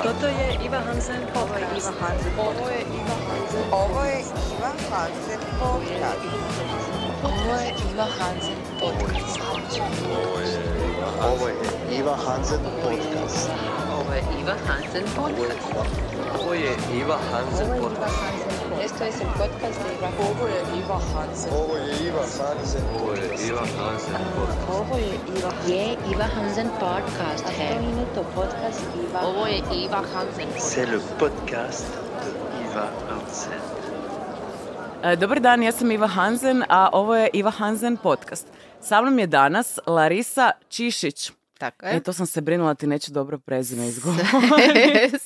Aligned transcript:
Toto 0.04 0.28
je 0.28 0.66
Iva 0.66 0.80
Hansen 0.80 1.22
podcast. 1.34 1.92
Ovo 2.40 2.70
je 2.70 2.80
Iva 2.96 3.16
Hansen. 3.28 3.64
Ovo 3.72 4.04
je 4.06 4.20
Iva 4.56 4.72
Hansen 4.90 5.40
podcast. 5.60 6.24
Ovo 7.24 7.56
je 7.60 7.74
Iva 7.92 8.08
Hansen 8.18 8.60
podcast. 8.80 9.40
Ovo 11.22 11.48
je 11.48 11.56
Iva 12.00 12.16
Hansen 12.16 12.60
Podcast. 12.84 13.50
Ovo 13.92 14.14
je 14.14 14.24
Iva 14.40 14.56
Hansen 14.68 15.04
podcast. 15.16 15.60
Ovo 16.40 16.54
je 16.54 16.72
Iva 16.94 17.18
Hansen 17.32 17.68
podcast. 17.82 18.45
podcast 18.98 19.80
Hansen. 21.14 21.52
Ovo 21.54 21.76
je 21.76 22.02
Hansen. 22.40 22.84
Ovo 22.96 23.14
je 23.14 23.28
Hansen 26.28 26.70
podcast. 26.78 27.44
Ovo 29.24 29.46
je 29.48 29.60
Hansen 30.14 30.48
C'est 30.58 30.86
le 30.92 31.00
podcast 31.20 31.86
de 32.74 32.80
Hansen. 33.10 33.54
E, 35.04 35.16
dobar 35.16 35.40
dan, 35.40 35.64
ja 35.64 35.72
sam 35.72 35.92
Iva 35.92 36.08
Hansen, 36.08 36.64
a 36.70 36.90
ovo 36.94 37.16
je 37.16 37.30
Iva 37.34 37.52
Hansen 37.52 37.98
podcast. 37.98 38.48
Sa 38.82 39.02
mnom 39.02 39.20
je 39.20 39.28
danas 39.28 39.80
Larisa 39.88 40.52
Čišić. 40.70 41.45
Tako 41.58 41.86
E, 41.86 41.90
je. 41.90 42.04
to 42.04 42.14
sam 42.14 42.26
se 42.26 42.42
brinula 42.42 42.74
ti 42.74 42.88
neću 42.88 43.12
dobro 43.12 43.38
prezime 43.40 43.88
izgovoriti. 43.92 45.18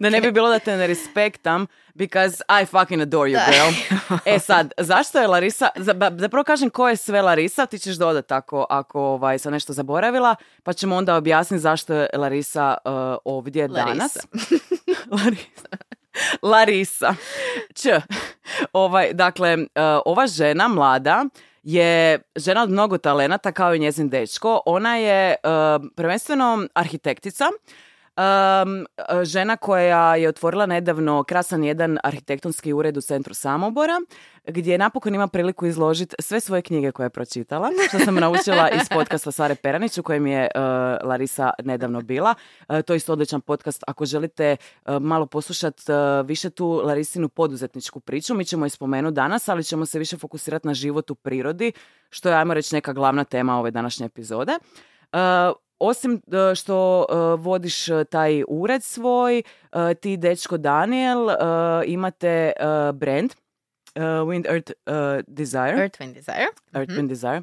Da 0.00 0.10
ne 0.10 0.20
bi 0.20 0.32
bilo 0.32 0.48
da 0.50 0.58
te 0.58 0.76
ne 0.76 0.86
respektam, 0.86 1.66
because 1.94 2.42
I 2.62 2.66
fucking 2.66 3.02
adore 3.02 3.30
you, 3.30 3.40
girl. 3.50 3.98
e 4.34 4.38
sad, 4.38 4.72
zašto 4.78 5.18
je 5.18 5.26
Larisa, 5.26 5.68
zapravo 6.16 6.44
kažem 6.44 6.70
ko 6.70 6.88
je 6.88 6.96
sve 6.96 7.22
Larisa, 7.22 7.66
ti 7.66 7.78
ćeš 7.78 7.96
dodat 7.96 8.32
ako, 8.32 8.66
ako 8.70 9.00
ovaj, 9.00 9.38
sam 9.38 9.52
nešto 9.52 9.72
zaboravila, 9.72 10.34
pa 10.62 10.72
ćemo 10.72 10.96
onda 10.96 11.16
objasniti 11.16 11.60
zašto 11.60 11.94
je 11.94 12.08
Larisa 12.14 12.76
uh, 12.84 12.92
ovdje 13.24 13.68
danas. 13.68 14.16
Larisa. 15.24 15.68
Larisa. 16.42 17.14
Č. 17.74 18.00
Ovaj, 18.72 19.12
dakle, 19.12 19.56
uh, 19.56 19.64
ova 20.04 20.26
žena, 20.26 20.68
mlada, 20.68 21.24
je 21.62 22.20
žena 22.36 22.62
od 22.62 22.70
mnogo 22.70 22.98
talenata 22.98 23.52
kao 23.52 23.74
i 23.74 23.78
njezin 23.78 24.08
dečko. 24.08 24.60
Ona 24.66 24.96
je 24.96 25.34
uh, 25.44 25.84
prvenstveno 25.96 26.66
arhitektica, 26.74 27.44
Um, 28.16 28.86
žena 29.24 29.56
koja 29.56 30.16
je 30.16 30.28
otvorila 30.28 30.66
nedavno 30.66 31.24
krasan 31.24 31.64
jedan 31.64 31.98
arhitektonski 32.04 32.72
ured 32.72 32.96
u 32.96 33.00
centru 33.00 33.34
Samobora, 33.34 34.00
gdje 34.44 34.78
napokon 34.78 35.14
ima 35.14 35.28
priliku 35.28 35.66
izložiti 35.66 36.16
sve 36.18 36.40
svoje 36.40 36.62
knjige 36.62 36.92
koje 36.92 37.06
je 37.06 37.10
pročitala, 37.10 37.70
što 37.88 37.98
sam 37.98 38.14
naučila 38.14 38.70
iz 38.70 38.88
podcasta 38.96 39.32
Sare 39.32 39.54
Peranić 39.54 39.98
u 39.98 40.02
kojem 40.02 40.26
je 40.26 40.48
uh, 40.54 40.62
Larisa 41.08 41.50
nedavno 41.64 42.00
bila. 42.02 42.34
Uh, 42.68 42.80
to 42.80 42.92
je 42.92 42.96
isto 42.96 43.12
odličan 43.12 43.40
podcast. 43.40 43.84
Ako 43.86 44.04
želite 44.04 44.56
uh, 44.86 45.02
malo 45.02 45.26
poslušati 45.26 45.82
više 46.24 46.50
tu 46.50 46.82
Larisinu 46.84 47.28
poduzetničku 47.28 48.00
priču, 48.00 48.34
mi 48.34 48.44
ćemo 48.44 48.66
je 48.66 48.70
spomenuti 48.70 49.14
danas, 49.14 49.48
ali 49.48 49.64
ćemo 49.64 49.86
se 49.86 49.98
više 49.98 50.16
fokusirati 50.16 50.66
na 50.66 50.74
život 50.74 51.10
u 51.10 51.14
prirodi, 51.14 51.72
što 52.10 52.28
je, 52.28 52.34
ajmo 52.34 52.54
reći, 52.54 52.74
neka 52.74 52.92
glavna 52.92 53.24
tema 53.24 53.58
ove 53.58 53.70
današnje 53.70 54.06
epizode. 54.06 54.52
Uh, 55.82 55.88
osim 55.88 56.12
uh, 56.26 56.54
što 56.54 57.06
uh, 57.08 57.44
vodiš 57.44 57.88
uh, 57.88 58.04
taj 58.04 58.42
ured 58.48 58.82
svoj, 58.82 59.42
uh, 59.72 59.80
ti 60.00 60.16
dečko 60.16 60.56
Daniel 60.56 61.24
uh, 61.24 61.34
imate 61.86 62.52
uh, 62.60 62.94
brand 62.94 63.32
uh, 63.96 64.02
Wind 64.02 64.46
Earth 64.52 64.72
uh, 64.86 64.94
Desire. 65.26 65.80
Earth, 65.80 66.00
Wind, 66.00 66.14
Desire. 66.14 66.46
Earth, 66.74 66.92
Wind, 66.92 67.08
Desire. 67.08 67.42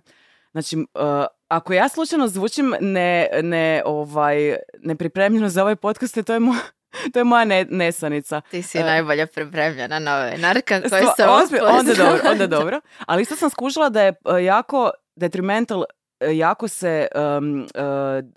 Znači, 0.52 0.76
uh, 0.76 1.26
ako 1.48 1.74
ja 1.74 1.90
slučajno 1.90 2.28
zvučim 2.28 2.76
ne, 2.80 3.30
ne, 3.42 3.82
ovaj, 3.86 4.56
nepripremljeno 4.80 5.50
za 5.50 5.62
ovaj 5.62 5.76
podcast, 5.76 6.24
to 6.26 6.34
je, 6.34 6.40
mo- 6.40 6.70
to 7.14 7.20
je 7.20 7.24
moja 7.24 7.46
ne, 7.46 7.66
nesanica. 7.70 8.42
Ti 8.42 8.62
si 8.62 8.78
E. 8.78 8.84
najbolje 8.84 9.26
pripremljena 9.28 10.00
novinarka 10.00 10.82
koja 10.90 11.14
se 11.16 11.24
onda 11.70 11.94
dobro, 11.94 12.30
onda 12.32 12.48
dobro. 12.48 12.82
Ali 13.06 13.22
isto 13.22 13.36
sam 13.36 13.50
skužila 13.50 13.90
da 13.90 14.02
je 14.02 14.14
uh, 14.26 14.44
jako 14.44 14.92
detrimental 15.16 15.80
uh, 15.80 15.86
jako 16.22 16.68
se 16.68 17.08
um, 17.16 17.62
uh, 17.62 17.68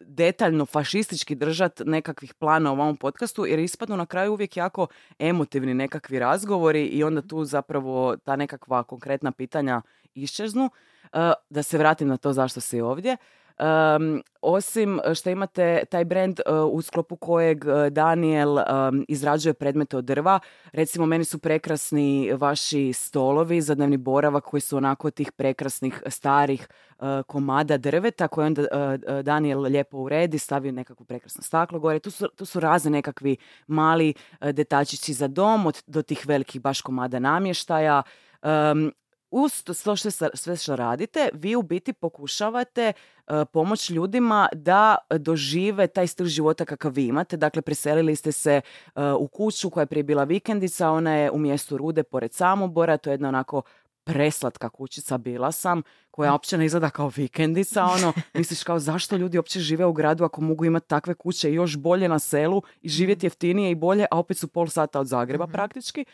detaljno 0.00 0.66
fašistički 0.66 1.34
držat 1.34 1.80
nekakvih 1.84 2.34
plana 2.34 2.70
u 2.70 2.74
ovom 2.74 2.96
podcastu 2.96 3.46
jer 3.46 3.58
ispadnu 3.58 3.96
na 3.96 4.06
kraju 4.06 4.32
uvijek 4.32 4.56
jako 4.56 4.86
emotivni 5.18 5.74
nekakvi 5.74 6.18
razgovori 6.18 6.86
i 6.86 7.04
onda 7.04 7.22
tu 7.22 7.44
zapravo 7.44 8.16
ta 8.16 8.36
nekakva 8.36 8.82
konkretna 8.82 9.32
pitanja 9.32 9.82
iščeznu. 10.14 10.64
Uh, 10.64 11.32
da 11.50 11.62
se 11.62 11.78
vratim 11.78 12.08
na 12.08 12.16
to 12.16 12.32
zašto 12.32 12.60
si 12.60 12.80
ovdje. 12.80 13.16
Um, 13.58 14.22
osim 14.42 15.00
što 15.14 15.30
imate 15.30 15.84
taj 15.90 16.04
brand 16.04 16.40
uh, 16.46 16.74
u 16.74 16.82
sklopu 16.82 17.16
kojeg 17.16 17.64
uh, 17.64 17.86
Daniel 17.86 18.56
um, 18.58 19.04
izrađuje 19.08 19.54
predmete 19.54 19.96
od 19.96 20.04
drva, 20.04 20.40
recimo 20.72 21.06
meni 21.06 21.24
su 21.24 21.38
prekrasni 21.38 22.32
vaši 22.32 22.92
stolovi 22.92 23.60
za 23.60 23.74
dnevni 23.74 23.96
boravak 23.96 24.44
koji 24.44 24.60
su 24.60 24.76
onako 24.76 25.10
tih 25.10 25.32
prekrasnih 25.32 26.02
starih 26.06 26.68
uh, 26.98 27.06
komada 27.26 27.76
drveta 27.76 28.28
koje 28.28 28.46
onda 28.46 28.62
uh, 28.62 29.20
Daniel 29.22 29.60
lijepo 29.60 29.98
uredi, 29.98 30.38
stavi 30.38 30.72
nekakvo 30.72 31.06
prekrasno 31.06 31.42
staklo 31.42 31.78
gore. 31.78 31.98
Tu 31.98 32.10
su, 32.10 32.28
tu 32.36 32.44
su 32.44 32.60
razni 32.60 32.90
nekakvi 32.90 33.36
mali 33.66 34.14
detačići 34.40 35.12
za 35.12 35.28
dom 35.28 35.66
od, 35.66 35.82
do 35.86 36.02
tih 36.02 36.26
velikih 36.26 36.60
baš 36.60 36.80
komada 36.80 37.18
namještaja. 37.18 38.02
Um, 38.42 38.92
uz 39.32 39.62
to 39.62 39.74
sve 39.74 39.96
što, 39.96 40.10
sve 40.34 40.56
što 40.56 40.76
radite, 40.76 41.28
vi 41.32 41.56
u 41.56 41.62
biti 41.62 41.92
pokušavate 41.92 42.92
uh, 42.92 43.34
pomoć 43.52 43.90
ljudima 43.90 44.48
da 44.52 44.96
dožive 45.18 45.86
taj 45.86 46.06
stil 46.06 46.26
života 46.26 46.64
kakav 46.64 46.92
vi 46.92 47.06
imate. 47.06 47.36
Dakle, 47.36 47.62
preselili 47.62 48.16
ste 48.16 48.32
se 48.32 48.60
uh, 48.94 49.02
u 49.18 49.28
kuću 49.28 49.70
koja 49.70 49.82
je 49.82 49.86
prije 49.86 50.02
bila 50.02 50.24
vikendica, 50.24 50.90
ona 50.90 51.14
je 51.14 51.30
u 51.30 51.38
mjestu 51.38 51.76
Rude 51.76 52.02
pored 52.02 52.32
Samobora, 52.32 52.96
to 52.96 53.10
je 53.10 53.14
jedna 53.14 53.28
onako 53.28 53.62
preslatka 54.04 54.68
kućica 54.68 55.18
bila 55.18 55.52
sam, 55.52 55.82
koja 56.10 56.32
uopće 56.32 56.58
ne 56.58 56.64
izgleda 56.64 56.90
kao 56.90 57.10
vikendica, 57.16 57.84
ono, 57.84 58.12
misliš 58.34 58.62
kao 58.62 58.78
zašto 58.78 59.16
ljudi 59.16 59.38
uopće 59.38 59.60
žive 59.60 59.86
u 59.86 59.92
gradu 59.92 60.24
ako 60.24 60.40
mogu 60.40 60.64
imati 60.64 60.88
takve 60.88 61.14
kuće 61.14 61.50
i 61.50 61.54
još 61.54 61.76
bolje 61.76 62.08
na 62.08 62.18
selu 62.18 62.62
i 62.82 62.88
živjeti 62.88 63.26
jeftinije 63.26 63.70
i 63.70 63.74
bolje, 63.74 64.06
a 64.10 64.18
opet 64.18 64.38
su 64.38 64.48
pol 64.48 64.68
sata 64.68 65.00
od 65.00 65.06
Zagreba 65.06 65.46
praktički. 65.46 66.04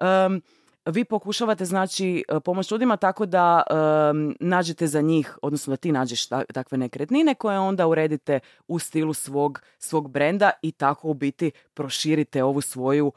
Um, 0.00 0.42
vi 0.88 1.04
pokušavate 1.04 1.64
znači 1.64 2.24
e, 2.28 2.40
pomoć 2.40 2.70
ljudima 2.70 2.96
tako 2.96 3.26
da 3.26 3.62
em, 3.70 4.36
nađete 4.40 4.86
za 4.86 5.00
njih, 5.00 5.38
odnosno 5.42 5.70
da 5.70 5.76
ti 5.76 5.92
nađeš 5.92 6.26
ta- 6.26 6.44
takve 6.44 6.78
nekretnine 6.78 7.34
koje 7.34 7.58
onda 7.58 7.86
uredite 7.86 8.40
u 8.68 8.78
stilu 8.78 9.14
svog, 9.14 9.60
svog 9.78 10.10
brenda 10.10 10.50
i 10.62 10.72
tako 10.72 11.08
u 11.08 11.14
biti 11.14 11.50
proširite 11.74 12.44
ovu 12.44 12.60
svoju 12.60 13.12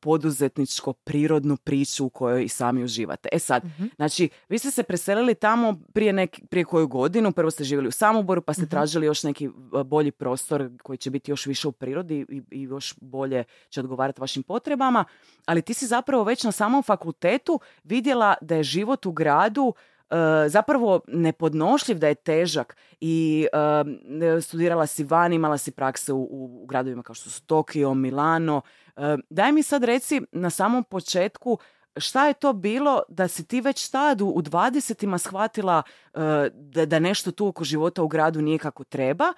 poduzetničko 0.00 0.92
prirodnu 0.92 1.56
priču 1.56 2.06
u 2.06 2.10
kojoj 2.10 2.44
i 2.44 2.48
sami 2.48 2.84
uživate. 2.84 3.28
E 3.32 3.38
sad, 3.38 3.62
znači, 3.96 4.28
vi 4.48 4.58
ste 4.58 4.70
se 4.70 4.82
preselili 4.82 5.34
tamo 5.34 5.80
prije, 5.92 6.12
nek, 6.12 6.40
prije 6.50 6.64
koju 6.64 6.88
godinu, 6.88 7.32
prvo 7.32 7.50
ste 7.50 7.64
živjeli 7.64 7.88
u 7.88 7.92
Samoboru, 7.92 8.42
pa 8.42 8.54
ste 8.54 8.66
tražili 8.66 9.06
još 9.06 9.22
neki 9.22 9.44
e, 9.44 9.50
bolji 9.84 10.10
prostor 10.10 10.70
koji 10.82 10.98
će 10.98 11.10
biti 11.10 11.30
još 11.30 11.46
više 11.46 11.68
u 11.68 11.72
prirodi 11.72 12.26
i, 12.28 12.42
i 12.50 12.62
još 12.62 12.94
bolje 13.00 13.44
će 13.68 13.80
odgovarati 13.80 14.20
vašim 14.20 14.42
potrebama, 14.42 15.04
ali 15.46 15.62
ti 15.62 15.74
si 15.74 15.86
zapravo 15.86 16.24
već 16.24 16.44
na 16.44 16.52
samom 16.52 16.82
fakultetu 16.82 17.60
vidjela 17.84 18.34
da 18.40 18.56
je 18.56 18.62
život 18.62 19.06
u 19.06 19.12
gradu 19.12 19.74
e, 20.10 20.48
zapravo 20.48 21.00
nepodnošljiv, 21.08 21.98
da 21.98 22.08
je 22.08 22.14
težak 22.14 22.76
i 23.00 23.46
e, 24.36 24.40
studirala 24.40 24.86
si 24.86 25.04
van, 25.04 25.32
imala 25.32 25.58
si 25.58 25.70
prakse 25.70 26.12
u, 26.12 26.22
u, 26.22 26.62
u 26.62 26.66
gradovima 26.66 27.02
kao 27.02 27.14
što 27.14 27.30
su 27.30 27.42
Tokio, 27.42 27.94
Milano. 27.94 28.62
Daj 29.30 29.52
mi 29.52 29.62
sad 29.62 29.84
reci 29.84 30.20
na 30.32 30.50
samom 30.50 30.84
početku 30.84 31.58
šta 31.96 32.26
je 32.26 32.34
to 32.34 32.52
bilo 32.52 33.02
da 33.08 33.28
si 33.28 33.46
ti 33.46 33.60
već 33.60 33.88
tad 33.88 34.20
u, 34.20 34.26
20-ima 34.26 35.18
shvatila 35.18 35.82
e, 36.14 36.18
da, 36.52 36.86
da 36.86 36.98
nešto 36.98 37.30
tu 37.32 37.46
oko 37.46 37.64
života 37.64 38.02
u 38.02 38.08
gradu 38.08 38.42
nije 38.42 38.58
kako 38.58 38.84
treba, 38.84 39.32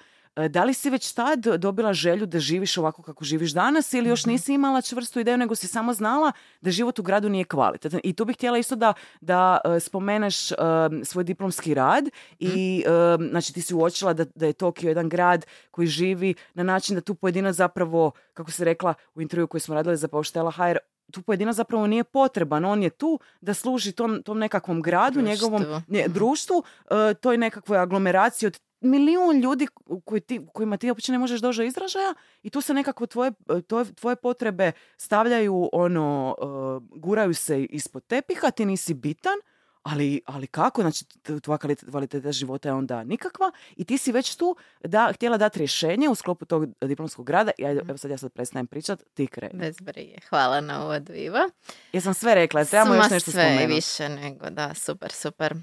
Da 0.49 0.65
li 0.65 0.75
si 0.75 0.91
već 0.91 1.13
tad 1.13 1.39
dobila 1.41 1.93
želju 1.93 2.27
da 2.27 2.39
živiš 2.41 2.79
ovako 2.79 3.03
kako 3.03 3.25
živiš 3.25 3.53
danas 3.53 3.93
ili 3.93 4.09
još 4.09 4.27
nisi 4.27 4.53
imala 4.55 4.83
čvrstu 4.83 5.21
ideju 5.21 5.37
nego 5.37 5.55
si 5.55 5.67
samo 5.67 5.93
znala 5.95 6.33
da 6.61 6.71
život 6.71 6.99
u 6.99 7.03
gradu 7.03 7.29
nije 7.29 7.45
kvalitetan? 7.45 8.01
I 8.05 8.13
tu 8.13 8.25
bih 8.25 8.37
htjela 8.37 8.59
isto 8.59 8.77
da, 8.77 8.93
da 9.21 9.59
e, 9.65 9.81
spomeneš 9.81 10.53
e, 10.53 10.57
svoj 11.05 11.25
diplomski 11.25 11.75
rad 11.75 12.09
i 12.39 12.85
e, 12.87 12.91
znači 13.31 13.53
ti 13.53 13.63
si 13.63 13.75
uočila 13.75 14.13
da, 14.13 14.25
da 14.35 14.47
je 14.47 14.53
Tokio 14.53 14.89
jedan 14.89 15.09
grad 15.09 15.47
koji 15.71 15.87
živi 15.87 16.35
na 16.55 16.63
način 16.63 16.95
da 16.95 17.01
tu 17.01 17.15
pojedinac 17.15 17.55
zapravo, 17.57 18.11
kako 18.35 18.51
si 18.51 18.65
rekla 18.65 18.95
u 19.15 19.23
intervju 19.23 19.47
koji 19.47 19.61
smo 19.61 19.75
radili 19.75 19.97
za 19.97 20.09
Pauštela 20.09 20.51
HR, 20.51 20.77
tu 21.13 21.23
pojedinac 21.23 21.57
zapravo 21.57 21.87
nije 21.87 22.05
potreban, 22.05 22.65
on 22.65 22.83
je 22.83 22.91
tu 22.91 23.21
da 23.41 23.55
služi 23.55 23.93
tom, 23.93 24.23
tom 24.23 24.39
nekakvom 24.39 24.83
gradu, 24.83 25.21
Društvu. 25.21 25.31
njegovom 25.31 25.83
nje- 25.89 26.09
društvu, 26.09 26.63
e, 26.91 27.15
toj 27.15 27.37
nekakvoj 27.39 27.79
aglomeraciji 27.79 28.47
od 28.47 28.61
milijun 28.81 29.41
ljudi 29.41 29.67
koji 30.05 30.21
ti, 30.21 30.41
kojima 30.53 30.77
ti 30.77 30.91
uopće 30.91 31.13
ne 31.13 31.19
možeš 31.19 31.41
doći 31.41 31.57
do 31.59 31.63
izražaja 31.63 32.15
i 32.43 32.51
tu 32.51 32.61
se 32.61 32.75
nekako 32.75 33.07
tvoje, 33.07 33.33
tvoje, 33.67 33.95
tvoje 33.95 34.17
potrebe 34.17 34.73
stavljaju 34.97 35.69
ono, 35.73 36.37
uh, 36.41 36.99
guraju 37.01 37.35
se 37.35 37.65
ispod 37.65 38.07
tepiha, 38.07 38.51
ti 38.51 38.65
nisi 38.65 38.95
bitan, 38.95 39.39
ali, 39.83 40.21
ali 40.27 40.47
kako? 40.47 40.81
Znači, 40.81 41.05
tvoja 41.43 41.59
kvali- 41.59 41.91
kvaliteta 41.91 42.33
života 42.33 42.69
je 42.69 42.73
onda 42.73 43.05
nikakva 43.05 43.53
i 43.77 43.85
ti 43.85 43.99
si 43.99 44.13
već 44.13 44.37
tu 44.37 44.57
da, 44.85 45.13
htjela 45.15 45.37
dati 45.37 45.59
rješenje 45.59 46.09
u 46.09 46.15
sklopu 46.15 46.45
tog 46.45 46.67
diplomskog 46.81 47.31
rada 47.31 47.51
i 47.59 47.65
ajde, 47.67 47.81
evo 47.89 47.99
sad 47.99 48.11
ja 48.11 48.19
sad 48.19 48.33
prestajem 48.33 48.67
pričat, 48.67 49.03
ti 49.15 49.27
kreni. 49.27 49.59
Bez 49.59 49.77
brige. 49.81 50.17
Hvala 50.29 50.61
na 50.61 50.85
uvodu, 50.85 51.13
Iva. 51.13 51.51
Jesam 51.93 52.15
sve 52.15 52.35
rekla, 52.35 52.65
trebamo 52.65 52.95
još 52.95 53.11
nešto 53.11 53.31
sve 53.31 53.43
spomenuti. 53.43 53.75
više 53.75 54.09
nego, 54.09 54.51
da, 54.51 54.75
super, 54.75 55.13
super. 55.13 55.55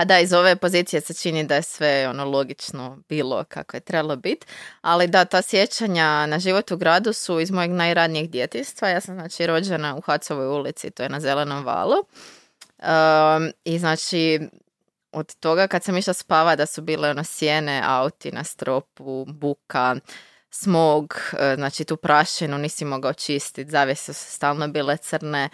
Pa 0.00 0.04
da, 0.04 0.18
iz 0.18 0.32
ove 0.32 0.56
pozicije 0.56 1.00
se 1.00 1.14
čini 1.14 1.44
da 1.44 1.54
je 1.54 1.62
sve 1.62 2.08
ono 2.08 2.24
logično 2.24 2.98
bilo 3.08 3.44
kako 3.48 3.76
je 3.76 3.80
trebalo 3.80 4.16
biti, 4.16 4.46
ali 4.80 5.06
da, 5.06 5.24
ta 5.24 5.42
sjećanja 5.42 6.26
na 6.26 6.38
život 6.38 6.70
u 6.70 6.76
gradu 6.76 7.12
su 7.12 7.40
iz 7.40 7.50
mojeg 7.50 7.70
najradnijeg 7.70 8.30
djetinjstva. 8.30 8.88
Ja 8.88 9.00
sam 9.00 9.14
znači 9.14 9.46
rođena 9.46 9.96
u 9.96 10.00
Hacovoj 10.00 10.46
ulici, 10.46 10.90
to 10.90 11.02
je 11.02 11.08
na 11.08 11.20
Zelenom 11.20 11.64
valu. 11.64 11.94
Um, 12.78 13.52
I 13.64 13.78
znači 13.78 14.40
od 15.12 15.34
toga 15.34 15.66
kad 15.66 15.84
sam 15.84 15.96
išla 15.96 16.12
spava 16.12 16.56
da 16.56 16.66
su 16.66 16.82
bile 16.82 17.10
ono 17.10 17.24
sjene, 17.24 17.82
auti 17.84 18.32
na 18.32 18.44
stropu, 18.44 19.24
buka, 19.28 19.96
smog, 20.50 21.14
e, 21.38 21.54
znači 21.54 21.84
tu 21.84 21.96
prašinu 21.96 22.58
nisi 22.58 22.84
mogao 22.84 23.12
čistiti, 23.12 23.70
zavjese 23.70 24.12
su 24.12 24.32
stalno 24.32 24.68
bile 24.68 24.96
crne, 24.96 25.48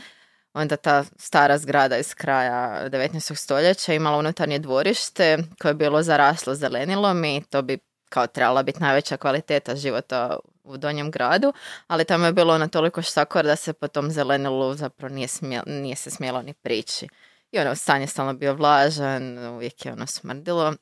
onda 0.56 0.76
ta 0.76 1.04
stara 1.16 1.58
zgrada 1.58 1.96
iz 1.96 2.14
kraja 2.14 2.88
19. 2.90 3.34
stoljeća 3.34 3.94
imala 3.94 4.18
unutarnje 4.18 4.58
dvorište 4.58 5.38
koje 5.62 5.70
je 5.70 5.74
bilo 5.74 6.02
zaraslo 6.02 6.54
zelenilom 6.54 7.24
i 7.24 7.42
to 7.50 7.62
bi 7.62 7.78
kao 8.08 8.26
trebala 8.26 8.62
biti 8.62 8.80
najveća 8.80 9.16
kvaliteta 9.16 9.76
života 9.76 10.36
u 10.64 10.76
donjem 10.76 11.10
gradu, 11.10 11.52
ali 11.86 12.04
tamo 12.04 12.26
je 12.26 12.32
bilo 12.32 12.54
ono 12.54 12.68
toliko 12.68 13.02
štakor 13.02 13.44
da 13.44 13.56
se 13.56 13.72
po 13.72 13.88
tom 13.88 14.10
zelenilu 14.10 14.74
zapravo 14.74 15.14
nije, 15.14 15.28
smje- 15.28 15.66
nije 15.66 15.96
se 15.96 16.10
smjelo 16.10 16.42
ni 16.42 16.52
prići. 16.52 17.08
I 17.52 17.58
ono, 17.58 17.74
stan 17.74 18.00
je 18.00 18.06
stalno 18.06 18.34
bio 18.34 18.54
vlažan, 18.54 19.38
uvijek 19.38 19.86
je 19.86 19.92
ono 19.92 20.06
smrdilo. 20.06 20.74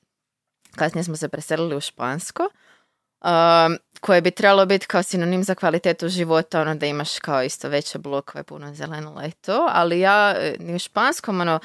Kasnije 0.76 1.04
smo 1.04 1.16
se 1.16 1.28
preselili 1.28 1.76
u 1.76 1.80
Špansko, 1.80 2.48
um, 3.24 3.78
koje 4.00 4.20
bi 4.20 4.30
trebalo 4.30 4.66
biti 4.66 4.86
kao 4.86 5.02
sinonim 5.02 5.44
za 5.44 5.54
kvalitetu 5.54 6.08
života, 6.08 6.60
ono 6.60 6.74
da 6.74 6.86
imaš 6.86 7.18
kao 7.18 7.42
isto 7.42 7.68
veće 7.68 7.98
blokove, 7.98 8.44
puno 8.44 8.74
zelenila 8.74 9.26
i 9.26 9.30
to, 9.30 9.68
ali 9.72 10.00
ja 10.00 10.34
e, 10.38 10.56
ni 10.58 10.74
u 10.74 10.78
Španskom, 10.78 11.40
ono, 11.40 11.60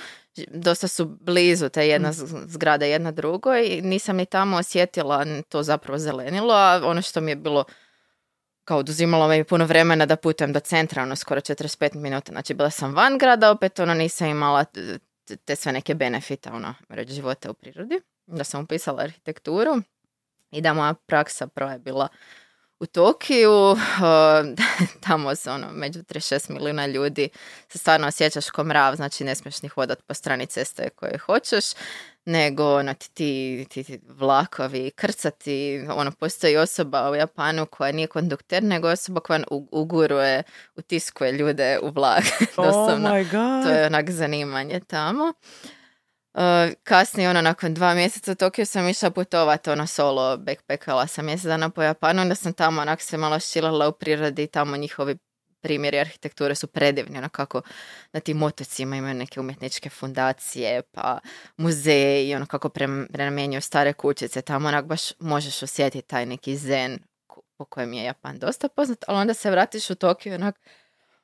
dosta 0.47 0.88
su 0.88 1.06
blizu 1.06 1.69
te 1.69 1.88
jedna 1.88 2.13
z- 2.13 2.25
zgrada 2.47 2.85
jedna 2.85 3.11
drugoj 3.11 3.67
i 3.67 3.81
nisam 3.81 4.15
ni 4.15 4.25
tamo 4.25 4.57
osjetila 4.57 5.25
to 5.50 5.63
zapravo 5.63 5.97
zelenilo, 5.97 6.53
a 6.53 6.81
ono 6.83 7.01
što 7.01 7.21
mi 7.21 7.31
je 7.31 7.35
bilo 7.35 7.63
kao 8.63 8.77
oduzimalo 8.77 9.27
mi 9.27 9.35
je 9.35 9.44
puno 9.44 9.65
vremena 9.65 10.06
da 10.06 10.15
putujem 10.15 10.53
do 10.53 10.59
centra, 10.59 11.03
ono 11.03 11.15
skoro 11.15 11.41
45 11.41 11.95
minuta. 11.95 12.31
Znači 12.31 12.53
bila 12.53 12.69
sam 12.69 12.95
van 12.95 13.17
grada, 13.17 13.51
opet 13.51 13.79
ono 13.79 13.94
nisam 13.94 14.27
imala 14.27 14.65
te 15.45 15.56
sve 15.56 15.71
neke 15.71 15.95
benefite, 15.95 16.50
ono, 16.50 16.75
reći 16.89 17.13
života 17.13 17.51
u 17.51 17.53
prirodi. 17.53 18.01
Da 18.25 18.44
sam 18.44 18.63
upisala 18.63 19.03
arhitekturu 19.03 19.81
i 20.51 20.62
da 20.62 20.74
moja 20.74 20.94
praksa 20.94 21.48
prva 21.48 21.72
je 21.72 21.80
bila 21.80 22.07
u 22.80 22.86
Tokiju, 22.86 23.78
tamo 25.07 25.36
se 25.36 25.51
ono, 25.51 25.68
među 25.72 26.00
36 26.00 26.51
milijuna 26.51 26.88
ljudi 26.88 27.30
se 27.69 27.78
stvarno 27.78 28.07
osjećaš 28.07 28.50
ko 28.50 28.63
mrav, 28.63 28.96
znači 28.96 29.24
ne 29.24 29.36
smiješ 29.36 29.62
ni 29.62 29.69
hodat 29.69 30.04
po 30.07 30.13
strani 30.13 30.46
ceste 30.46 30.90
koje 30.90 31.18
hoćeš, 31.18 31.66
nego 32.25 32.75
ono, 32.75 32.94
ti, 32.94 33.66
ti, 33.69 33.84
ti, 33.84 34.00
vlakovi, 34.07 34.92
krcati, 34.96 35.86
ono, 35.90 36.12
postoji 36.12 36.57
osoba 36.57 37.10
u 37.10 37.16
Japanu 37.16 37.66
koja 37.66 37.92
nije 37.92 38.07
kondukter, 38.07 38.63
nego 38.63 38.90
osoba 38.90 39.19
koja 39.19 39.44
uguruje, 39.72 40.44
utiskuje 40.75 41.31
ljude 41.31 41.80
u 41.81 41.90
vlak, 41.90 42.24
Oh 42.57 42.90
my 42.90 43.31
god. 43.31 43.63
To 43.63 43.69
je 43.69 43.86
onak 43.86 44.10
zanimanje 44.10 44.80
tamo. 44.80 45.34
Uh, 46.34 46.42
kasnije, 46.84 47.30
ono, 47.30 47.42
nakon 47.42 47.74
dva 47.74 47.94
mjeseca 47.94 48.31
u 48.31 48.36
Tokiju 48.36 48.66
sam 48.66 48.90
išla 48.90 49.12
putovat, 49.12 49.68
ono, 49.68 49.88
solo, 49.88 50.38
backpackala 50.38 51.08
sam 51.08 51.26
mjesec 51.26 51.46
dana 51.46 51.70
po 51.70 51.81
Japanu, 51.84 52.22
onda 52.22 52.36
sam 52.36 52.54
tamo 52.54 52.81
onak 52.81 53.02
se 53.02 53.18
malo 53.18 53.40
šilala 53.40 53.88
u 53.88 53.92
prirodi 53.92 54.44
i 54.44 54.48
tamo 54.48 54.78
njihovi 54.78 55.18
primjeri 55.62 56.00
arhitekture 56.00 56.56
su 56.56 56.68
predivni, 56.68 57.18
ono 57.18 57.30
kako 57.30 57.62
na 58.14 58.20
tim 58.20 58.44
otocima 58.44 58.96
imaju 58.96 59.14
neke 59.14 59.40
umjetničke 59.40 59.90
fundacije, 59.90 60.81
pa 60.92 61.20
muzeji, 61.58 62.36
ono 62.36 62.46
kako 62.46 62.70
prenamjenjuju 63.14 63.62
stare 63.62 63.94
kućice, 63.94 64.42
tamo 64.42 64.68
onak 64.68 64.86
baš 64.86 65.02
možeš 65.20 65.64
osjetiti 65.64 66.08
taj 66.08 66.26
neki 66.26 66.58
zen 66.58 67.00
po 67.58 67.66
kojem 67.66 67.94
je 67.94 68.04
Japan 68.04 68.40
dosta 68.40 68.68
poznat, 68.70 69.04
ali 69.08 69.18
onda 69.18 69.34
se 69.34 69.52
vratiš 69.52 69.90
u 69.90 69.96
Tokiju 69.96 70.34
i 70.34 70.36
onak 70.36 70.60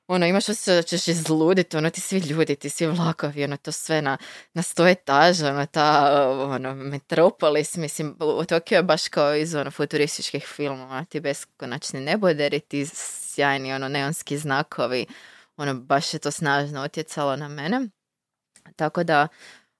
ono, 0.07 0.25
imaš 0.25 0.50
osjećaj 0.50 0.75
da 0.75 0.81
ćeš 0.81 1.07
izluditi, 1.07 1.78
ono, 1.78 1.90
ti 1.90 2.02
svi 2.02 2.19
ljudi, 2.19 2.56
ti 2.56 2.69
svi 2.69 2.88
vlakovi, 2.88 3.44
ono, 3.44 3.57
to 3.57 3.72
sve 3.72 4.02
na, 4.02 4.18
na 4.54 4.62
sto 4.62 4.88
etaža, 4.88 5.50
ono, 5.50 5.66
ta, 5.66 6.12
ono, 6.31 6.75
metropolis, 6.75 7.75
mislim, 7.78 8.18
Tokio 8.50 8.75
je 8.75 8.84
baš 8.84 9.07
kao 9.07 9.36
iz, 9.36 9.56
ono, 9.56 9.72
futurističkih 9.72 10.46
filmova, 10.48 11.06
ti 11.06 11.19
beskonačni 11.19 12.02
neboderi, 12.02 12.60
ti 12.60 12.86
sjajni, 12.94 13.74
ono, 13.74 13.88
neonski 13.88 14.38
znakovi, 14.38 15.06
ono, 15.57 15.74
baš 15.74 16.13
je 16.13 16.19
to 16.19 16.31
snažno 16.31 16.86
utjecalo 16.86 17.36
na 17.36 17.48
mene. 17.48 17.90
Tako 18.75 19.04
da, 19.04 19.28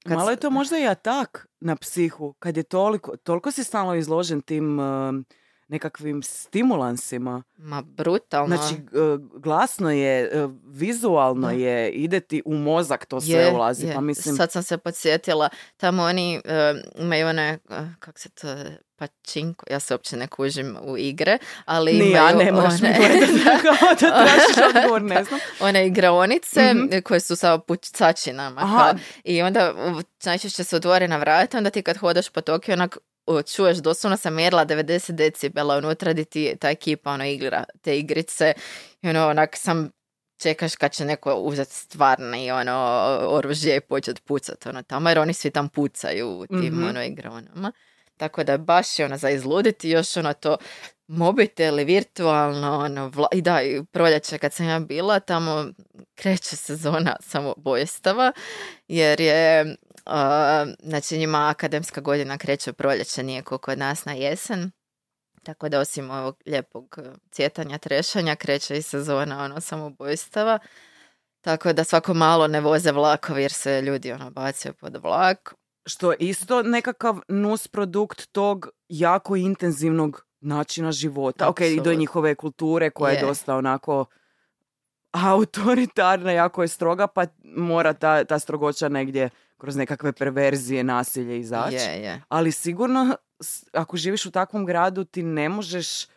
kad 0.04 0.18
Malo 0.18 0.30
je 0.30 0.38
to 0.38 0.50
možda 0.50 0.78
i 0.80 0.88
atak 0.88 1.48
na 1.60 1.76
psihu, 1.76 2.34
kad 2.40 2.58
je 2.58 2.64
toliko, 2.64 3.18
toliko 3.18 3.52
si 3.52 3.64
stalno 3.64 3.96
izložen 3.96 4.42
tim 4.42 4.80
um, 4.80 5.26
nekakvim 5.68 6.24
stimulansima. 6.24 7.44
ma, 7.58 7.82
brutalno. 7.84 8.58
Znači, 8.58 8.74
uh, 8.76 9.42
glasno 9.42 9.92
je, 9.92 10.32
uh, 10.36 10.52
vizualno 10.66 11.52
je, 11.52 11.92
ide 11.92 12.20
ti 12.20 12.42
u 12.46 12.54
mozak, 12.56 13.06
to 13.06 13.22
sve 13.22 13.34
Je, 13.34 13.52
ulazi. 13.52 13.88
je. 13.88 13.94
Pa 13.94 14.02
mislim, 14.02 14.36
Sad 14.36 14.52
sam 14.52 14.64
se 14.64 14.78
podsjetila, 14.78 15.50
tamo 15.78 16.04
oni 16.04 16.36
e, 16.36 16.42
imaju 16.96 17.28
one, 17.28 17.60
uh, 17.66 17.76
kako 18.00 18.20
se 18.20 18.30
to, 18.32 18.48
pačinko, 18.98 19.66
ja 19.70 19.80
se 19.80 19.94
uopće 19.94 20.18
ne 20.18 20.28
kužim 20.28 20.78
u 20.82 20.98
igre, 20.98 21.38
ali 21.66 21.92
ni 21.94 21.98
imaju 22.00 22.12
ja 22.12 22.36
ne 22.36 22.52
moraš 22.52 22.74
one, 22.74 22.98
odgovor, 24.70 25.02
ne 25.02 25.24
znam. 25.26 25.40
one 25.60 25.88
igraonice 25.88 26.74
Mhm. 26.74 27.00
koje 27.00 27.20
su 27.20 27.36
sa 27.36 27.58
pucačinama. 27.58 28.94
I 29.24 29.42
onda 29.42 29.74
najčešće 30.26 30.64
se 30.64 30.76
otvorena 30.76 31.18
vrata, 31.18 31.58
onda 31.58 31.70
ti 31.70 31.82
kad 31.82 31.98
hodaš 31.98 32.30
po 32.30 32.42
Tokiju, 32.42 32.74
onak 32.74 32.98
čuješ, 33.46 33.78
doslovno 33.78 34.18
sam 34.18 34.36
mjerila 34.36 34.66
90 34.66 35.12
decibela 35.12 35.78
unutra 35.78 36.14
di 36.14 36.26
ti 36.26 36.56
ta 36.60 36.70
ekipa 36.70 37.12
ono 37.12 37.26
igra 37.26 37.64
te 37.82 38.00
igrice 38.00 38.54
i 39.02 39.10
ono 39.10 39.28
onak 39.28 39.56
sam 39.56 39.90
čekaš 40.38 40.76
kad 40.76 40.92
će 40.92 41.06
neko 41.06 41.34
uzeti 41.34 41.74
stvarni 41.74 42.52
ono 42.52 42.74
oružje 43.22 43.76
i 43.76 43.82
početi 43.82 44.22
pucat 44.22 44.66
ono 44.66 44.84
tamo 44.84 45.10
jer 45.10 45.20
oni 45.20 45.34
svi 45.34 45.52
tam 45.52 45.70
pucaju 45.70 46.30
u 46.30 46.48
tim 46.48 46.74
Mhm. 46.74 46.84
ono 46.86 47.04
igraonama. 47.04 47.72
Tako 48.18 48.44
da 48.44 48.58
baš 48.58 49.00
je 49.00 49.06
ono 49.06 49.18
za 49.18 49.30
izluditi 49.30 49.90
još 49.90 50.18
ono 50.18 50.34
to 50.34 50.58
mobiteli 51.08 51.84
virtualno 51.86 52.78
ono 52.78 53.08
vla- 53.08 53.28
i 53.34 53.42
da 53.42 53.62
i 53.62 53.84
proljeće 53.84 54.38
kad 54.38 54.54
sam 54.54 54.68
ja 54.68 54.80
bila 54.80 55.20
tamo 55.20 55.66
kreće 56.16 56.56
sezona 56.56 57.16
samobojstava 57.22 58.32
jer 58.88 59.22
je 59.22 59.76
znači 60.80 61.18
njima 61.18 61.50
akademska 61.50 62.02
godina 62.02 62.38
kreće 62.38 62.72
u 62.72 62.74
proljeće 62.74 63.24
nije 63.24 63.42
kao 63.42 63.58
kod 63.58 63.80
nas 63.80 64.06
na 64.06 64.14
jesen 64.14 64.72
tako 65.46 65.70
da 65.70 65.80
osim 65.80 66.12
ovog 66.12 66.36
lijepog 66.46 66.96
e, 66.98 67.12
cvjetanja, 67.32 67.78
trešanja, 67.78 68.36
kreće 68.36 68.78
i 68.78 68.82
sezona 68.82 69.44
ono 69.44 69.62
samobojstava. 69.62 70.60
Tako 71.42 71.74
da 71.74 71.84
svako 71.84 72.14
malo 72.14 72.48
ne 72.48 72.62
voze 72.62 72.92
vlakovi 72.92 73.42
jer 73.42 73.52
se 73.52 73.82
ljudi 73.82 74.12
ono 74.12 74.32
bacaju 74.32 74.74
pod 74.74 74.98
vlak. 75.04 75.54
Što 75.86 76.12
je 76.12 76.18
isto 76.20 76.64
nekakav 76.64 77.20
nus 77.28 77.68
produkt 77.68 78.32
tog 78.32 78.68
jako 78.90 79.36
intenzivnog 79.36 80.26
načina 80.40 80.92
života. 80.92 81.50
Ok, 81.50 81.62
i 81.62 81.82
do 81.82 81.94
njihove 81.94 82.36
kulture 82.36 82.90
koja 82.90 83.12
je 83.12 83.18
Je. 83.18 83.26
dosta 83.26 83.56
onako 83.56 84.06
autoritarna, 85.12 86.32
jako 86.32 86.62
je 86.62 86.68
stroga, 86.68 87.08
pa 87.08 87.26
mora 87.44 87.94
ta, 87.94 88.24
ta 88.24 88.40
strogoća 88.40 88.90
negdje 88.90 89.30
kroz 89.66 89.76
nekakve 89.76 90.14
perverzije, 90.14 90.84
nasilje 90.84 91.40
izaći. 91.40 91.76
Je, 91.76 92.02
je. 92.02 92.22
Ali 92.30 92.52
sigurno, 92.52 93.16
ako 93.74 93.98
živiš 93.98 94.26
u 94.26 94.32
takvom 94.32 94.66
gradu, 94.66 95.04
ti 95.04 95.24
ne 95.24 95.50
možeš 95.50 96.08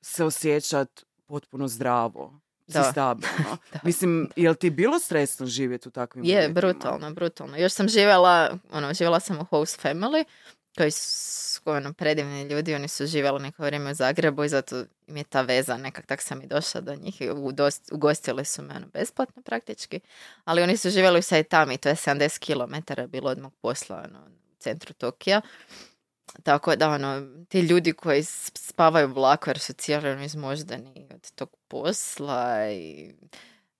se 0.00 0.24
osjećat 0.24 0.88
potpuno 1.26 1.68
zdravo. 1.68 2.40
Si 2.66 2.72
Da. 2.72 2.82
stabilno. 2.82 3.28
Da. 3.72 3.80
Mislim, 3.84 4.28
jel 4.36 4.54
ti 4.54 4.70
bilo 4.70 4.98
stresno 4.98 5.46
živjeti 5.46 5.88
u 5.88 5.92
takvim 5.92 6.24
Je, 6.24 6.34
uvjetima? 6.36 6.54
brutalno, 6.54 7.12
brutalno. 7.12 7.56
Još 7.56 7.72
sam 7.72 7.88
živjela, 7.88 8.58
ono, 8.72 8.94
živjela 8.94 9.20
sam 9.20 9.40
u 9.40 9.44
host 9.44 9.84
family, 9.84 10.24
koji 10.76 10.90
su 10.90 11.60
ono, 11.64 11.92
predivni 11.92 12.42
ljudi, 12.42 12.74
oni 12.74 12.88
su 12.88 13.06
živjeli 13.06 13.42
neko 13.42 13.62
vrijeme 13.62 13.90
u 13.90 13.94
Zagrebu 13.94 14.44
i 14.44 14.48
zato 14.48 14.84
im 15.06 15.16
je 15.16 15.24
ta 15.24 15.42
veza, 15.42 15.76
nekak 15.76 16.06
tak 16.06 16.22
sam 16.22 16.42
i 16.42 16.46
došla 16.46 16.80
do 16.80 16.94
njih 16.94 17.20
i 17.20 17.30
udost- 17.30 17.92
ugostili 17.92 18.44
su 18.44 18.62
me 18.62 18.74
ono, 18.76 18.86
besplatno 18.86 19.42
praktički, 19.42 20.00
ali 20.44 20.62
oni 20.62 20.76
su 20.76 20.90
živjeli 20.90 21.18
u 21.18 21.22
Saitami, 21.22 21.78
to 21.78 21.88
je 21.88 21.94
70 21.94 22.38
km 22.38 22.92
bilo 23.08 23.30
od 23.30 23.38
mog 23.38 23.54
posla 23.62 24.04
ono, 24.08 24.18
u 24.26 24.54
centru 24.58 24.94
Tokija. 24.94 25.40
Tako 26.42 26.76
da, 26.76 26.90
ono, 26.90 27.22
ti 27.48 27.60
ljudi 27.60 27.92
koji 27.92 28.24
spavaju 28.54 29.08
u 29.08 29.12
vlaku 29.12 29.50
jer 29.50 29.58
su 29.58 29.72
cijeli 29.72 30.10
ono 30.10 30.24
izmoždani 30.24 31.08
od 31.14 31.30
tog 31.30 31.56
posla 31.68 32.70
i 32.70 33.14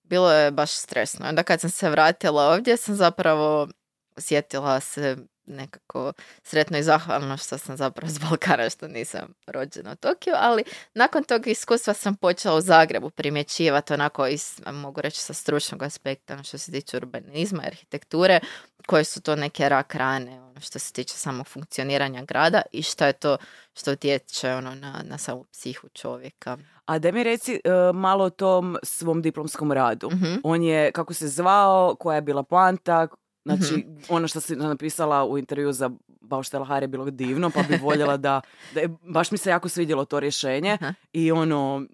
bilo 0.03 0.33
je 0.33 0.51
baš 0.51 0.73
stresno. 0.73 1.29
Onda 1.29 1.43
kad 1.43 1.61
sam 1.61 1.71
se 1.71 1.91
vratila 1.91 2.49
ovdje 2.53 2.77
sam 2.77 2.95
zapravo 2.95 3.69
osjetila 4.17 4.81
se 4.81 5.17
nekako 5.53 6.13
sretno 6.43 6.79
i 6.79 6.83
zahvalno 6.83 7.37
što 7.37 7.59
sam 7.59 7.77
zapravo 7.77 8.11
iz 8.11 8.19
Balkana 8.19 8.71
što 8.71 8.89
nisam 8.89 9.35
rođena 9.47 9.93
u 9.93 9.97
Tokiju, 9.97 10.35
ali 10.39 10.65
nakon 10.95 11.25
tog 11.25 11.47
iskustva 11.47 11.95
sam 11.95 12.17
počela 12.17 12.57
u 12.57 12.61
Zagrebu 12.61 13.11
primjećivati 13.11 13.93
onako 13.93 14.27
iz, 14.27 14.61
mogu 14.73 15.01
reći 15.01 15.21
sa 15.21 15.35
stručnog 15.35 15.83
aspekta 15.83 16.35
ono 16.35 16.43
što 16.43 16.59
se 16.59 16.73
tiče 16.73 16.97
urbanizma, 16.97 17.63
arhitekture, 17.67 18.41
koje 18.87 19.05
su 19.05 19.23
to 19.23 19.37
neke 19.37 19.69
rak 19.69 19.95
rane 19.95 20.43
ono 20.43 20.61
što 20.61 20.79
se 20.79 20.93
tiče 20.93 21.15
samog 21.15 21.47
funkcioniranja 21.47 22.25
grada 22.25 22.63
i 22.73 22.83
što 22.83 23.07
je 23.07 23.13
to 23.13 23.37
što 23.75 23.93
utječe 23.93 24.51
ono 24.53 24.75
na, 24.75 25.03
na 25.05 25.19
samu 25.19 25.45
psihu 25.53 25.89
čovjeka. 25.89 26.59
A 26.85 26.99
da 26.99 27.13
mi 27.13 27.23
reci 27.23 27.55
e, 27.55 27.71
malo 27.95 28.25
o 28.25 28.31
tom 28.31 28.77
svom 28.83 29.23
diplomskom 29.23 29.73
radu. 29.73 30.11
Mhm. 30.11 30.35
On 30.45 30.63
je, 30.63 30.93
kako 30.93 31.15
se 31.15 31.29
zvao, 31.29 31.97
koja 32.01 32.15
je 32.15 32.23
bila 32.23 32.43
poanta, 32.43 33.09
znači 33.45 33.75
Mhm. 33.77 33.95
ono 34.09 34.29
što 34.29 34.41
si 34.41 34.57
napisala 34.57 35.25
u 35.25 35.39
intervju 35.39 35.73
za 35.73 35.91
Bauštelhar 36.23 36.83
je 36.83 36.89
bilo 36.89 37.05
divno, 37.07 37.51
pa 37.51 37.63
bi 37.63 37.77
voljela 37.77 38.17
da, 38.17 38.41
da 38.75 38.81
je- 38.81 38.89
baš 39.03 39.31
mi 39.31 39.39
se 39.39 39.51
jako 39.51 39.69
svidjelo 39.69 40.05
to 40.05 40.21
rješenje 40.21 40.73
Aha. 40.73 40.95
i 41.13 41.33
ono, 41.33 41.87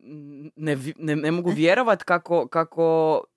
ne, 0.57 0.77
ne, 0.97 1.17
ne 1.17 1.31
mogu 1.31 1.51
vjerovat 1.51 2.03
kako, 2.03 2.47
kako 2.47 2.89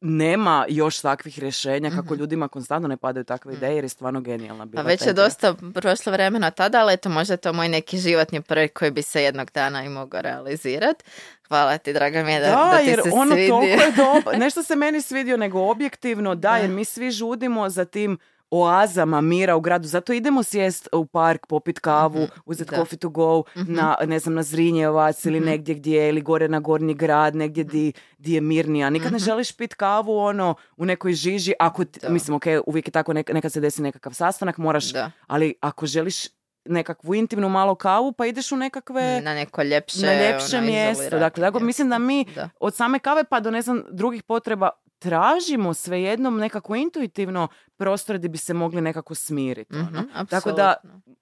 nema 0.01 0.65
još 0.69 1.00
takvih 1.00 1.39
rješenja, 1.39 1.91
kako 1.91 2.15
ljudima 2.15 2.48
konstantno 2.48 2.88
ne 2.88 2.98
padaju 2.98 3.24
takve 3.24 3.53
ideje 3.53 3.75
jer 3.75 3.83
je 3.83 3.89
stvarno 3.89 4.21
genijalna 4.21 4.65
bila 4.65 4.83
Pa 4.83 4.88
već 4.88 5.01
je 5.01 5.13
dosta 5.13 5.53
prošlo 5.74 6.12
vremena 6.12 6.51
tada, 6.51 6.79
ali 6.79 6.93
eto 6.93 7.10
možda 7.10 7.33
je 7.33 7.38
to 7.38 7.53
moj 7.53 7.69
neki 7.69 7.98
životni 8.00 8.41
projekt 8.41 8.74
koji 8.74 8.91
bi 8.91 9.01
se 9.01 9.24
jednog 9.24 9.51
dana 9.51 9.83
i 9.83 9.89
mogao 9.89 10.21
realizirati. 10.21 11.03
Hvala 11.48 11.77
ti, 11.77 11.93
draga 11.93 12.24
mi 12.24 12.31
je 12.31 12.39
da, 12.39 12.45
Da, 12.48 12.69
da 12.71 12.77
ti 12.77 12.86
jer 12.86 13.01
se 13.01 13.10
ono 13.12 13.31
svidi. 13.31 13.48
toliko 13.50 13.81
je 13.81 13.91
dobro. 13.93 14.38
Nešto 14.45 14.63
se 14.63 14.75
meni 14.75 15.01
svidio 15.01 15.38
nego 15.38 15.62
objektivno, 15.62 16.36
da, 16.36 16.57
jer 16.57 16.69
mi 16.69 16.86
svi 16.86 17.12
žudimo 17.12 17.69
za 17.69 17.86
tim 17.86 18.17
oazama 18.51 19.22
mira 19.22 19.55
u 19.55 19.62
gradu. 19.62 19.88
Zato 19.88 20.13
idemo 20.13 20.43
sjest 20.43 20.89
u 20.91 21.05
park, 21.05 21.46
popit 21.46 21.79
kavu, 21.79 22.27
uzeti 22.46 22.63
Mhm, 22.65 22.72
da. 22.72 22.77
coffee 22.77 22.98
to 22.98 23.10
go, 23.10 23.43
na, 23.58 23.98
ne 24.03 24.20
znam, 24.20 24.34
na 24.34 24.43
Zrinjevac 24.43 25.25
ili 25.25 25.39
Mhm. 25.39 25.46
negdje 25.46 25.75
gdje, 25.75 26.10
ili 26.10 26.22
gore 26.22 26.48
na 26.48 26.60
Gornji 26.60 26.93
grad, 26.93 27.36
negdje 27.36 27.63
di, 27.63 27.93
di 28.17 28.34
je 28.34 28.41
mirnija. 28.41 28.89
Nikad 28.89 29.12
ne 29.12 29.17
Mhm. 29.17 29.25
želiš 29.25 29.51
pit 29.51 29.74
kavu 29.74 30.17
ono 30.17 30.55
u 30.77 30.86
nekoj 30.86 31.13
žiži, 31.13 31.53
ako, 31.60 31.86
ti- 31.86 32.00
mislim, 32.10 32.36
ok, 32.36 32.43
uvijek 32.65 32.88
je 32.88 32.91
tako, 32.91 33.13
nek- 33.13 33.34
nekad 33.34 33.51
se 33.51 33.60
desi 33.60 33.81
nekakav 33.81 34.13
sastanak, 34.13 34.58
moraš, 34.58 34.86
Da. 34.86 35.12
ali 35.27 35.53
ako 35.62 35.86
želiš 35.86 36.27
nekakvu 36.65 37.15
intimnu 37.15 37.50
malo 37.50 37.75
kavu, 37.75 38.12
pa 38.12 38.25
ideš 38.25 38.51
u 38.51 38.58
nekakve 38.58 39.22
Na 39.22 39.34
neko 39.34 39.63
ljepše, 39.63 40.05
na 40.05 40.13
ljepše 40.13 40.58
ono, 40.58 40.65
mjesto. 40.65 41.20
Dakle, 41.20 41.41
mjesto. 41.43 41.60
mislim 41.60 41.89
da 41.89 41.98
mi 41.98 42.25
Da. 42.25 42.50
od 42.60 42.75
same 42.75 43.00
kave 43.00 43.24
pa 43.24 43.39
do 43.39 43.51
ne 43.51 43.62
znam 43.62 43.84
drugih 43.91 44.24
potreba 44.24 44.70
tražimo 45.01 45.74
svejednom 45.74 46.38
nekako 46.38 46.75
intuitivno 46.75 47.48
prostor 47.77 48.17
gdje 48.17 48.29
bi 48.29 48.38
se 48.38 48.53
mogli 48.53 48.81
nekako 48.81 49.15
smiriti. 49.15 49.75
Mhm, 49.75 49.98
ono. 49.98 50.25
Tako 50.25 50.51
da, 50.51 50.75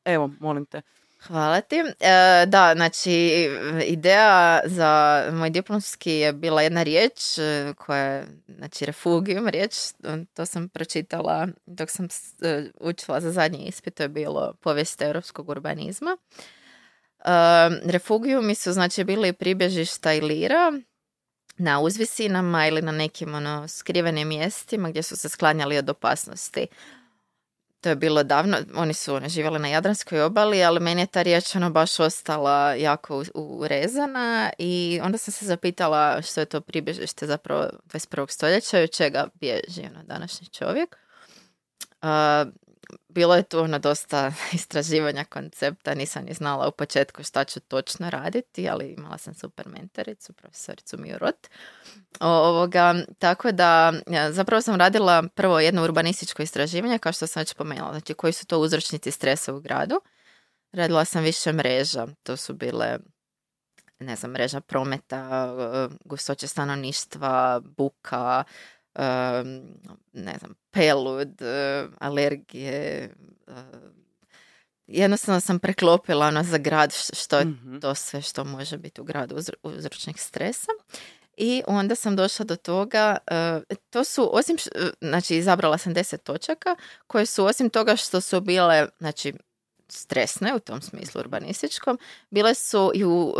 evo, 0.06 0.32
molim 0.40 0.66
te. 0.66 0.82
Hvala 1.28 1.62
ti. 1.62 1.76
E, 1.76 2.46
da, 2.46 2.74
znači, 2.76 3.12
ideja 3.86 4.62
za 4.66 5.24
moj 5.34 5.50
diplomski 5.50 6.12
je 6.12 6.34
bila 6.34 6.62
jedna 6.62 6.84
riječ 6.84 7.38
e, 7.38 7.74
koja 7.78 8.04
je, 8.04 8.26
znači, 8.48 8.86
refugium 8.86 9.48
riječ, 9.48 9.74
to 10.34 10.46
sam 10.46 10.70
pročitala 10.70 11.48
dok 11.66 11.90
sam 11.90 12.08
e, 12.42 12.64
učila 12.80 13.22
za 13.22 13.32
zadnji 13.32 13.66
ispit, 13.66 13.96
to 13.96 14.04
je 14.04 14.10
bilo 14.10 14.54
povijest 14.62 15.02
europskog 15.02 15.50
urbanizma. 15.50 16.18
E, 17.20 17.32
refugiumi 17.86 18.56
su, 18.56 18.72
znači, 18.72 19.04
bili 19.04 19.34
pribježišta 19.34 20.14
i 20.14 20.22
lira 20.22 20.72
na 21.60 21.80
uzvisinama 21.80 22.68
ili 22.68 22.82
na 22.82 22.92
nekim 22.92 23.36
ono, 23.36 23.68
skrivenim 23.68 24.28
mjestima 24.28 24.90
gdje 24.90 25.04
su 25.04 25.18
se 25.18 25.30
sklanjali 25.30 25.78
od 25.78 25.90
opasnosti. 25.90 26.68
To 27.82 27.90
je 27.90 27.96
bilo 27.96 28.24
davno, 28.24 28.58
oni 28.76 28.94
su 28.94 29.16
ono, 29.16 29.30
živjeli 29.30 29.60
na 29.60 29.68
Jadranskoj 29.68 30.22
obali, 30.22 30.64
ali 30.64 30.80
meni 30.80 31.02
je 31.02 31.08
ta 31.08 31.22
riječ 31.22 31.56
ono 31.56 31.70
baš 31.70 32.00
ostala 32.00 32.74
jako 32.74 33.24
urezana 33.34 34.50
i 34.58 35.00
onda 35.04 35.18
sam 35.18 35.32
se 35.32 35.46
zapitala 35.46 36.22
što 36.22 36.40
je 36.40 36.46
to 36.46 36.62
pribježište 36.62 37.28
zapravo 37.28 37.70
21. 37.86 38.32
stoljeća 38.32 38.80
i 38.80 38.84
od 38.84 38.92
čega 38.92 39.28
bježi 39.34 39.82
ono, 39.82 40.04
današnji 40.04 40.48
čovjek. 40.48 40.98
A, 42.02 42.46
bilo 43.10 43.36
je 43.36 43.44
tu 43.44 43.60
ono 43.60 43.80
dosta 43.80 44.34
istraživanja 44.54 45.24
koncepta, 45.24 45.94
nisam 45.94 46.26
ni 46.26 46.34
znala 46.34 46.68
u 46.68 46.72
početku 46.72 47.24
šta 47.24 47.44
ću 47.44 47.60
točno 47.60 48.10
raditi, 48.10 48.70
ali 48.70 48.94
imala 48.98 49.18
sam 49.18 49.34
super 49.34 49.68
mentoricu, 49.68 50.34
profesoricu 50.34 50.98
Miju 50.98 51.18
Rot. 51.18 51.48
Ovoga, 52.20 52.96
tako 53.20 53.52
da 53.52 53.94
ja, 54.08 54.32
zapravo 54.32 54.62
sam 54.62 54.76
radila 54.76 55.24
prvo 55.36 55.60
jedno 55.60 55.84
urbanističko 55.84 56.42
istraživanje, 56.42 57.00
kao 57.00 57.12
što 57.14 57.28
sam 57.28 57.42
već 57.42 57.50
spomenula, 57.50 57.92
znači 57.92 58.14
koji 58.14 58.34
su 58.34 58.46
to 58.46 58.60
uzročnici 58.60 59.12
stresa 59.12 59.54
u 59.54 59.60
gradu. 59.60 60.02
Radila 60.72 61.06
sam 61.06 61.24
više 61.24 61.54
mreža, 61.54 62.08
to 62.24 62.38
su 62.38 62.54
bile 62.54 62.98
ne 64.00 64.16
znam, 64.16 64.32
mreža 64.32 64.62
prometa, 64.62 65.54
gustoće 66.06 66.48
stanovništva, 66.48 67.62
buka, 67.78 68.44
ne 70.14 70.38
znam, 70.40 70.56
pelud, 70.72 71.42
e, 71.42 71.88
alergije. 72.00 73.10
e, 73.48 73.54
Jednostavno 74.88 75.40
sam 75.40 75.60
preklopila 75.60 76.28
ono 76.28 76.44
za 76.44 76.58
grad 76.58 76.94
što 77.14 77.38
je 77.38 77.46
Mhm. 77.46 77.80
to 77.80 77.96
sve 77.96 78.22
što 78.22 78.44
može 78.44 78.78
biti 78.78 79.02
u 79.02 79.04
gradu 79.04 79.36
uzro- 79.36 79.54
uzročnik 79.64 80.20
stresa. 80.20 80.72
I 81.38 81.64
onda 81.68 81.96
sam 81.96 82.16
došla 82.16 82.46
do 82.46 82.56
toga, 82.56 83.18
e, 83.28 83.60
to 83.90 84.04
su 84.04 84.30
osim, 84.34 84.58
znači 85.02 85.36
izabrala 85.36 85.78
sam 85.78 85.94
deset 85.94 86.24
točaka 86.24 86.76
koje 87.08 87.26
su 87.26 87.46
osim 87.46 87.70
toga 87.70 87.96
što 87.96 88.22
su 88.22 88.42
bile, 88.42 88.88
znači 89.00 89.34
stresne 89.88 90.56
u 90.56 90.60
tom 90.60 90.82
smislu 90.82 91.20
urbanističkom, 91.20 92.00
bile 92.30 92.54
su 92.54 92.92
i 92.96 93.04
u, 93.06 93.36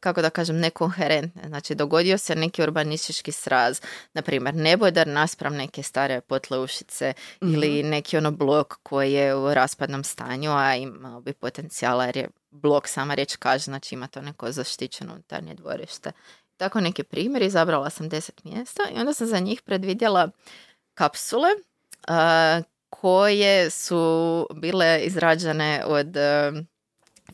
kako 0.00 0.22
da 0.22 0.30
kažem, 0.30 0.58
nekoherentne. 0.58 1.42
Znači, 1.48 1.74
dogodio 1.74 2.18
se 2.18 2.36
neki 2.36 2.62
urbanistički 2.62 3.32
sraz, 3.32 3.80
na 4.14 4.22
primjer, 4.22 4.54
nebodar 4.54 5.06
naspram 5.06 5.54
neke 5.54 5.82
stare 5.82 6.20
potleušice 6.20 7.12
ili 7.40 7.82
neki 7.82 8.16
ono 8.16 8.30
blok 8.30 8.74
koji 8.82 9.12
je 9.12 9.34
u 9.34 9.54
raspadnom 9.54 10.04
stanju, 10.04 10.50
a 10.50 10.74
imao 10.74 11.20
bi 11.20 11.32
potencijala 11.32 12.04
jer 12.04 12.16
je 12.16 12.28
blok, 12.50 12.88
sama 12.88 13.14
riječ 13.14 13.36
kaže, 13.36 13.64
znači 13.64 13.94
ima 13.94 14.06
to 14.06 14.22
neko 14.22 14.52
zaštićeno 14.52 15.12
unutarnje 15.12 15.54
dvorište. 15.54 16.12
Tako 16.56 16.80
neki 16.80 17.02
primjer, 17.02 17.42
izabrala 17.42 17.90
sam 17.90 18.08
deset 18.08 18.44
mjesta 18.44 18.82
i 18.94 18.98
onda 18.98 19.12
sam 19.12 19.26
za 19.26 19.38
njih 19.38 19.62
predvidjela 19.62 20.30
kapsule 20.94 21.48
a, 22.08 22.60
koje 22.90 23.70
su 23.70 24.46
bile 24.54 25.00
izrađene 25.04 25.84
od 25.86 26.16
e, 26.16 26.52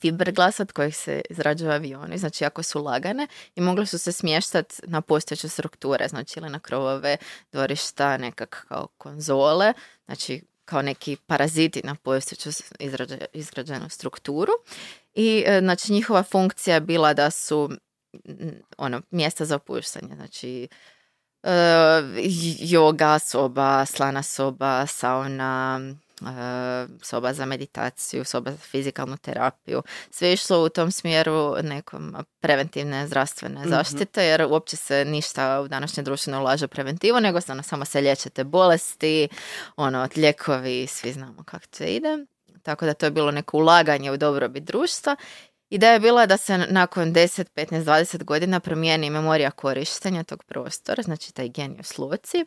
fiberglasa 0.01 0.63
od 0.63 0.73
kojih 0.73 0.97
se 0.97 1.21
izrađuju 1.31 1.71
avioni, 1.71 2.19
znači 2.19 2.45
jako 2.45 2.63
su 2.63 2.83
lagane 2.83 3.27
i 3.55 3.61
mogle 3.61 3.87
su 3.87 3.99
se 3.99 4.13
smještati 4.13 4.75
na 4.83 5.01
postojeće 5.01 5.49
strukture, 5.49 6.09
znači 6.09 6.41
ili 6.41 6.51
na 6.51 6.59
krovove 6.59 7.17
dvorišta, 7.53 8.17
nekak 8.17 8.65
kao 8.69 8.87
konzole, 8.99 9.73
znači 10.05 10.43
kao 10.65 10.83
neki 10.83 11.17
paraziti 11.27 11.81
na 11.85 11.95
postojeću 11.95 12.51
izgrađenu 13.33 13.89
strukturu. 13.89 14.53
I 15.15 15.45
e, 15.47 15.61
znači 15.61 15.93
njihova 15.93 16.23
funkcija 16.23 16.75
je 16.75 16.81
bila 16.81 17.15
da 17.15 17.31
su 17.31 17.71
ono 18.79 19.01
mjesta 19.11 19.45
za 19.45 19.57
opuštanje, 19.57 20.15
znači 20.15 20.69
e, 21.43 21.51
yoga 22.61 23.19
soba, 23.19 23.87
slana 23.87 24.23
soba, 24.23 24.87
sauna, 24.87 25.81
soba 27.03 27.33
za 27.33 27.45
meditaciju, 27.45 28.25
soba 28.25 28.51
za 28.51 28.59
fizikalnu 28.59 29.17
terapiju. 29.17 29.83
Sve 30.11 30.33
išlo 30.33 30.65
u 30.65 30.69
tom 30.69 30.93
smjeru 30.93 31.57
nekom 31.63 32.17
preventivne 32.41 33.07
zdravstvene 33.07 33.69
zaštite, 33.69 34.25
jer 34.25 34.43
uopće 34.43 34.77
se 34.77 35.05
ništa 35.05 35.61
u 35.61 35.69
današnje 35.69 36.03
društvo 36.03 36.31
ne 36.31 36.39
ulaže 36.39 36.65
u 36.65 36.69
preventivu, 36.69 37.21
nego 37.21 37.41
se 37.41 37.53
ono, 37.53 37.63
samo 37.63 37.85
se 37.85 38.01
liječete 38.01 38.45
bolesti, 38.45 39.29
ono, 39.77 40.09
lijekovi, 40.17 40.87
svi 40.87 41.13
znamo 41.13 41.45
kako 41.45 41.65
to 41.79 41.85
ide. 41.85 42.19
Tako 42.63 42.87
da 42.87 42.95
to 42.95 43.07
je 43.07 43.11
bilo 43.11 43.31
neko 43.31 43.57
ulaganje 43.57 44.11
u 44.11 44.17
dobrobit 44.17 44.65
društva. 44.65 45.17
Ideja 45.71 45.93
je 45.93 46.01
bila 46.01 46.27
da 46.27 46.37
se 46.37 46.59
nakon 46.59 47.13
10, 47.13 47.45
15, 47.57 47.85
20 47.85 48.25
godina 48.25 48.61
promijeni 48.61 49.11
memorija 49.11 49.51
korištenja 49.51 50.25
tog 50.25 50.45
prostora, 50.45 51.03
znači 51.03 51.35
taj 51.35 51.49
genius 51.49 51.99
loci, 51.99 52.45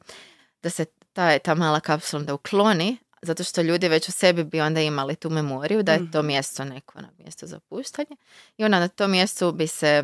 da 0.64 0.70
se 0.70 0.86
ta, 1.14 1.40
ta 1.40 1.56
mala 1.56 1.80
kapsula 1.80 2.20
onda 2.20 2.34
ukloni, 2.34 2.98
zato 3.22 3.44
što 3.44 3.62
ljudi 3.62 3.88
već 3.88 4.10
u 4.10 4.12
sebi 4.12 4.44
bi 4.44 4.62
onda 4.62 4.82
imali 4.82 5.16
tu 5.16 5.30
memoriju 5.30 5.84
da 5.84 5.94
je 5.94 6.12
to 6.12 6.22
mjesto 6.22 6.66
neko 6.66 7.02
na 7.02 7.10
mjesto 7.18 7.48
za 7.48 7.60
puštanje. 7.60 8.16
I 8.58 8.66
onda 8.66 8.80
na 8.80 8.88
tom 8.88 9.12
mjestu 9.12 9.52
bi 9.52 9.68
se 9.68 10.04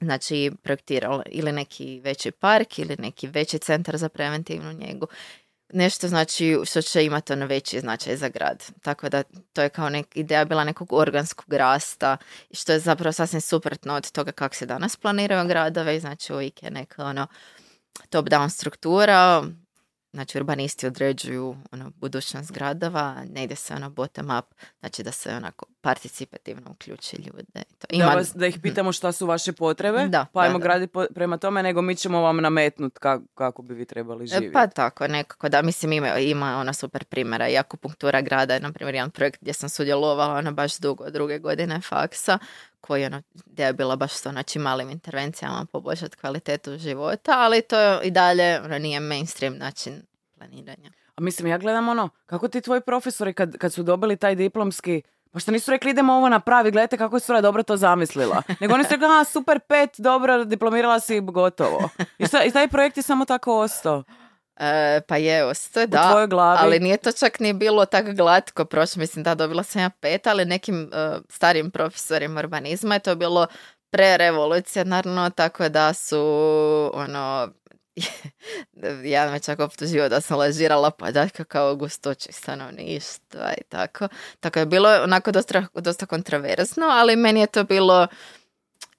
znači 0.00 0.50
projektiralo 0.62 1.22
ili 1.26 1.52
neki 1.52 2.00
veći 2.04 2.30
park 2.30 2.78
ili 2.78 2.96
neki 2.98 3.26
veći 3.26 3.58
centar 3.58 3.96
za 3.96 4.08
preventivnu 4.08 4.72
njegu. 4.72 5.06
Nešto 5.72 6.08
znači 6.08 6.56
što 6.64 6.82
će 6.82 7.04
imati 7.04 7.32
ono 7.32 7.46
veći 7.46 7.80
značaj 7.80 8.16
za 8.16 8.28
grad. 8.28 8.64
Tako 8.82 9.08
da 9.08 9.22
to 9.52 9.62
je 9.62 9.68
kao 9.68 9.88
nek, 9.88 10.06
ideja 10.14 10.44
bila 10.44 10.64
nekog 10.64 10.92
organskog 10.92 11.52
rasta 11.52 12.16
što 12.50 12.72
je 12.72 12.78
zapravo 12.78 13.12
sasvim 13.12 13.40
suprotno 13.40 13.94
od 13.94 14.10
toga 14.10 14.32
kako 14.32 14.54
se 14.54 14.66
danas 14.66 14.96
planiraju 14.96 15.48
gradove 15.48 16.00
znači 16.00 16.32
uvijek 16.32 16.62
je 16.62 16.70
neka 16.70 17.04
ono 17.04 17.26
top-down 18.10 18.48
struktura, 18.48 19.44
znači 20.12 20.38
urbanisti 20.38 20.86
određuju 20.86 21.56
ono, 21.72 21.90
budućnost 21.90 22.52
gradova, 22.52 23.24
ne 23.30 23.44
ide 23.44 23.56
se 23.56 23.74
ono 23.74 23.90
bottom 23.90 24.26
up, 24.38 24.54
znači 24.80 25.02
da 25.02 25.12
se 25.12 25.34
onako 25.34 25.66
participativno 25.82 26.70
uključi 26.70 27.16
ljude. 27.16 27.42
i 27.82 27.98
To. 27.98 27.98
Da, 27.98 28.06
vas, 28.06 28.32
da 28.34 28.46
ih 28.46 28.58
pitamo 28.58 28.92
šta 28.92 29.12
su 29.12 29.26
vaše 29.26 29.52
potrebe, 29.52 30.06
Da, 30.08 30.26
pa 30.26 30.40
ajmo 30.40 30.58
graditi 30.58 30.92
po- 30.92 31.06
prema 31.06 31.36
tome, 31.38 31.62
nego 31.62 31.82
mi 31.82 31.96
ćemo 31.96 32.20
vam 32.20 32.36
nametnut 32.36 32.94
ka- 32.94 33.22
kako 33.34 33.62
bi 33.62 33.74
vi 33.74 33.84
trebali 33.84 34.24
E, 34.24 34.26
živjeti. 34.26 34.52
Pa 34.52 34.66
tako, 34.66 35.08
nekako 35.08 35.48
da, 35.48 35.62
mislim 35.62 35.92
ima, 35.92 36.18
ima 36.18 36.56
ona 36.56 36.72
super 36.72 37.04
primjera 37.04 37.48
i 37.48 37.58
akupunktura 37.58 38.20
grada 38.20 38.54
je, 38.54 38.60
na 38.60 38.72
primjer, 38.72 38.94
jedan 38.94 39.10
projekt 39.10 39.40
gdje 39.40 39.52
sam 39.52 39.68
sudjelovala 39.68 40.34
ono 40.34 40.52
baš 40.52 40.78
dugo, 40.78 41.10
druge 41.10 41.38
godine 41.38 41.80
faksa, 41.80 42.38
koji 42.80 43.04
ono, 43.04 43.22
gdje 43.36 43.64
je 43.64 43.72
bila 43.72 43.96
baš 43.96 44.12
to, 44.14 44.30
znači 44.30 44.58
malim 44.58 44.90
intervencijama 44.90 45.66
poboljšati 45.66 46.16
kvalitetu 46.16 46.78
života, 46.78 47.32
ali 47.34 47.62
to 47.62 47.78
je 47.78 48.00
i 48.02 48.10
dalje 48.10 48.60
ono, 48.60 48.78
nije 48.78 49.00
mainstream 49.00 49.56
način 49.56 50.02
planiranja. 50.34 50.90
A 51.14 51.20
mislim, 51.20 51.48
ja 51.48 51.58
gledam 51.58 51.88
ono, 51.88 52.08
kako 52.26 52.48
ti 52.48 52.60
tvoji 52.60 52.80
profesori 52.80 53.32
kad, 53.32 53.58
kad 53.58 53.72
su 53.72 53.82
dobili 53.82 54.16
taj 54.16 54.34
diplomski, 54.34 55.02
pa 55.32 55.38
što 55.38 55.50
nisu 55.50 55.70
rekli 55.70 55.90
idemo 55.90 56.12
ovo 56.12 56.28
napravi, 56.28 56.70
gledajte 56.70 56.96
kako 56.96 57.16
je 57.16 57.20
Sura 57.20 57.40
dobro 57.40 57.62
to 57.62 57.76
zamislila. 57.76 58.42
Nego 58.60 58.74
oni 58.74 58.84
su 58.84 58.90
rekli, 58.90 59.06
a 59.10 59.24
super 59.24 59.60
pet, 59.60 59.90
dobro, 59.98 60.44
diplomirala 60.44 61.00
si 61.00 61.20
gotovo. 61.20 61.88
I, 62.18 62.26
sta- 62.26 62.44
i 62.44 62.50
taj 62.50 62.68
projekt 62.68 62.96
je 62.96 63.02
samo 63.02 63.24
tako 63.24 63.58
ostao. 63.58 64.04
E, 64.56 65.00
pa 65.00 65.16
je, 65.16 65.44
osto, 65.44 65.82
U 65.82 65.86
da, 65.86 66.10
tvojoj 66.10 66.26
glavi. 66.26 66.58
ali 66.62 66.80
nije 66.80 66.96
to 66.96 67.12
čak 67.12 67.40
ni 67.40 67.52
bilo 67.52 67.84
tako 67.86 68.12
glatko 68.12 68.64
prošlo, 68.64 69.00
mislim 69.00 69.22
da 69.22 69.34
dobila 69.34 69.62
sam 69.62 69.82
ja 69.82 69.90
pet, 69.90 70.26
ali 70.26 70.44
nekim 70.44 70.90
e, 70.92 71.18
starim 71.28 71.70
profesorima 71.70 72.40
urbanizma 72.40 72.94
je 72.94 73.00
to 73.00 73.14
bilo 73.14 73.46
prerevolucionarno, 73.90 75.30
tako 75.30 75.68
da 75.68 75.92
su 75.92 76.20
ono 76.94 77.48
jedan 79.04 79.32
me 79.32 79.40
čak 79.40 79.60
optužio 79.60 80.08
da 80.08 80.20
sam 80.20 80.38
lažirala 80.38 80.90
podatke 80.90 81.44
kao 81.44 81.76
gustoći 81.76 82.32
stanovništva 82.32 83.52
i 83.58 83.64
tako. 83.68 84.08
Tako 84.40 84.58
je 84.58 84.66
bilo 84.66 84.88
onako 85.02 85.32
dosta, 85.32 85.66
dosta 85.74 86.06
kontroverzno, 86.06 86.86
ali 86.86 87.16
meni 87.16 87.40
je 87.40 87.46
to 87.46 87.64
bilo 87.64 88.06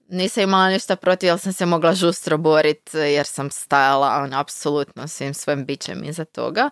nisam 0.07 0.43
imala 0.43 0.69
ništa 0.69 0.95
protiv, 0.95 1.27
jer 1.27 1.39
sam 1.39 1.53
se 1.53 1.65
mogla 1.65 1.93
žustro 1.93 2.37
boriti 2.37 2.97
jer 2.97 3.25
sam 3.25 3.49
stajala 3.49 4.21
ono, 4.23 4.39
apsolutno 4.39 5.07
svim 5.07 5.33
svojim 5.33 5.65
bićem 5.65 6.03
iza 6.03 6.25
toga. 6.25 6.69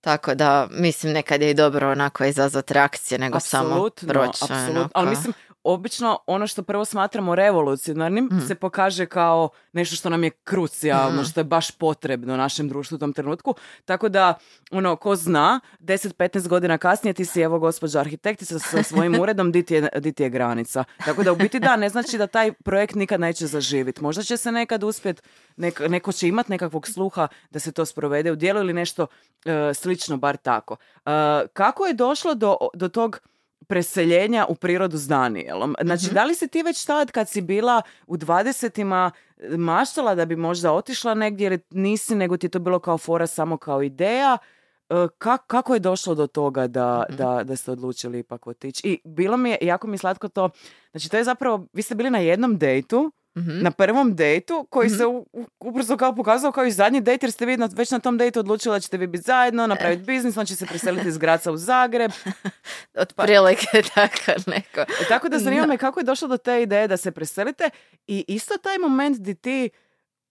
Tako 0.00 0.34
da, 0.34 0.68
mislim, 0.70 1.12
nekad 1.12 1.42
je 1.42 1.50
i 1.50 1.54
dobro 1.54 1.90
onako 1.90 2.24
izazvati 2.24 2.74
reakcije, 2.74 3.18
nego 3.18 3.40
samo 3.40 3.88
proći. 4.06 4.44
apsolutno. 4.44 4.80
ono, 4.80 4.88
Ali 4.94 5.10
mislim, 5.10 5.34
obično 5.66 6.18
ono 6.26 6.46
što 6.46 6.62
prvo 6.62 6.84
smatramo 6.84 7.34
revolucionarnim 7.34 8.24
Mhm. 8.26 8.40
se 8.40 8.54
pokaže 8.56 9.06
kao 9.06 9.48
nešto 9.72 9.96
što 9.96 10.10
nam 10.10 10.24
je 10.24 10.30
krucijalno, 10.30 11.16
Mhm. 11.16 11.24
što 11.24 11.40
je 11.40 11.44
baš 11.44 11.70
potrebno 11.70 12.36
našem 12.36 12.68
društvu 12.68 12.94
u 12.94 12.98
tom 12.98 13.12
trenutku. 13.12 13.54
Tako 13.84 14.08
da, 14.08 14.34
ono, 14.72 14.96
ko 14.96 15.16
zna, 15.16 15.60
10-15 15.80 16.16
godina 16.48 16.78
kasnije 16.78 17.12
ti 17.14 17.24
si, 17.24 17.40
evo, 17.40 17.58
gospođa 17.58 18.00
arhitektica 18.00 18.58
sa 18.58 18.82
svojim 18.82 18.96
uredom, 19.22 19.52
di 19.52 19.62
ti, 19.62 19.74
je, 19.74 19.88
di 19.94 20.12
ti 20.12 20.22
je 20.22 20.30
granica. 20.30 20.84
Tako 20.98 21.22
da, 21.22 21.32
u 21.32 21.36
biti 21.36 21.60
da, 21.60 21.76
ne 21.76 21.88
znači 21.88 22.18
da 22.18 22.26
taj 22.26 22.52
projekt 22.54 22.94
nikad 22.94 23.20
neće 23.20 23.46
zaživiti. 23.46 24.02
Možda 24.02 24.22
će 24.22 24.36
se 24.36 24.52
nekad 24.52 24.82
uspjeti, 24.82 25.22
nek- 25.56 25.88
neko 25.88 26.12
će 26.12 26.28
imati 26.28 26.50
nekakvog 26.50 26.88
sluha 26.88 27.28
da 27.50 27.58
se 27.58 27.72
to 27.72 27.86
sprovede 27.86 28.32
u 28.32 28.36
djelu 28.36 28.60
ili 28.60 28.72
nešto 28.74 29.06
e, 29.44 29.74
slično, 29.74 30.16
bar 30.16 30.36
tako. 30.36 30.76
E, 30.96 31.10
kako 31.48 31.86
je 31.86 31.94
došlo 31.94 32.34
do, 32.34 32.56
do 32.74 32.88
tog 32.88 33.20
preseljenja 33.66 34.46
u 34.48 34.54
prirodu 34.54 34.96
s 34.96 35.08
Danielom. 35.08 35.74
Znači, 35.82 36.14
da 36.14 36.24
li 36.24 36.34
si 36.34 36.48
ti 36.48 36.62
već 36.62 36.84
tad 36.84 37.10
kad 37.10 37.28
si 37.28 37.40
bila 37.40 37.82
u 38.06 38.16
dvadesetima 38.16 39.10
maštala 39.58 40.14
da 40.14 40.24
bi 40.24 40.36
možda 40.36 40.72
otišla 40.72 41.14
negdje 41.14 41.46
ili 41.46 41.58
nisi, 41.70 42.14
nego 42.14 42.36
ti 42.36 42.46
je 42.46 42.50
to 42.50 42.58
bilo 42.58 42.78
kao 42.78 42.98
fora 42.98 43.26
samo 43.26 43.56
kao 43.56 43.82
ideja? 43.82 44.38
E, 44.88 44.94
ka- 44.94 45.38
kako 45.46 45.74
je 45.74 45.80
došlo 45.80 46.14
do 46.14 46.26
toga 46.26 46.66
da, 46.66 47.04
da, 47.08 47.40
da 47.44 47.56
ste 47.56 47.70
odlučili 47.70 48.18
ipak 48.18 48.46
otići? 48.46 48.88
I 48.88 48.98
bilo 49.04 49.36
mi 49.36 49.50
je, 49.50 49.58
jako 49.60 49.86
mi 49.86 49.94
je 49.94 49.98
slatko 49.98 50.28
to, 50.28 50.50
znači 50.90 51.10
to 51.10 51.16
je 51.16 51.24
zapravo, 51.24 51.66
vi 51.72 51.82
ste 51.82 51.94
bili 51.94 52.10
na 52.10 52.18
jednom 52.18 52.58
dejtu, 52.58 53.12
Mhm. 53.36 53.62
na 53.62 53.70
prvom 53.70 54.14
dejtu 54.14 54.66
koji 54.70 54.90
se 54.90 55.06
u- 55.06 55.26
u- 55.32 55.46
ubrzo 55.60 55.96
kao 55.96 56.14
pokazao 56.14 56.52
kao 56.52 56.64
i 56.64 56.72
zadnji 56.72 57.00
dejt 57.00 57.22
jer 57.22 57.32
ste 57.32 57.46
vi 57.46 57.56
na- 57.56 57.68
već 57.72 57.90
na 57.90 57.98
tom 57.98 58.18
dejtu 58.18 58.40
odlučili 58.40 58.76
da 58.76 58.80
ćete 58.80 58.96
vi 58.96 59.06
biti 59.06 59.24
zajedno, 59.24 59.66
napraviti 59.66 60.02
biznis, 60.02 60.36
on 60.36 60.46
će 60.46 60.56
se 60.56 60.66
preseliti 60.66 61.08
iz 61.08 61.18
Graca 61.18 61.52
u 61.52 61.56
Zagreb. 61.56 62.10
Otprilike 62.94 63.66
tako 63.94 64.16
neko. 64.46 64.80
E, 64.80 65.04
Tako 65.08 65.28
da 65.28 65.38
zanima 65.38 65.62
Da. 65.62 65.66
me 65.66 65.78
kako 65.78 66.00
je 66.00 66.04
došlo 66.04 66.28
do 66.28 66.36
te 66.36 66.62
ideje 66.62 66.88
da 66.88 66.96
se 66.96 67.10
preselite 67.10 67.70
i 68.06 68.24
isto 68.28 68.54
taj 68.56 68.78
moment 68.78 69.18
di 69.18 69.34
ti 69.34 69.70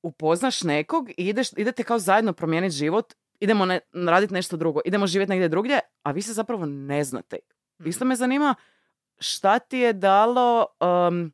upoznaš 0.03 0.63
nekog 0.63 1.09
i 1.09 1.13
ideš, 1.19 1.47
idete 1.51 1.83
kao 1.83 1.99
zajedno 1.99 2.33
promijeniti 2.33 2.75
život, 2.75 3.13
idemo 3.39 3.65
ne, 3.65 3.79
raditi 4.05 4.33
nešto 4.33 4.57
drugo, 4.57 4.79
idemo 4.85 5.07
živjeti 5.07 5.29
negdje 5.29 5.49
drugdje, 5.49 5.79
a 6.03 6.11
vi 6.11 6.21
se 6.21 6.33
zapravo 6.33 6.65
ne 6.65 7.03
znate. 7.03 7.37
Isto 7.79 8.05
me 8.05 8.15
zanima 8.15 8.55
šta 9.19 9.59
ti 9.59 9.77
je 9.77 9.93
dalo 9.93 10.65
um, 11.07 11.31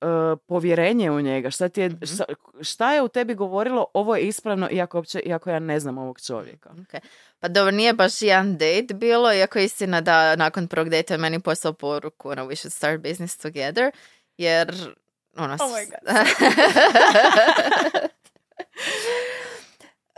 uh, 0.00 0.38
povjerenje 0.46 1.10
u 1.10 1.20
njega, 1.20 1.50
šta, 1.50 1.68
ti 1.68 1.80
je, 1.80 1.90
šta, 2.02 2.24
šta 2.60 2.94
je 2.94 3.02
u 3.02 3.08
tebi 3.08 3.34
govorilo 3.34 3.86
ovo 3.94 4.16
je 4.16 4.22
ispravno 4.22 4.68
iako, 4.70 4.98
uopće, 4.98 5.18
iako 5.18 5.50
ja 5.50 5.58
ne 5.58 5.80
znam 5.80 5.98
ovog 5.98 6.20
čovjeka. 6.20 6.70
Ok. 6.70 7.02
Pa 7.40 7.48
dobro, 7.48 7.70
nije 7.70 7.92
baš 7.92 8.22
jedan 8.22 8.52
date 8.52 8.94
bilo, 8.94 9.32
iako 9.32 9.58
je 9.58 9.64
istina 9.64 10.00
da 10.00 10.36
nakon 10.36 10.68
prvog 10.68 10.88
date 10.88 11.14
je 11.14 11.18
meni 11.18 11.40
poslao 11.40 11.72
poruku, 11.72 12.30
ono, 12.30 12.44
we 12.44 12.56
should 12.56 12.72
start 12.72 13.00
business 13.00 13.36
together, 13.36 13.90
jer, 14.36 14.74
ono... 15.36 15.54
Oh 15.54 15.70
my 15.70 15.86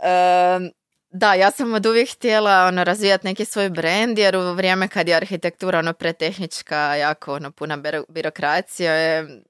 Em, 0.03 0.71
da, 1.09 1.33
ja 1.33 1.51
sam 1.51 1.73
od 1.73 1.85
uvijek 1.85 2.13
htjela 2.13 2.65
ono, 2.65 2.83
razvijati 2.83 3.27
neki 3.27 3.45
svoj 3.45 3.69
brand, 3.69 4.17
jer 4.17 4.35
u 4.35 4.53
vrijeme 4.53 4.87
kad 4.87 5.07
je 5.07 5.15
arhitektura 5.15 5.79
ono, 5.79 5.93
pretehnička, 5.93 6.95
jako 6.95 7.33
ono, 7.33 7.51
puna 7.51 7.77
biro- 7.77 8.05
birokracija, 8.09 8.93
je, 8.93 9.41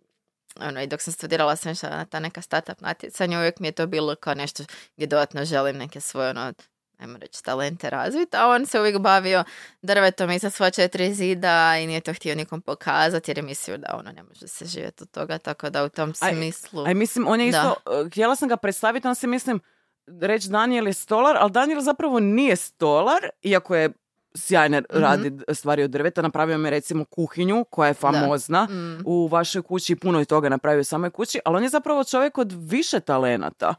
ono, 0.59 0.81
i 0.81 0.87
dok 0.87 1.01
sam 1.01 1.13
studirala 1.13 1.55
sam 1.55 1.71
išla 1.71 1.89
na 1.89 2.05
ta 2.05 2.19
neka 2.19 2.41
startup 2.41 2.81
natjecanja, 2.81 3.37
uvijek 3.37 3.59
mi 3.59 3.67
je 3.67 3.71
to 3.71 3.87
bilo 3.87 4.15
kao 4.15 4.33
nešto 4.33 4.63
gdje 4.95 5.07
dodatno 5.07 5.45
želim 5.45 5.77
neke 5.77 6.01
svoje, 6.01 6.29
ono, 6.29 6.53
ajmo 6.97 7.17
reći, 7.17 7.43
talente 7.43 7.89
razviti, 7.89 8.37
a 8.37 8.47
on 8.47 8.65
se 8.65 8.79
uvijek 8.79 8.99
bavio 8.99 9.43
drvetom 9.81 10.31
iza 10.31 10.49
svoja 10.49 10.71
četiri 10.71 11.13
zida 11.13 11.77
i 11.77 11.87
nije 11.87 12.01
to 12.01 12.13
htio 12.13 12.35
nikom 12.35 12.61
pokazati 12.61 13.31
jer 13.31 13.37
je 13.37 13.43
mislio 13.43 13.77
da 13.77 13.95
ono 13.99 14.11
ne 14.11 14.23
može 14.23 14.47
se 14.47 14.65
živjeti 14.65 15.03
od 15.03 15.11
toga, 15.11 15.37
tako 15.37 15.69
da 15.69 15.83
u 15.83 15.89
tom 15.89 16.13
Aj, 16.19 16.33
smislu... 16.33 16.85
Aj, 16.85 16.93
mislim, 16.93 17.27
on 17.27 17.41
je 17.41 17.47
isto, 17.47 17.75
uh, 17.85 18.07
htjela 18.07 18.35
sam 18.35 18.49
ga 18.49 18.57
predstaviti, 18.57 19.07
on 19.07 19.15
se 19.15 19.27
mislim, 19.27 19.59
reći 20.21 20.49
Daniel 20.49 20.87
je 20.87 20.93
stolar, 20.93 21.37
ali 21.39 21.51
Daniel 21.51 21.81
zapravo 21.81 22.19
nije 22.19 22.55
stolar, 22.55 23.29
iako 23.41 23.75
je 23.75 23.89
sjajne 24.35 24.81
radi 24.89 25.31
stvari 25.53 25.83
od 25.83 25.91
drveta. 25.91 26.21
Napravio 26.21 26.57
mi 26.57 26.69
recimo 26.69 27.05
kuhinju 27.05 27.65
koja 27.69 27.87
je 27.87 27.93
famozna 27.93 28.65
Mm. 28.65 29.01
u 29.05 29.27
vašoj 29.27 29.61
kući, 29.61 29.95
puno 29.95 30.19
je 30.19 30.25
toga 30.25 30.49
napravio 30.49 30.81
u 30.81 30.83
samoj 30.83 31.09
kući, 31.09 31.39
ali 31.45 31.57
on 31.57 31.63
je 31.63 31.69
zapravo 31.69 32.03
čovjek 32.03 32.37
od 32.37 32.53
više 32.59 32.99
talenata. 32.99 33.75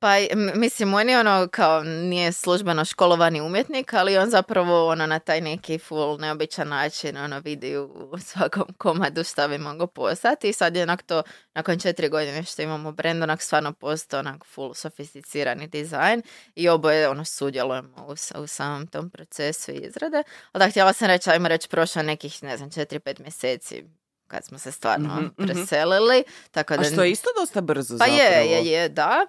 Pa 0.00 0.14
mislim, 0.54 0.94
on 0.94 1.08
je 1.08 1.20
ono 1.20 1.48
kao 1.52 1.82
nije 1.82 2.32
službeno 2.32 2.84
školovani 2.84 3.40
umjetnik, 3.40 3.92
ali 3.94 4.18
on 4.18 4.30
zapravo 4.30 4.88
ono 4.88 5.06
na 5.06 5.18
taj 5.18 5.40
neki 5.40 5.78
full 5.78 6.18
neobičan 6.20 6.68
način 6.68 7.16
ono 7.16 7.38
vidi 7.40 7.76
u 7.76 8.18
svakom 8.18 8.64
komadu 8.78 9.24
šta 9.24 9.48
bi 9.48 9.58
mogao 9.58 9.86
postati 9.86 10.48
i 10.48 10.52
sad 10.52 10.76
je 10.76 10.82
onak 10.82 11.02
to 11.02 11.22
nakon 11.54 11.78
četiri 11.78 12.08
godine 12.08 12.42
što 12.44 12.62
imamo 12.62 12.92
brand 12.92 13.22
onak 13.22 13.42
stvarno 13.42 13.72
postao 13.72 14.20
onak 14.20 14.44
full 14.44 14.74
sofisticirani 14.74 15.66
dizajn 15.66 16.22
i 16.54 16.68
oboje 16.68 17.08
ono 17.08 17.24
sudjelujemo 17.24 18.06
u, 18.08 18.42
u 18.42 18.46
samom 18.46 18.86
tom 18.86 19.10
procesu 19.10 19.70
izrade. 19.70 20.22
Ali 20.52 20.64
da, 20.64 20.70
htjela 20.70 20.92
sam 20.92 21.08
reći, 21.08 21.30
ajmo 21.30 21.48
reći, 21.48 21.68
prošlo 21.68 22.02
nekih, 22.02 22.42
ne 22.42 22.56
znam, 22.56 22.70
četiri, 22.70 22.98
pet 22.98 23.18
mjeseci 23.18 23.84
kad 24.26 24.44
smo 24.44 24.58
se 24.58 24.72
stvarno 24.72 25.08
Mhm, 25.14 25.24
mhm. 25.24 25.46
preselili. 25.46 26.24
Tako 26.50 26.76
da 26.76 26.80
A 26.80 26.84
što 26.84 27.02
je 27.02 27.10
isto 27.10 27.28
dosta 27.40 27.60
brzo 27.60 27.98
pa 27.98 28.04
zapravo. 28.06 28.20
je, 28.22 28.50
je, 28.50 28.66
je, 28.66 28.88
da. 28.88 29.26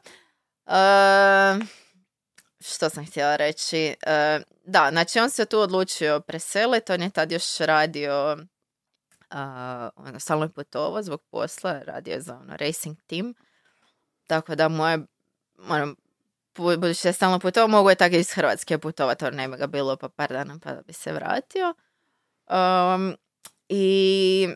E, 0.68 1.60
što 2.60 2.90
sam 2.90 3.06
htjela 3.06 3.36
reći? 3.36 3.96
E, 4.02 4.40
da, 4.66 4.90
znači 4.92 5.20
on 5.20 5.30
se 5.30 5.46
tu 5.46 5.60
odlučio 5.60 6.20
preseliti, 6.20 6.92
on 6.92 7.02
je 7.02 7.10
tad 7.10 7.32
još 7.32 7.58
radio 7.58 8.38
a, 9.32 9.90
ono, 9.96 10.20
stalno 10.20 10.46
je 10.46 10.50
putovao 10.50 11.04
zbog 11.04 11.22
posla, 11.32 11.82
radio 11.86 12.12
je 12.12 12.22
za 12.22 12.36
ono, 12.36 12.58
racing 12.58 12.98
team. 13.08 13.34
Tako 14.28 14.56
da 14.56 14.70
moje, 14.70 15.00
ono, 15.70 15.96
bu- 16.56 16.78
budući 16.78 17.04
da 17.04 17.10
je 17.10 17.14
stalno 17.14 17.40
putovao, 17.40 17.68
mogu 17.68 17.90
je 17.90 17.96
tako 17.96 18.16
iz 18.16 18.32
Hrvatske 18.32 18.78
putovati, 18.78 19.26
jer 19.26 19.34
ne 19.34 19.48
bi 19.48 19.58
ga 19.58 19.68
bilo 19.68 19.96
pa 19.96 20.10
par 20.10 20.30
dana 20.30 20.60
pa 20.64 20.74
da 20.74 20.82
bi 20.82 20.94
se 20.94 21.12
vratio. 21.12 21.74
Um, 22.50 23.16
I 23.70 24.48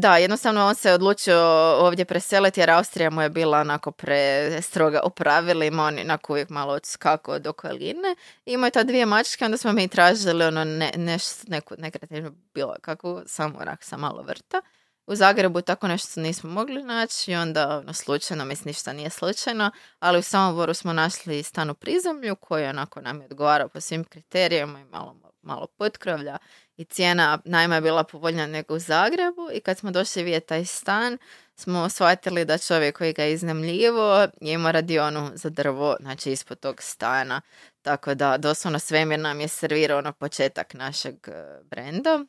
da, 0.00 0.16
jednostavno 0.16 0.66
on 0.66 0.74
se 0.74 0.92
odlučio 0.92 1.38
ovdje 1.78 2.04
preseliti 2.04 2.60
jer 2.60 2.70
Austrija 2.70 3.10
mu 3.10 3.22
je 3.22 3.28
bila 3.30 3.58
onako 3.58 3.90
pre 3.90 4.50
stroga 4.62 5.00
u 5.04 5.10
pravilima, 5.10 5.82
on 5.82 5.98
onako 5.98 6.32
uvijek 6.32 6.48
malo 6.50 6.72
odskakao 6.72 7.34
od 7.34 7.46
okoline. 7.46 8.16
I 8.46 8.52
Imao 8.52 8.66
je 8.66 8.70
ta 8.70 8.82
dvije 8.82 9.06
mačke, 9.06 9.44
onda 9.44 9.56
smo 9.56 9.72
mi 9.72 9.88
tražili 9.88 10.44
ono 10.44 10.64
ne, 10.64 10.92
neš, 10.96 11.22
neku 11.46 11.74
nekretninu 11.78 12.34
bilo 12.54 12.74
kakvu, 12.80 13.22
samo 13.26 13.58
onak 13.58 13.84
sa 13.84 13.96
malo 13.96 14.22
vrta. 14.22 14.60
u 15.06 15.14
Zagrebu 15.14 15.60
tako 15.60 15.88
nešto 15.88 16.20
nismo 16.20 16.50
mogli 16.50 16.82
naći 16.82 17.32
i 17.32 17.36
onda 17.36 17.78
ono, 17.78 17.92
slučajno, 17.92 18.44
mislim 18.44 18.66
ništa 18.66 18.92
nije 18.92 19.10
slučajno, 19.10 19.70
ali 19.98 20.18
u 20.18 20.22
Samoboru 20.22 20.74
smo 20.74 20.92
našli 20.92 21.42
stan 21.42 21.70
u 21.70 21.74
prizemlju 21.74 22.36
koji 22.36 22.66
onako 22.66 23.00
nam 23.00 23.20
je 23.20 23.26
odgovarao 23.26 23.68
po 23.68 23.80
svim 23.80 24.04
kriterijima 24.04 24.80
i 24.80 24.84
malo, 24.84 25.16
malo 25.42 25.66
potkrovlja 25.66 26.38
i 26.76 26.84
cijena 26.84 27.38
najma 27.44 27.74
je 27.74 27.80
bila 27.80 28.04
povoljnija 28.04 28.46
nego 28.46 28.74
u 28.74 28.78
Zagrebu 28.78 29.48
i 29.52 29.60
kad 29.60 29.78
smo 29.78 29.90
došli 29.90 30.22
vidjeti 30.22 30.46
taj 30.46 30.64
stan 30.64 31.18
smo 31.56 31.88
shvatili 31.88 32.44
da 32.44 32.58
čovjek 32.58 32.98
koji 32.98 33.12
ga 33.12 33.22
je 33.22 33.32
iznajmljivo 33.32 34.26
je 34.40 34.52
imao 34.52 34.72
radionu 34.72 35.30
za 35.34 35.50
drvo, 35.50 35.96
znači 36.00 36.32
ispod 36.32 36.60
tog 36.60 36.82
stana. 36.82 37.40
Tako 37.82 38.14
da 38.14 38.38
doslovno 38.38 38.78
svemir 38.78 39.18
nam 39.18 39.40
je 39.40 39.48
servirao 39.48 40.00
na 40.00 40.12
početak 40.12 40.74
našeg 40.74 41.14
e, 41.28 41.60
brenda. 41.62 42.24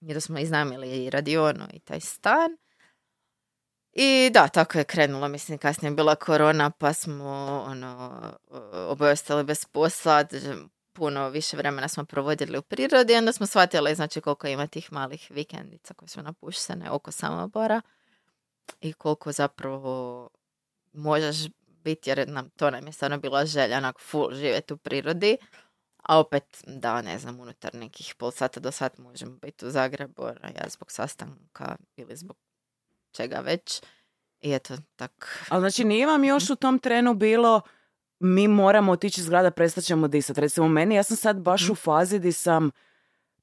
Jer 0.00 0.22
smo 0.22 0.38
iznajmili 0.38 1.04
i 1.04 1.10
radionu 1.10 1.64
i 1.72 1.80
taj 1.80 2.00
stan. 2.00 2.56
I 3.92 4.30
da, 4.32 4.48
tako 4.48 4.78
je 4.78 4.84
krenulo. 4.84 5.28
Mislim, 5.28 5.58
kasnije 5.58 5.90
je 5.90 5.94
bila 5.94 6.14
korona, 6.14 6.70
pa 6.70 6.92
smo 6.92 7.24
ono, 7.66 8.20
oboje 8.88 9.12
ostali 9.12 9.44
bez 9.44 9.64
posla. 9.64 10.24
Puno 10.94 11.28
više 11.28 11.56
vremena 11.56 11.88
smo 11.88 12.04
provodili 12.04 12.58
u 12.58 12.62
prirodi. 12.62 13.12
I 13.12 13.16
onda 13.16 13.32
smo 13.32 13.46
shvatili 13.46 13.94
znači, 13.94 14.20
koliko 14.20 14.46
ima 14.46 14.66
tih 14.66 14.92
malih 14.92 15.26
vikendica 15.30 15.94
koje 15.94 16.08
su 16.08 16.22
napuštene 16.22 16.90
oko 16.90 17.12
Samobora. 17.12 17.80
I 18.80 18.92
koliko 18.92 19.32
zapravo 19.32 20.28
možeš 20.92 21.36
biti, 21.66 22.10
jer 22.10 22.28
nam, 22.28 22.50
to 22.50 22.70
nam 22.70 22.86
je 22.86 22.92
stvarno 22.92 23.18
bila 23.18 23.46
želja, 23.46 23.78
onak 23.78 24.00
full 24.00 24.34
živjeti 24.34 24.74
u 24.74 24.76
prirodi. 24.76 25.36
A 26.02 26.18
opet, 26.18 26.62
da, 26.66 27.02
ne 27.02 27.18
znam, 27.18 27.40
unutar 27.40 27.74
nekih 27.74 28.14
pol 28.18 28.30
sata 28.30 28.60
do 28.60 28.70
sat 28.70 28.98
možemo 28.98 29.36
biti 29.36 29.66
u 29.66 29.70
Zagrebu, 29.70 30.22
ja 30.26 30.68
zbog 30.68 30.92
sastanka 30.92 31.76
ili 31.96 32.16
zbog 32.16 32.36
čega 33.12 33.36
već. 33.36 33.82
I 34.40 34.52
eto, 34.52 34.74
tak. 34.96 35.44
Ali 35.48 35.60
znači 35.60 35.84
nije 35.84 36.06
vam 36.06 36.24
još 36.24 36.50
u 36.50 36.56
tom 36.56 36.78
trenu 36.78 37.14
bilo 37.14 37.60
mi 38.24 38.48
moramo 38.48 38.92
otići 38.92 39.20
iz 39.20 39.28
grada, 39.28 39.50
prestat 39.50 39.84
ćemo 39.84 40.08
disati. 40.08 40.40
Recimo 40.40 40.68
meni, 40.68 40.94
ja 40.94 41.02
sam 41.02 41.16
sad 41.16 41.36
baš 41.36 41.70
u 41.70 41.74
fazi 41.74 42.18
di 42.18 42.32
sam 42.32 42.70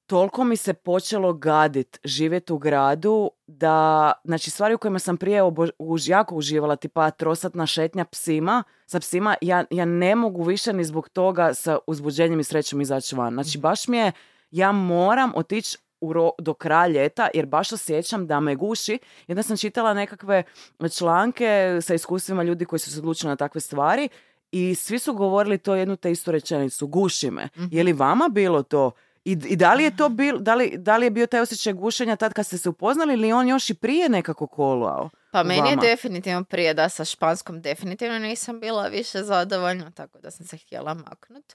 toliko 0.05 0.43
mi 0.43 0.57
se 0.57 0.73
počelo 0.73 1.33
gadit 1.33 1.99
živjeti 2.03 2.53
u 2.53 2.57
gradu 2.57 3.31
da, 3.47 4.11
znači 4.23 4.49
stvari 4.49 4.73
u 4.73 4.77
kojima 4.77 4.99
sam 4.99 5.17
prije 5.17 5.41
už, 5.79 6.07
jako 6.07 6.35
uživala, 6.35 6.75
tipa 6.75 7.11
trosatna 7.11 7.65
šetnja 7.65 8.05
psima, 8.05 8.63
sa 8.85 8.99
psima, 8.99 9.35
ja, 9.41 9.63
ja 9.69 9.85
ne 9.85 10.15
mogu 10.15 10.43
više 10.43 10.73
ni 10.73 10.83
zbog 10.83 11.09
toga 11.09 11.53
sa 11.53 11.77
uzbuđenjem 11.87 12.39
i 12.39 12.43
srećom 12.43 12.81
izaći 12.81 13.15
van. 13.15 13.33
Znači 13.33 13.57
Mhm. 13.57 13.61
baš 13.61 13.87
mi 13.87 13.97
je, 13.97 14.11
ja 14.51 14.71
moram 14.71 15.31
otići 15.35 15.77
u 16.01 16.13
ro- 16.13 16.31
do 16.39 16.53
kraja 16.53 16.87
ljeta 16.87 17.27
jer 17.33 17.45
baš 17.45 17.71
osjećam 17.71 18.27
da 18.27 18.39
me 18.39 18.55
guši. 18.55 18.99
Onda 19.27 19.43
sam 19.43 19.57
čitala 19.57 19.93
nekakve 19.93 20.43
članke 20.89 21.47
sa 21.81 21.93
iskustvima 21.93 22.43
ljudi 22.43 22.65
koji 22.65 22.79
su 22.79 22.91
se 22.91 22.99
odlučili 22.99 23.29
na 23.29 23.35
takve 23.35 23.61
stvari 23.61 24.09
i 24.51 24.75
svi 24.75 24.99
su 24.99 25.13
govorili 25.13 25.57
to 25.57 25.75
jednu 25.75 25.95
te 25.95 26.11
istu 26.11 26.31
rečenicu, 26.31 26.87
guši 26.87 27.31
me. 27.31 27.49
Mhm. 27.55 27.65
Je 27.71 27.83
li 27.83 27.93
vama 27.93 28.29
bilo 28.29 28.63
to? 28.63 28.91
I, 29.25 29.31
I 29.31 29.55
da 29.55 29.73
li 29.73 29.83
je 29.83 29.95
to 29.95 30.09
bil, 30.09 30.37
da 30.39 30.55
li, 30.55 30.73
da 30.77 30.97
li 30.97 31.05
je 31.05 31.09
bio 31.09 31.27
taj 31.27 31.39
osjećaj 31.39 31.73
gušenja 31.73 32.15
tad 32.15 32.33
kad 32.33 32.45
ste 32.45 32.57
se 32.57 32.69
upoznali 32.69 33.13
ili 33.13 33.33
on 33.33 33.47
još 33.47 33.69
i 33.69 33.73
prije 33.73 34.09
nekako 34.09 34.47
kolao? 34.47 35.09
Pa 35.31 35.43
meni 35.43 35.69
je 35.69 35.75
definitivno 35.75 36.43
prije 36.43 36.73
da 36.73 36.89
sa 36.89 37.05
španskom 37.05 37.61
definitivno 37.61 38.19
nisam 38.19 38.59
bila 38.59 38.87
više 38.87 39.23
zadovoljna, 39.23 39.91
tako 39.91 40.19
da 40.19 40.31
sam 40.31 40.45
se 40.45 40.57
htjela 40.57 40.93
maknut. 40.93 41.53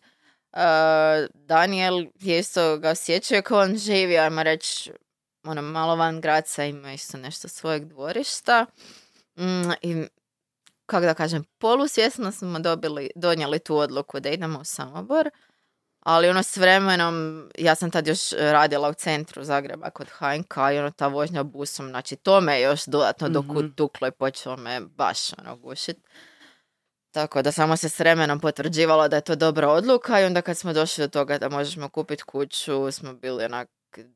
Uh, 0.53 0.61
Daniel 1.35 2.07
je 2.21 2.39
isto 2.39 2.79
ga 2.79 2.91
osjećao 2.91 3.43
kao 3.43 3.61
on 3.61 3.77
živi, 3.77 4.19
ajmo 4.19 4.43
reći, 4.43 4.93
ono, 5.45 5.63
malo 5.63 5.97
van 5.97 6.21
graca 6.21 6.65
ima 6.65 6.93
isto 6.93 7.19
nešto 7.19 7.49
svojeg 7.49 7.85
dvorišta. 7.85 8.67
Mm, 9.37 9.71
I 9.83 10.07
kako 10.87 11.07
da 11.07 11.15
kažem, 11.15 11.45
polusvjesno 11.59 12.33
smo 12.33 12.59
dobili, 12.59 13.11
donijeli 13.17 13.59
tu 13.59 13.77
odluku 13.77 14.21
da 14.21 14.31
idemo 14.31 14.61
u 14.61 14.65
Samobor, 14.65 15.31
ali 16.01 16.29
ono 16.29 16.43
s 16.43 16.57
vremenom, 16.57 17.49
ja 17.59 17.75
sam 17.75 17.91
tad 17.91 18.07
još 18.07 18.33
radila 18.33 18.89
u 18.89 18.95
centru 18.95 19.45
Zagreba 19.45 19.91
kod 19.91 20.09
HNK 20.09 20.57
i 20.75 20.79
ono 20.79 20.91
ta 20.91 21.07
vožnja 21.07 21.43
busom, 21.43 21.89
znači 21.89 22.17
to 22.17 22.41
me 22.41 22.61
još 22.61 22.85
dodatno 22.87 23.29
Mhm. 23.29 23.59
mm 23.59 23.73
tuklo 23.77 24.09
i 24.09 24.13
počelo 24.13 24.57
me 24.57 24.81
baš 24.81 25.33
ono 25.39 25.57
gušit. 25.57 25.97
Tako 27.11 27.43
da 27.43 27.53
samo 27.53 27.77
se 27.77 27.89
s 27.89 27.99
vremenom 27.99 28.41
potvrđivalo 28.41 29.09
da 29.09 29.17
je 29.17 29.23
to 29.25 29.37
dobra 29.37 29.69
odluka 29.69 30.21
i 30.21 30.25
onda 30.25 30.43
kad 30.43 30.59
smo 30.59 30.73
došli 30.73 31.05
do 31.05 31.09
toga 31.09 31.39
da 31.39 31.49
možemo 31.49 31.89
kupiti 31.89 32.23
kuću, 32.23 32.93
smo 32.93 33.13
bili 33.15 33.45
onak, 33.45 33.69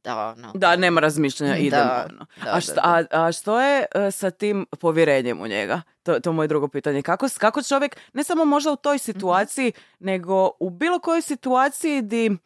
da, 0.04 0.28
ono, 0.28 0.52
Da, 0.54 0.76
nema 0.76 1.00
razmišljanja, 1.00 1.52
Da, 1.52 1.58
idemo. 1.58 1.90
ono. 2.08 2.26
da, 2.44 2.50
a, 2.50 2.54
da, 2.54 2.60
šta, 2.60 2.74
da. 2.74 2.80
a, 3.12 3.26
a 3.26 3.32
što 3.32 3.60
je 3.60 3.84
e, 3.94 4.10
sa 4.10 4.30
tim 4.30 4.66
povjerenjem 4.80 5.40
u 5.40 5.46
njega? 5.46 5.82
To, 6.02 6.20
to 6.20 6.30
je 6.30 6.34
moje 6.34 6.48
drugo 6.48 6.68
pitanje. 6.68 7.02
Kako, 7.02 7.26
kako 7.38 7.62
čovjek, 7.62 7.96
ne 8.12 8.24
samo 8.24 8.44
možda 8.44 8.72
u 8.72 8.76
toj 8.76 8.98
situaciji, 8.98 9.72
nego 9.98 10.50
u 10.60 10.70
bilo 10.70 10.98
kojoj 10.98 11.22
situaciji 11.22 12.02
di 12.02 12.36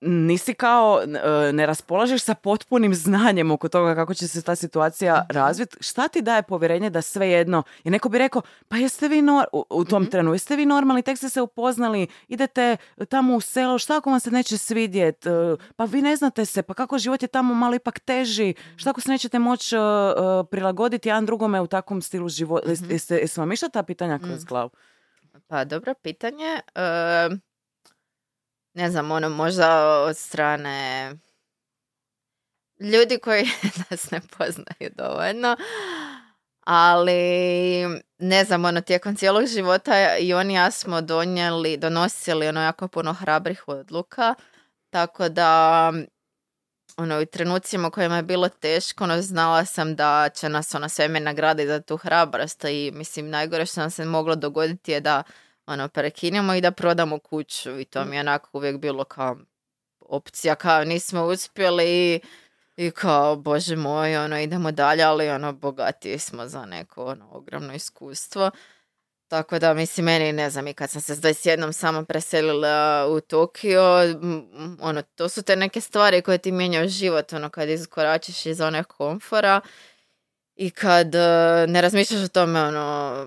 nisi 0.00 0.54
kao, 0.54 1.02
e, 1.02 1.52
ne 1.52 1.66
raspolažeš 1.66 2.22
sa 2.22 2.34
potpunim 2.34 2.94
znanjem 2.94 3.50
oko 3.50 3.68
toga 3.68 3.94
kako 3.94 4.14
će 4.14 4.28
se 4.28 4.42
ta 4.42 4.56
situacija 4.56 5.26
razviti. 5.28 5.76
Šta 5.80 6.08
ti 6.08 6.22
daje 6.22 6.42
povjerenje 6.42 6.90
da 6.90 7.02
svejedno, 7.02 7.62
jer 7.84 7.92
neko 7.92 8.08
bi 8.08 8.18
rekao, 8.18 8.42
pa 8.68 8.76
jeste 8.76 9.08
vi 9.08 9.22
nor- 9.22 9.44
u, 9.52 9.64
u 9.70 9.84
tom 9.84 10.06
trenu, 10.06 10.32
jeste 10.32 10.56
vi 10.56 10.66
normalni, 10.66 11.02
tek 11.02 11.18
ste 11.18 11.28
se 11.28 11.40
upoznali, 11.40 12.06
idete 12.28 12.76
tamo 13.08 13.36
u 13.36 13.40
selo, 13.40 13.78
šta 13.78 13.96
ako 13.96 14.10
vam 14.10 14.20
se 14.20 14.30
neće 14.30 14.58
svidjet, 14.58 15.26
E, 15.26 15.56
pa 15.76 15.84
vi 15.84 16.02
ne 16.02 16.16
znate 16.16 16.44
se, 16.44 16.62
pa 16.62 16.74
kako 16.74 16.98
život 16.98 17.22
je 17.22 17.28
tamo 17.28 17.54
malo 17.54 17.74
ipak 17.74 17.98
teži, 18.00 18.54
šta 18.76 18.90
ako 18.90 19.00
se 19.00 19.10
nećete 19.10 19.38
moći 19.38 19.76
e, 19.76 19.78
prilagoditi 20.50 21.08
jedan 21.08 21.26
drugome 21.26 21.60
u 21.60 21.66
takvom 21.66 22.02
stilu 22.02 22.28
života. 22.28 22.70
Jeste, 22.70 23.14
jeste 23.16 23.40
vam 23.40 23.52
išla 23.52 23.68
ta 23.68 23.82
pitanja 23.82 24.18
kroz 24.18 24.44
glavu? 24.44 24.70
Pa 25.48 25.64
dobro 25.64 25.94
pitanje. 26.02 26.60
E, 26.74 27.28
ne 28.76 28.90
znam, 28.90 29.10
ono 29.10 29.28
možda 29.28 30.00
od 30.02 30.16
strane 30.16 31.10
ljudi 32.80 33.18
koji 33.18 33.44
nas 33.90 34.10
ne 34.10 34.20
poznaju 34.38 34.90
dovoljno. 34.94 35.56
Ali 36.60 37.20
ne 38.18 38.44
znam, 38.44 38.64
ono 38.64 38.80
tijekom 38.80 39.16
cijelog 39.16 39.46
života 39.46 40.16
i 40.16 40.34
oni 40.34 40.52
i 40.52 40.56
ja 40.56 40.70
smo 40.70 41.00
donijeli, 41.00 41.76
donosili 41.76 42.48
ono 42.48 42.62
jako 42.62 42.88
puno 42.88 43.12
hrabrih 43.12 43.68
odluka. 43.68 44.34
Tako 44.90 45.28
da 45.28 45.92
ono, 46.96 47.20
u 47.20 47.26
trenucima 47.26 47.90
kojima 47.90 48.16
je 48.16 48.22
bilo 48.22 48.48
teško, 48.48 49.04
ono, 49.04 49.22
znala 49.22 49.64
sam 49.64 49.96
da 49.96 50.28
će 50.34 50.48
nas 50.48 50.74
ona 50.74 50.88
svemir 50.88 51.22
nagraditi 51.22 51.68
za 51.68 51.80
tu 51.80 51.96
hrabrost 51.96 52.64
i 52.64 52.90
mislim 52.94 53.30
najgore 53.30 53.66
što 53.66 53.80
nam 53.80 53.90
se 53.90 54.04
moglo 54.04 54.36
dogoditi 54.36 54.92
je 54.92 55.00
da 55.00 55.22
ono, 55.66 55.88
prekinemo 55.88 56.54
i 56.54 56.60
da 56.60 56.70
prodamo 56.70 57.18
kuću 57.18 57.80
i 57.80 57.84
to 57.84 58.04
mi 58.04 58.16
je 58.16 58.20
onako 58.20 58.48
uvijek 58.52 58.78
bilo 58.78 59.04
kao 59.04 59.36
opcija, 60.00 60.54
kao 60.54 60.84
nismo 60.84 61.24
uspjeli 61.24 61.84
i, 61.86 62.20
i 62.76 62.90
kao, 62.90 63.36
bože 63.36 63.76
moj, 63.76 64.16
ono, 64.16 64.40
idemo 64.40 64.72
dalje, 64.72 65.02
ali 65.02 65.28
ono, 65.28 65.52
bogatiji 65.52 66.18
smo 66.18 66.48
za 66.48 66.66
neko 66.66 67.04
ono, 67.04 67.28
ogromno 67.32 67.74
iskustvo. 67.74 68.50
Tako 69.28 69.58
da, 69.58 69.74
mislim, 69.74 70.04
meni, 70.04 70.32
ne 70.32 70.50
znam, 70.50 70.68
i 70.68 70.74
kad 70.74 70.90
sam 70.90 71.00
se 71.00 71.14
s 71.14 71.20
21 71.20 71.72
samo 71.72 72.04
preselila 72.04 73.06
u 73.10 73.20
Tokio, 73.20 74.02
m, 74.02 74.78
ono, 74.80 75.02
to 75.02 75.28
su 75.28 75.42
te 75.42 75.56
neke 75.56 75.80
stvari 75.80 76.22
koje 76.22 76.38
ti 76.38 76.52
mijenjaju 76.52 76.88
život, 76.88 77.32
ono, 77.32 77.50
kad 77.50 77.68
iskoračiš 77.68 78.46
iz 78.46 78.60
one 78.60 78.84
komfora 78.84 79.60
i 80.56 80.70
kad 80.70 81.14
e, 81.14 81.18
ne 81.68 81.80
razmišljaš 81.80 82.24
o 82.24 82.28
tome, 82.28 82.62
ono, 82.62 83.26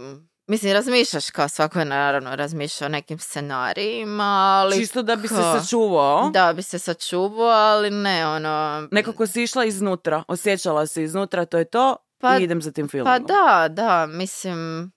mislim, 0.49 0.73
razmišljaš 0.73 1.29
kao 1.31 1.49
svako 1.49 1.79
je 1.79 1.85
naravno 1.85 2.35
razmišlja 2.35 2.85
o 2.85 2.89
nekim 2.89 3.19
scenarijima, 3.19 4.23
ali... 4.23 4.77
Čisto 4.77 5.01
da 5.01 5.15
bi 5.15 5.27
se 5.27 5.35
kao- 5.35 5.59
sačuvao. 5.59 6.29
Da, 6.29 6.53
bi 6.53 6.61
se 6.61 6.79
sačuvao, 6.79 7.49
ali 7.49 7.89
ne, 7.89 8.27
ono... 8.27 8.87
Nekako 8.91 9.27
si 9.27 9.43
išla 9.43 9.65
iznutra, 9.65 10.23
osjećala 10.27 10.87
se 10.87 11.03
iznutra, 11.03 11.45
to 11.45 11.57
je 11.57 11.65
to 11.65 11.95
Pa- 12.19 12.37
i 12.37 12.43
idem 12.43 12.61
za 12.61 12.71
tim 12.71 12.87
filmom. 12.87 13.13
Pa 13.13 13.19
da, 13.19 13.67
da, 13.69 14.05
mislim, 14.05 14.91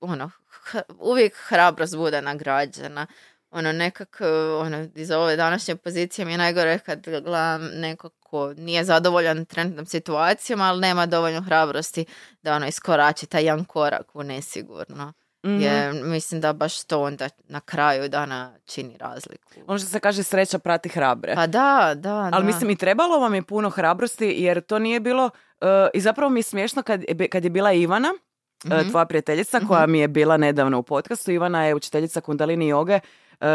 ono, 0.00 0.30
uvijek 0.98 1.34
hrabrost 1.36 1.96
bude 1.96 2.22
nagrađena. 2.22 3.06
Ono, 3.52 3.72
nekako, 3.72 4.24
ono, 4.60 4.88
iz 4.94 5.10
ove 5.10 5.36
današnje 5.36 5.76
pozicije 5.76 6.24
mi 6.24 6.32
je 6.32 6.38
najgore 6.38 6.78
kad 6.78 7.02
gledam 7.02 7.70
neko 7.74 8.08
ko 8.08 8.52
nije 8.56 8.84
zadovoljan 8.84 9.44
trenutnom 9.44 9.86
situacijom, 9.86 10.60
ali 10.60 10.80
nema 10.80 11.06
dovoljno 11.06 11.42
hrabrosti 11.42 12.04
da 12.42 12.54
ono 12.54 12.66
iskorači 12.66 13.26
taj 13.26 13.42
jedan 13.44 13.64
korak 13.64 14.16
u 14.16 14.22
nesigurno. 14.22 15.12
Mhm. 15.46 15.60
Jer 15.60 15.94
mislim 15.94 16.40
da 16.40 16.52
baš 16.52 16.84
to 16.84 17.02
onda 17.02 17.28
na 17.48 17.60
kraju 17.60 18.08
dana 18.08 18.54
čini 18.64 18.96
razliku. 18.98 19.52
Ono 19.66 19.78
što 19.78 19.88
se 19.88 20.00
kaže 20.00 20.22
sreća 20.22 20.58
prati 20.58 20.88
hrabre. 20.88 21.34
Pa 21.34 21.46
da, 21.46 21.92
da, 21.96 22.14
Ali 22.14 22.30
da. 22.30 22.40
mislim 22.46 22.70
i 22.70 22.76
trebalo 22.76 23.18
vam 23.18 23.34
je 23.34 23.42
puno 23.42 23.70
hrabrosti 23.70 24.34
jer 24.38 24.60
to 24.60 24.78
nije 24.78 25.00
bilo 25.00 25.24
uh, 25.24 25.68
i 25.94 26.00
zapravo 26.00 26.30
mi 26.30 26.38
je 26.38 26.44
smiješno 26.44 26.82
kad, 26.82 27.02
kad 27.30 27.44
je 27.44 27.50
bila 27.50 27.72
Ivana, 27.72 28.08
Mhm. 28.66 28.90
tvoja 28.90 29.04
prijateljica 29.04 29.60
koja 29.68 29.86
mi 29.86 29.98
je 29.98 30.08
bila 30.08 30.36
nedavno 30.36 30.78
u 30.78 30.82
podcastu. 30.82 31.30
Ivana 31.30 31.64
je 31.64 31.74
učiteljica 31.74 32.20
kundalini 32.20 32.68
joge. 32.68 33.00
Uh, 33.42 33.48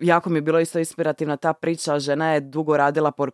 jako 0.00 0.30
mi 0.30 0.38
je 0.38 0.42
bilo 0.42 0.60
isto 0.60 0.78
inspirativna 0.78 1.36
ta 1.36 1.52
priča. 1.52 1.98
Žena 1.98 2.32
je 2.32 2.40
dugo 2.40 2.76
radila 2.76 3.10
po, 3.10 3.26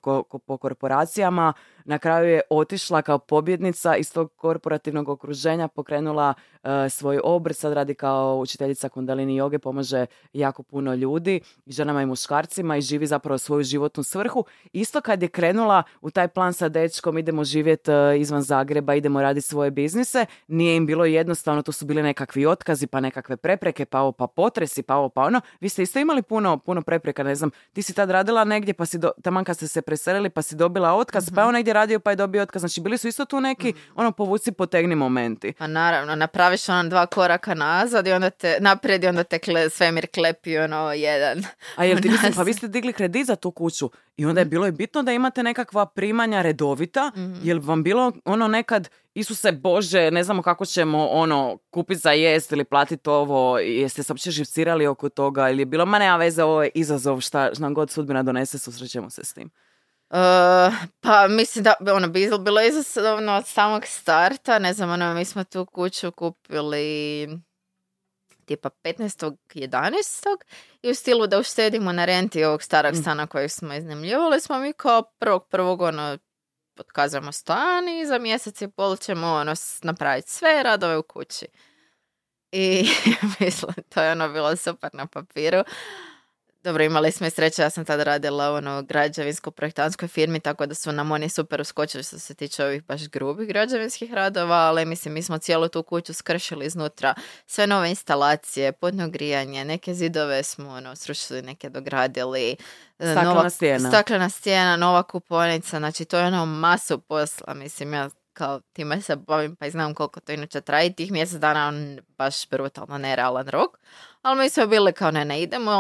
po 0.47 0.59
korporacijama, 0.59 1.53
na 1.85 1.99
kraju 1.99 2.29
je 2.29 2.41
otišla 2.51 3.03
kao 3.03 3.19
pobjednica 3.19 3.97
iz 3.97 4.13
tog 4.13 4.33
korporativnog 4.37 5.09
okruženja, 5.09 5.69
pokrenula 5.69 6.35
e, 6.63 6.89
svoj 6.89 7.21
obrt, 7.25 7.57
sad 7.57 7.73
radi 7.73 7.95
kao 7.95 8.37
učiteljica 8.37 8.89
kundalini 8.89 9.37
joge, 9.37 9.59
pomaže 9.59 10.07
jako 10.33 10.63
puno 10.63 10.95
ljudi, 10.95 11.41
i 11.67 11.73
ženama 11.73 12.03
i 12.03 12.07
muškarcima 12.07 12.77
i 12.77 12.81
živi 12.81 13.07
zapravo 13.07 13.39
svoju 13.39 13.65
životnu 13.65 14.03
svrhu. 14.03 14.45
Isto 14.73 15.01
kad 15.01 15.23
je 15.23 15.29
krenula 15.29 15.83
u 16.01 16.11
taj 16.11 16.29
plan 16.29 16.53
sa 16.53 16.69
dečkom, 16.69 17.19
idemo 17.19 17.45
živjeti 17.45 17.91
e, 17.91 18.21
izvan 18.21 18.43
Zagreba, 18.43 18.95
idemo 18.95 19.23
raditi 19.23 19.47
svoje 19.47 19.71
biznise, 19.71 20.27
nije 20.49 20.77
im 20.77 20.87
bilo 20.87 21.05
jednostavno, 21.05 21.63
to 21.63 21.73
su 21.73 21.87
bili 21.87 22.03
nekakvi 22.03 22.47
otkazi, 22.47 22.87
pa 22.87 23.01
nekakve 23.01 23.37
prepreke, 23.37 23.85
pa 23.85 24.01
ovo, 24.01 24.13
pa 24.13 24.27
potresi, 24.27 24.83
pa 24.83 24.97
ovo, 24.97 25.09
pa 25.09 25.23
ono. 25.23 25.41
Vi 25.61 25.69
ste 25.69 25.83
isto 25.83 25.99
imali 25.99 26.23
puno, 26.23 26.59
puno 26.59 26.83
prepreka, 26.83 27.23
ne 27.23 27.35
znam, 27.35 27.51
ti 27.73 27.83
si 27.83 27.95
tad 27.95 28.11
radila 28.11 28.45
negdje, 28.45 28.75
pa 28.75 28.87
si, 28.87 28.99
do, 28.99 29.11
taman 29.23 29.45
kad 29.45 29.57
ste 29.57 29.69
se 29.69 29.83
preselili, 29.83 30.31
pa 30.31 30.43
si 30.43 30.57
dobila 30.57 30.95
otkaz, 30.95 31.31
pa 31.35 31.41
je 31.41 31.47
on 31.47 31.55
negdje 31.55 31.70
radio, 31.73 32.01
pa 32.01 32.11
je 32.11 32.17
dobio 32.17 32.43
otkaz. 32.43 32.61
Znači, 32.61 32.81
bili 32.81 32.99
su 32.99 33.09
isto 33.09 33.25
tu 33.25 33.41
neki, 33.41 33.73
ono, 33.95 34.13
povuci, 34.13 34.53
potegni 34.53 34.95
momenti. 34.95 35.53
Pa 35.59 35.67
naravno, 35.67 36.15
napraviš 36.15 36.69
ono 36.69 36.89
dva 36.89 37.07
koraka 37.07 37.55
nazad 37.55 38.07
i 38.07 38.13
onda 38.13 38.31
te 38.31 38.57
naprijed 38.61 39.05
i 39.05 39.07
onda 39.07 39.25
te 39.25 39.39
kle, 39.39 39.71
svemir 39.71 40.07
klepi 40.15 40.59
ono 40.59 40.93
jedan. 40.93 41.45
A 41.77 41.85
jel 41.85 42.01
ti 42.03 42.09
mislim, 42.09 42.33
pa 42.33 42.43
vi 42.43 42.55
ste 42.55 42.69
digli 42.69 42.93
kredit 42.93 43.27
za 43.27 43.37
tu 43.37 43.51
kuću 43.51 43.91
i 44.17 44.27
onda 44.27 44.41
je 44.41 44.45
bilo 44.45 44.67
je 44.67 44.73
bitno 44.73 45.03
da 45.03 45.13
imate 45.13 45.43
nekakva 45.43 45.87
primanja 45.87 46.43
redovita, 46.43 47.11
jel 47.43 47.61
vam 47.61 47.83
bilo 47.83 48.13
ono 48.25 48.49
nekad, 48.49 48.89
Isuse 49.15 49.53
Bože, 49.53 50.11
ne 50.11 50.25
znamo 50.25 50.43
kako 50.43 50.67
ćemo 50.67 51.07
ono 51.07 51.59
kupiti 51.71 52.01
za 52.01 52.11
jest 52.11 52.53
ili 52.53 52.65
platiti 52.65 53.11
ovo, 53.11 53.59
jeste 53.59 54.03
se 54.03 54.13
uopće 54.13 54.31
živcirali 54.31 54.87
oko 54.87 55.09
toga 55.09 55.51
ili 55.51 55.63
je 55.63 55.67
bilo, 55.67 55.87
ma 55.87 55.99
nema 55.99 56.17
veze, 56.17 56.43
ovo 56.43 56.63
je 56.63 56.71
izazov, 56.75 57.21
šta 57.21 57.51
šta 57.55 57.63
nam 57.63 57.75
god 57.75 57.91
sudbina 57.91 58.23
donese, 58.23 58.59
susrećemo 58.59 59.11
se 59.11 59.25
s 59.25 59.33
tim. 59.33 59.51
Uh, 60.11 60.17
pa 61.01 61.29
mislim 61.29 61.65
da 61.65 61.75
ono, 61.95 62.09
bi- 62.09 62.31
bilo 62.45 62.61
izazovno 62.61 63.33
od 63.33 63.47
samog 63.47 63.83
starta, 63.87 64.59
ne 64.59 64.73
znam, 64.73 64.91
ono, 64.91 65.15
mi 65.15 65.25
smo 65.25 65.45
tu 65.45 65.67
kuću 65.67 66.13
kupili 66.13 67.29
tipa 68.45 68.71
15.11. 68.85 70.37
i 70.83 70.91
u 70.91 70.95
stilu 70.95 71.27
da 71.27 71.39
uštedimo 71.39 71.93
na 71.93 72.05
renti 72.05 72.45
ovog 72.45 72.63
starog 72.63 72.97
stana 72.97 73.27
kojeg 73.27 73.51
smo 73.51 73.75
iznajmljivali 73.75 74.41
smo 74.41 74.59
mi 74.59 74.73
kao 74.73 75.03
prvog 75.03 75.47
prvog 75.49 75.81
ono 75.81 76.19
otkazujemo 76.79 77.33
stan 77.33 77.89
i 77.89 78.07
za 78.07 78.19
mjesec 78.19 78.63
i 78.63 78.69
pol 78.69 78.97
ćemo 78.97 79.27
ono 79.27 79.55
napraviti 79.83 80.31
sve 80.31 80.63
radove 80.63 80.97
u 80.97 81.03
kući. 81.03 81.47
I 82.53 82.89
mislim, 83.41 83.73
to 83.89 84.03
je 84.03 84.13
ono 84.13 84.29
bilo 84.29 84.57
super 84.57 84.91
na 84.93 85.07
papiru. 85.07 85.65
Dobro, 86.65 86.85
imali 86.85 87.13
smo 87.13 87.27
i 87.27 87.31
sreće, 87.31 87.63
ja 87.63 87.71
sam 87.71 87.85
tada 87.85 88.03
radila 88.03 88.53
u 88.53 88.55
ono 88.55 88.83
građevinsko 88.83 89.51
projektantskoj 89.51 90.09
firmi, 90.09 90.41
tako 90.41 90.67
da 90.67 90.75
su 90.75 90.93
nam 90.93 91.13
oni 91.13 91.29
super 91.29 91.61
uskočili 91.61 92.05
što 92.05 92.19
se 92.19 92.35
tiče 92.35 92.65
ovih 92.65 92.83
baš 92.83 93.09
grubih 93.09 93.49
građevinskih 93.49 94.13
radova, 94.13 94.57
ali 94.57 94.85
mislim, 94.85 95.15
mi 95.15 95.23
smo 95.23 95.39
cijelu 95.39 95.69
tu 95.69 95.83
kuću 95.83 96.15
skršili 96.15 96.67
iznutra, 96.67 97.15
sve 97.47 97.67
nove 97.67 97.91
instalacije, 97.91 98.73
podno 98.73 99.09
grijanje, 99.09 99.65
neke 99.65 99.95
zidove 99.95 100.43
smo 100.43 100.71
ono, 100.71 100.97
srušili, 100.97 101.43
neke 101.43 101.69
dogradili. 101.69 102.57
e, 102.99 103.13
Staklena 103.13 103.51
stijena. 103.51 103.89
Staklena 103.89 104.31
stijena, 104.31 104.77
nova 104.77 105.03
kuponica, 105.03 105.79
znači 105.79 106.05
to 106.05 106.19
je 106.19 106.27
ono 106.27 106.47
masu 106.47 106.99
posla, 106.99 107.55
mislim, 107.55 107.95
ja 107.95 108.11
kao 108.33 108.61
time 108.73 109.03
se 109.03 109.17
bavim 109.17 109.57
pa 109.57 109.67
i 109.67 109.71
znam 109.71 109.95
koliko 109.95 110.21
to 110.21 110.33
inače 110.33 110.61
traje 110.61 110.95
tih 110.95 111.13
mjesec 111.13 111.39
dana 111.39 111.69
on 111.69 112.01
baš 112.19 112.49
brutalno 112.49 112.99
nerealan 112.99 113.49
rok 113.49 113.79
ali 114.23 114.43
mi 114.43 114.51
smo 114.51 114.67
bili 114.67 114.93
kao 114.93 115.11
ne 115.11 115.25
ne 115.25 115.43
idemo 115.43 115.73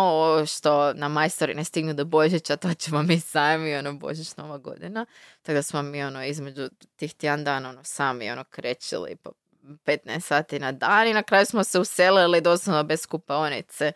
što 0.47 0.93
na 0.93 1.09
majstori 1.09 1.55
ne 1.55 1.65
stignu 1.65 1.95
do 1.95 2.05
Božića 2.05 2.57
to 2.57 2.75
ćemo 2.75 3.03
mi 3.03 3.21
sami 3.21 3.77
ono 3.77 3.93
Božić 3.93 4.37
nova 4.37 4.59
godina 4.59 5.07
tako 5.43 5.55
da 5.55 5.63
smo 5.63 5.83
mi 5.83 6.03
ono 6.03 6.25
između 6.25 6.69
tih 6.97 7.15
tjedan 7.15 7.45
dana 7.45 7.69
ono 7.69 7.85
sami 7.85 8.31
ono 8.31 8.45
krećili 8.45 9.17
po 9.17 9.31
15 9.63 10.21
sati 10.21 10.59
na 10.59 10.73
dan 10.73 11.09
i 11.09 11.15
na 11.15 11.23
kraju 11.23 11.47
smo 11.47 11.65
se 11.65 11.79
uselili 11.79 12.41
doslovno 12.41 12.83
bez 12.83 13.07
kupaonice 13.07 13.93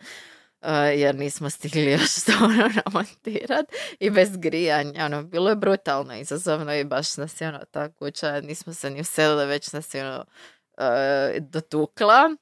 uh, 0.61 0.99
jer 0.99 1.15
nismo 1.15 1.49
stigli 1.49 1.91
još 1.91 2.15
to 2.25 2.31
ono 2.41 2.69
namontirat 2.85 3.65
i 3.99 4.09
bez 4.09 4.37
grijanja. 4.37 5.05
Ono, 5.05 5.23
bilo 5.23 5.49
je 5.49 5.55
brutalno 5.55 6.15
izazovno 6.15 6.75
i 6.75 6.83
baš 6.83 7.17
nas 7.17 7.41
je 7.41 7.47
ono, 7.47 7.59
ta 7.71 7.91
kuća, 7.91 8.41
nismo 8.41 8.73
se 8.73 8.89
ni 8.89 9.01
uselili, 9.01 9.45
već 9.45 9.73
nas 9.73 9.93
je 9.93 10.07
ono, 10.07 10.25
uh, 10.77 11.43
dotukla. 11.49 12.35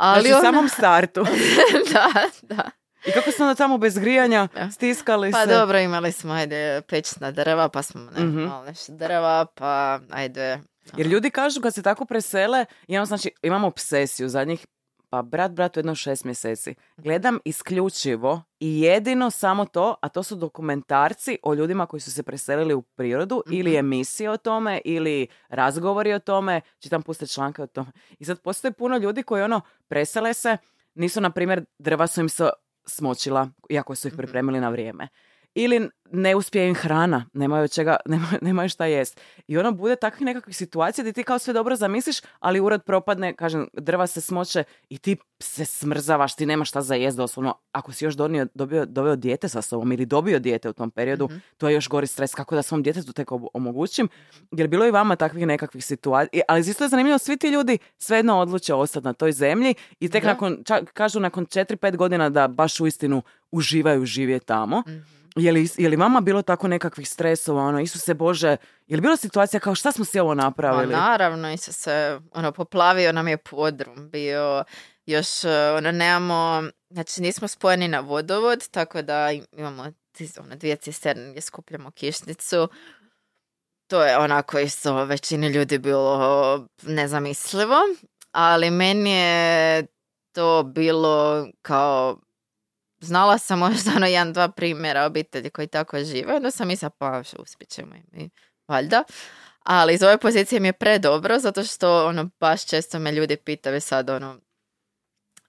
Ali 0.00 0.20
Znači, 0.20 0.34
u 0.34 0.38
ona- 0.38 0.42
samom 0.42 0.68
startu. 0.68 1.24
da, 1.92 2.08
da. 2.44 2.70
I 3.06 3.12
kako 3.12 3.30
ste 3.30 3.42
onda 3.42 3.54
tamo 3.54 3.78
bez 3.78 3.98
grijanja 3.98 4.48
Ja. 4.56 4.70
stiskali 4.70 5.32
Pa 5.32 5.40
se? 5.40 5.46
dobro, 5.48 5.78
imali 5.78 6.12
smo, 6.12 6.32
ajde, 6.32 6.82
pećna 6.82 7.30
drva, 7.30 7.68
pa 7.68 7.82
smo 7.82 8.00
ne, 8.02 8.24
Mhm. 8.24 8.40
malo 8.40 8.64
nešto 8.64 8.92
drva, 8.92 9.46
pa 9.46 10.00
ajde. 10.10 10.58
Jer 10.96 11.06
ljudi 11.06 11.30
kažu 11.30 11.60
kad 11.60 11.74
se 11.74 11.82
tako 11.82 12.04
presele, 12.04 12.64
imam, 12.86 13.06
znači, 13.06 13.30
imam 13.42 13.64
obsesiju 13.64 14.28
zadnjih, 14.28 14.66
pa 15.10 15.22
brat, 15.22 15.52
bratu 15.52 15.78
jedno 15.78 15.94
šest 15.94 16.24
mjeseci. 16.24 16.74
Gledam 16.96 17.38
isključivo 17.44 18.42
i 18.60 18.80
jedino 18.80 19.30
samo 19.30 19.64
to, 19.64 19.96
a 20.02 20.08
to 20.08 20.22
su 20.22 20.36
dokumentarci 20.36 21.38
o 21.42 21.54
ljudima 21.54 21.86
koji 21.86 22.00
su 22.00 22.10
se 22.10 22.22
preselili 22.22 22.74
u 22.74 22.82
prirodu 22.82 23.42
ili 23.50 23.76
emisije 23.76 24.30
o 24.30 24.36
tome 24.36 24.80
ili 24.84 25.26
razgovori 25.48 26.12
o 26.12 26.18
tome, 26.18 26.60
čitam 26.78 27.02
puste 27.02 27.26
članke 27.26 27.62
o 27.62 27.66
tome. 27.66 27.92
I 28.18 28.24
sad 28.24 28.40
postoji 28.40 28.72
puno 28.72 28.96
ljudi 28.96 29.22
koji 29.22 29.42
ono 29.42 29.60
presele 29.88 30.34
se, 30.34 30.56
nisu 30.94 31.20
na 31.20 31.30
primjer 31.30 31.64
drva 31.78 32.06
su 32.06 32.20
im 32.20 32.28
se 32.28 32.50
smočila, 32.86 33.48
iako 33.68 33.94
su 33.94 34.08
ih 34.08 34.14
pripremili 34.16 34.60
na 34.60 34.68
vrijeme. 34.68 35.08
Ili 35.54 35.88
ne 36.12 36.36
uspije 36.36 36.68
im 36.68 36.74
hrana, 36.74 37.26
nemaju 37.32 37.68
čega, 37.68 37.96
nemaju, 38.06 38.38
nemaju 38.42 38.68
šta 38.68 38.86
jest. 38.86 39.20
I 39.48 39.58
ono 39.58 39.72
bude 39.72 39.96
takvih 39.96 40.22
nekakvih 40.22 40.56
situacija 40.56 41.02
gdje 41.02 41.12
ti 41.12 41.22
kao 41.22 41.38
sve 41.38 41.54
dobro 41.54 41.76
zamisliš, 41.76 42.16
ali 42.38 42.60
urod 42.60 42.82
propadne, 42.82 43.34
kažem, 43.36 43.68
drva 43.72 44.06
se 44.06 44.20
smoče 44.20 44.64
i 44.88 44.98
ti 44.98 45.16
se 45.42 45.64
smrzavaš, 45.64 46.36
ti 46.36 46.46
nemaš 46.46 46.68
šta 46.68 46.82
za 46.82 46.94
jest 46.94 47.16
doslovno. 47.16 47.54
Ako 47.72 47.92
si 47.92 48.04
još 48.04 48.14
donio, 48.14 48.46
dobio, 48.54 48.86
doveo 48.86 49.16
dijete 49.16 49.48
sa 49.48 49.62
sobom 49.62 49.92
ili 49.92 50.06
dobio 50.06 50.38
dijete 50.38 50.68
u 50.68 50.72
tom 50.72 50.90
periodu, 50.90 51.28
to 51.56 51.68
je 51.68 51.74
još 51.74 51.88
gori 51.88 52.06
stres. 52.06 52.34
Kako 52.34 52.54
da 52.54 52.62
svom 52.62 52.82
djetetu 52.82 53.12
tek 53.12 53.28
omogućim? 53.54 54.08
Jer 54.50 54.68
bilo 54.68 54.86
i 54.86 54.90
vama 54.90 55.16
takvih 55.16 55.46
nekakvih 55.46 55.84
situacija. 55.84 56.42
Ali 56.48 56.60
isto 56.60 56.84
je 56.84 56.88
zanimljivo, 56.88 57.18
svi 57.18 57.36
ti 57.36 57.48
ljudi 57.48 57.78
svejedno 57.98 58.38
odluče 58.38 58.74
ostati 58.74 59.04
na 59.04 59.12
toj 59.12 59.32
zemlji 59.32 59.74
i 60.00 60.08
tek 60.08 60.22
Da. 60.22 60.28
nakon, 60.28 60.62
čak, 60.64 60.92
kažu 60.92 61.20
nakon 61.20 61.46
4-5 61.46 61.96
godina 61.96 62.28
da 62.28 62.48
baš 62.48 62.80
uistinu 62.80 63.22
uživaju 63.50 64.06
živjeti 64.06 64.46
tamo. 64.46 64.82
Mhm. 64.88 65.19
Je 65.36 65.52
li, 65.52 65.68
je 65.76 65.88
li 65.88 65.96
vama 65.96 66.20
bilo 66.20 66.42
tako 66.42 66.68
nekakvih 66.68 67.08
stresova, 67.08 67.62
ono, 67.62 67.80
Isuse 67.80 68.14
Bože, 68.14 68.56
je 68.86 68.96
li 68.96 69.00
bila 69.00 69.16
situacija 69.16 69.60
kao 69.60 69.74
šta 69.74 69.92
smo 69.92 70.04
si 70.04 70.20
ovo 70.20 70.30
Pa 70.30 70.34
napravili? 70.34 70.92
naravno, 70.92 71.52
isto 71.52 71.72
se, 71.72 72.20
ono, 72.32 72.52
poplavio 72.52 73.12
nam 73.12 73.28
je 73.28 73.36
podrum 73.36 74.10
bio, 74.10 74.64
još, 75.06 75.44
e, 75.44 75.70
ono, 75.70 75.92
nemamo, 75.92 76.62
znači 76.90 77.22
nismo 77.22 77.48
spojeni 77.48 77.88
na 77.88 78.00
vodovod, 78.00 78.68
tako 78.68 79.02
da 79.02 79.30
im- 79.30 79.46
imamo 79.52 79.82
ono, 80.38 80.56
dvije 80.56 80.76
cisterne 80.76 81.30
gdje 81.30 81.40
skupljamo 81.40 81.90
kišnicu. 81.90 82.68
To 83.86 84.04
je 84.04 84.18
onako 84.18 84.58
isto 84.58 85.04
većini 85.04 85.48
ljudi 85.48 85.78
bilo 85.78 86.18
nezamislivo, 86.82 87.76
ali 88.32 88.70
meni 88.70 89.10
je 89.10 89.86
to 90.32 90.62
bilo 90.64 91.46
kao 91.62 92.16
znala 93.00 93.38
sam 93.38 93.58
možda 93.58 93.92
ono 93.96 94.06
jedan, 94.06 94.32
dva 94.32 94.48
primjera 94.48 95.04
obitelji 95.04 95.50
koji 95.50 95.66
tako 95.66 96.04
žive, 96.04 96.34
onda 96.34 96.50
sam 96.50 96.68
mislila 96.68 96.90
pa 96.90 97.22
uspjet 97.38 97.70
ćemo 97.70 97.94
i 97.94 98.02
mi, 98.12 98.30
valjda. 98.68 99.04
Ali 99.62 99.94
iz 99.94 100.02
ove 100.02 100.18
pozicije 100.18 100.60
mi 100.60 100.68
je 100.68 100.72
predobro, 100.72 101.38
zato 101.38 101.64
što 101.64 102.06
ono, 102.06 102.30
baš 102.40 102.66
često 102.66 102.98
me 102.98 103.12
ljudi 103.12 103.36
pitaju 103.36 103.80
sad 103.80 104.10
ono, 104.10 104.30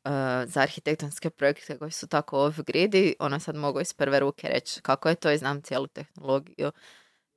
uh, 0.05 0.11
za 0.45 0.61
arhitektonske 0.61 1.29
projekte 1.29 1.77
koji 1.77 1.91
su 1.91 2.07
tako 2.07 2.37
off-grid 2.37 2.95
i 2.95 3.15
ono 3.19 3.39
sad 3.39 3.55
mogu 3.55 3.81
iz 3.81 3.93
prve 3.93 4.19
ruke 4.19 4.47
reći 4.47 4.81
kako 4.81 5.09
je 5.09 5.15
to 5.15 5.31
i 5.31 5.37
znam 5.37 5.61
cijelu 5.61 5.87
tehnologiju. 5.87 6.71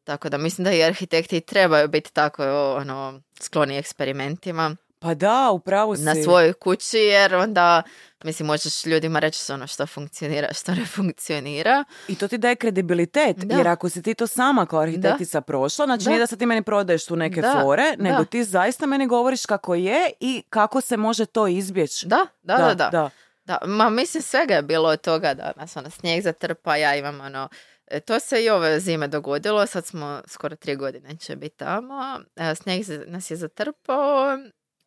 Tako 0.04 0.28
da 0.28 0.38
mislim 0.38 0.64
da 0.64 0.72
i 0.72 0.82
arhitekti 0.82 1.40
trebaju 1.40 1.88
biti 1.88 2.12
tako 2.12 2.74
ono, 2.76 3.20
skloni 3.40 3.78
eksperimentima 3.78 4.76
Pa 5.04 5.14
da, 5.14 5.50
upravo 5.50 5.96
si. 5.96 6.02
na 6.02 6.14
svojoj 6.14 6.52
kući 6.52 6.98
jer 6.98 7.34
onda 7.34 7.82
mislim 8.24 8.46
možeš 8.46 8.86
ljudima 8.86 9.18
reći 9.18 9.52
ono 9.52 9.66
što 9.66 9.86
funkcionira, 9.86 10.48
što 10.52 10.74
ne 10.74 10.86
funkcionira. 10.86 11.84
I 12.08 12.14
to 12.14 12.28
ti 12.28 12.38
daje 12.38 12.56
kredibilitet, 12.56 13.36
Da. 13.36 13.56
jer 13.56 13.68
ako 13.68 13.88
si 13.88 14.02
ti 14.02 14.14
to 14.14 14.26
sama 14.26 14.66
kao 14.66 14.80
arhitektica 14.80 15.40
prošla, 15.40 15.86
znači 15.86 16.04
Da. 16.04 16.10
nije 16.10 16.20
da 16.20 16.26
sad 16.26 16.38
ti 16.38 16.46
meni 16.46 16.62
prodaješ 16.62 17.06
tu 17.06 17.16
neke 17.16 17.40
Da, 17.40 17.60
fore, 17.62 17.94
nego 17.98 18.18
da. 18.18 18.24
ti 18.24 18.44
zaista 18.44 18.86
meni 18.86 19.06
govoriš 19.06 19.46
kako 19.46 19.74
je 19.74 20.10
i 20.20 20.42
kako 20.50 20.80
se 20.80 20.96
može 20.96 21.26
to 21.26 21.46
izbjeći. 21.46 22.06
Da, 22.06 22.26
da, 22.42 22.56
da, 22.56 22.74
da. 22.74 22.88
da. 22.92 23.10
Da, 23.44 23.58
ma 23.66 23.90
mislim 23.90 24.22
svega 24.22 24.54
je 24.54 24.62
bilo 24.62 24.88
od 24.88 25.00
toga 25.00 25.34
da 25.34 25.52
nas 25.56 25.76
ono 25.76 25.90
snijeg 25.90 26.22
zatrpa, 26.22 26.76
ja 26.76 26.96
imam 26.96 27.20
ono, 27.20 27.48
e, 27.86 28.00
to 28.00 28.20
se 28.20 28.44
i 28.44 28.50
ove 28.50 28.80
zime 28.80 29.08
dogodilo, 29.08 29.66
sad 29.66 29.86
smo 29.86 30.20
skoro 30.26 30.56
tri 30.56 30.76
godine 30.76 31.16
će 31.16 31.36
biti 31.36 31.56
tamo, 31.56 32.20
e, 32.36 32.54
snijeg 32.54 32.84
nas 33.06 33.30
je 33.30 33.36
zatrpao 33.36 34.38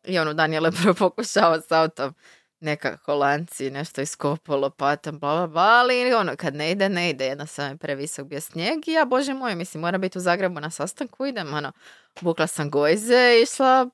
i 0.08 0.18
ono 0.18 0.34
Daniel 0.34 0.64
je 0.64 0.72
prvo 0.72 0.94
pokušao 0.94 1.60
s 1.60 1.72
autom 1.72 2.14
neka 2.60 2.96
holanci 3.04 3.70
nešto 3.70 4.00
iskopalo 4.00 4.70
patom, 4.70 5.18
bla, 5.18 5.36
bla, 5.36 5.46
bla, 5.46 5.62
ali 5.62 6.14
ono, 6.14 6.36
kad 6.36 6.54
ne 6.54 6.70
ide, 6.70 6.88
ne 6.88 7.10
ide, 7.10 7.26
jednostavno 7.26 7.70
je 7.70 7.76
previsok 7.76 8.26
bio 8.26 8.40
snijeg 8.40 8.88
i 8.88 8.92
ja, 8.92 9.04
bože 9.04 9.34
moj, 9.34 9.54
mislim, 9.54 9.80
moram 9.80 10.00
biti 10.00 10.18
u 10.18 10.20
Zagrebu 10.20 10.60
na 10.60 10.70
sastanku, 10.70 11.26
idem, 11.26 11.54
ono, 11.54 11.72
bukla 12.20 12.46
sam 12.46 12.70
gojze, 12.70 13.40
išla 13.42 13.86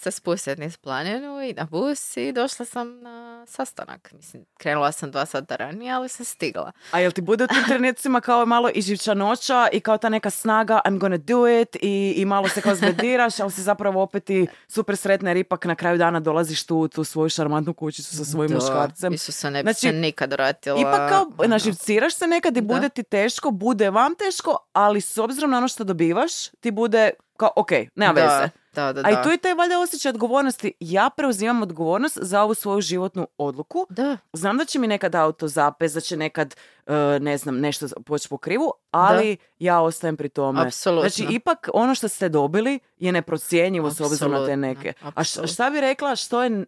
se 0.00 0.10
spustiti 0.10 0.60
niz 0.60 0.76
planinu 0.76 1.42
i 1.42 1.52
na 1.52 1.64
bus 1.64 2.16
i 2.16 2.32
došla 2.32 2.66
sam 2.66 3.00
na 3.00 3.46
sastanak. 3.46 4.12
Mislim, 4.12 4.44
krenula 4.58 4.92
sam 4.92 5.10
dva 5.10 5.26
sata 5.26 5.56
ranije, 5.56 5.92
ali 5.92 6.08
sam 6.08 6.26
stigla. 6.26 6.72
A 6.90 7.00
jel 7.00 7.12
ti 7.12 7.20
bude 7.20 7.44
u 7.44 7.46
tim 7.46 7.64
trenucima 7.68 8.20
kao 8.20 8.46
malo 8.46 8.70
i 8.74 8.82
živčanoća 8.82 9.68
i 9.72 9.80
kao 9.80 9.98
ta 9.98 10.08
neka 10.08 10.30
snaga 10.30 10.80
I'm 10.84 10.98
gonna 10.98 11.16
do 11.16 11.48
it 11.60 11.76
i, 11.76 12.14
i 12.16 12.24
malo 12.24 12.48
se 12.48 12.60
kao 12.60 12.74
zbediraš, 12.74 13.40
ali 13.40 13.50
si 13.52 13.62
zapravo 13.62 14.02
opet 14.02 14.30
i 14.30 14.46
super 14.68 14.96
sretna 14.96 15.30
jer 15.30 15.36
ipak 15.36 15.64
na 15.64 15.74
kraju 15.74 15.98
dana 15.98 16.20
dolaziš 16.20 16.66
tu 16.66 16.76
u 16.76 16.88
tu 16.88 17.04
svoju 17.04 17.28
šarmantnu 17.28 17.74
kućicu 17.74 18.16
sa 18.16 18.24
svojim 18.24 18.48
Da, 18.48 18.54
muškarcem. 18.54 19.12
Isusa, 19.12 19.50
ne 19.50 19.62
bi 19.62 19.66
Znači, 19.66 19.80
se 19.80 19.92
nikad 19.92 20.32
vratila. 20.32 20.80
Ipak 20.80 21.08
kao 21.10 21.26
ono. 21.38 21.48
naživciraš 21.48 22.14
se 22.14 22.26
nekad 22.26 22.56
i 22.56 22.60
Da. 22.60 22.74
bude 22.74 22.88
ti 22.88 23.02
teško, 23.02 23.50
bude 23.50 23.90
vam 23.90 24.14
teško, 24.14 24.56
ali 24.72 25.00
s 25.00 25.18
obzirom 25.18 25.50
na 25.50 25.58
ono 25.58 25.68
što 25.68 25.84
dobivaš, 25.84 26.48
ti 26.50 26.70
bude 26.70 27.10
kao 27.38 27.50
ok, 27.56 27.70
nema 27.94 28.12
da, 28.12 28.20
veze. 28.38 28.50
Da, 28.72 28.92
da, 28.92 29.02
A 29.04 29.10
i 29.10 29.14
da. 29.14 29.22
tu 29.22 29.28
je 29.28 29.36
taj 29.38 29.54
valjda 29.54 29.78
osjećaj 29.78 30.10
odgovornosti. 30.10 30.72
Ja 30.80 31.10
preuzimam 31.10 31.62
odgovornost 31.62 32.18
za 32.20 32.42
ovu 32.42 32.54
svoju 32.54 32.80
životnu 32.80 33.26
odluku. 33.38 33.86
Da, 33.90 34.16
Znam 34.32 34.56
da 34.56 34.64
će 34.64 34.78
mi 34.78 34.86
nekad 34.86 35.14
auto 35.14 35.48
zapes, 35.48 35.92
da 35.92 36.00
će 36.00 36.16
nekad, 36.16 36.56
e, 36.86 36.92
ne 37.20 37.38
znam, 37.38 37.60
nešto 37.60 37.86
poći 38.06 38.28
po 38.28 38.38
krivu, 38.38 38.72
ali 38.90 39.36
ja 39.58 39.80
ostajem 39.80 40.16
pri 40.16 40.28
tome. 40.28 40.62
Apsolutno. 40.62 41.08
Znači, 41.08 41.26
ipak 41.30 41.68
ono 41.74 41.94
što 41.94 42.08
ste 42.08 42.28
dobili 42.28 42.78
je 42.96 43.12
neprocjenjivo 43.12 43.90
s 43.90 44.00
obzirom 44.00 44.32
na 44.32 44.46
te 44.46 44.56
neke. 44.56 44.92
A 45.02 45.08
š- 45.08 45.12
apsolutno. 45.14 45.52
šta 45.54 45.70
bi 45.70 45.80
rekla, 45.80 46.16
što 46.16 46.42
je 46.42 46.64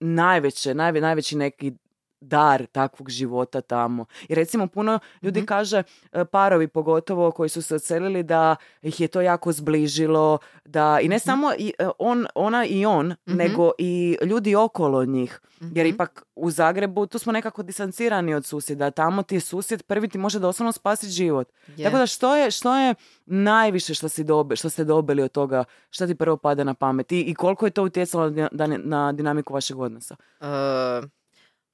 najveće, 0.00 0.74
najve, 0.74 1.00
najveći 1.00 1.36
neki 1.36 1.72
dar 2.20 2.66
takvog 2.66 3.10
života 3.10 3.60
tamo. 3.60 4.04
I 4.28 4.34
recimo 4.34 4.66
puno 4.66 4.98
ljudi 5.22 5.40
Mhm. 5.40 5.46
kaže, 5.46 5.82
e, 6.12 6.24
parovi 6.24 6.68
pogotovo 6.68 7.30
koji 7.30 7.48
su 7.48 7.62
se 7.62 7.74
odselili 7.74 8.22
da 8.22 8.56
ih 8.82 9.00
je 9.00 9.08
to 9.08 9.20
jako 9.20 9.52
zbližilo, 9.52 10.38
da 10.64 10.98
i 11.00 11.08
ne 11.08 11.18
samo 11.18 11.52
i, 11.54 11.72
e, 11.78 11.88
on, 11.98 12.26
ona 12.34 12.64
i 12.66 12.86
on, 12.86 13.06
Mhm. 13.06 13.36
nego 13.36 13.70
i 13.78 14.18
ljudi 14.22 14.54
okolo 14.54 15.04
njih. 15.04 15.40
Jer 15.62 15.86
Mhm. 15.86 15.94
ipak 15.94 16.24
u 16.34 16.50
Zagrebu 16.50 17.06
tu 17.06 17.18
smo 17.18 17.32
nekako 17.32 17.62
distancirani 17.62 18.34
od 18.34 18.44
susjeda, 18.44 18.90
tamo 18.90 19.22
ti 19.22 19.34
je 19.34 19.40
susjed 19.42 19.82
prvi 19.82 20.08
ti 20.08 20.18
može 20.18 20.38
doslovno 20.38 20.72
spasiti 20.72 21.12
život. 21.12 21.48
je. 21.68 21.84
Tako 21.84 21.98
da 21.98 22.06
što 22.06 22.36
je, 22.36 22.50
što 22.50 22.76
je 22.76 22.94
najviše 23.26 23.94
što, 23.94 24.08
si 24.08 24.24
dobi, 24.24 24.56
što 24.56 24.68
ste 24.68 24.84
dobili 24.84 25.22
od 25.22 25.30
toga, 25.30 25.64
što 25.90 26.06
ti 26.06 26.14
prvo 26.14 26.36
pada 26.36 26.64
na 26.64 26.74
pamet 26.74 27.12
i, 27.12 27.20
i 27.20 27.34
koliko 27.34 27.66
je 27.66 27.70
to 27.70 27.82
utjecalo 27.84 28.30
na, 28.30 28.48
na- 28.52 28.78
na 28.78 29.12
dinamiku 29.12 29.54
vašeg 29.54 29.78
odnosa? 29.78 30.16
E, 30.40 30.46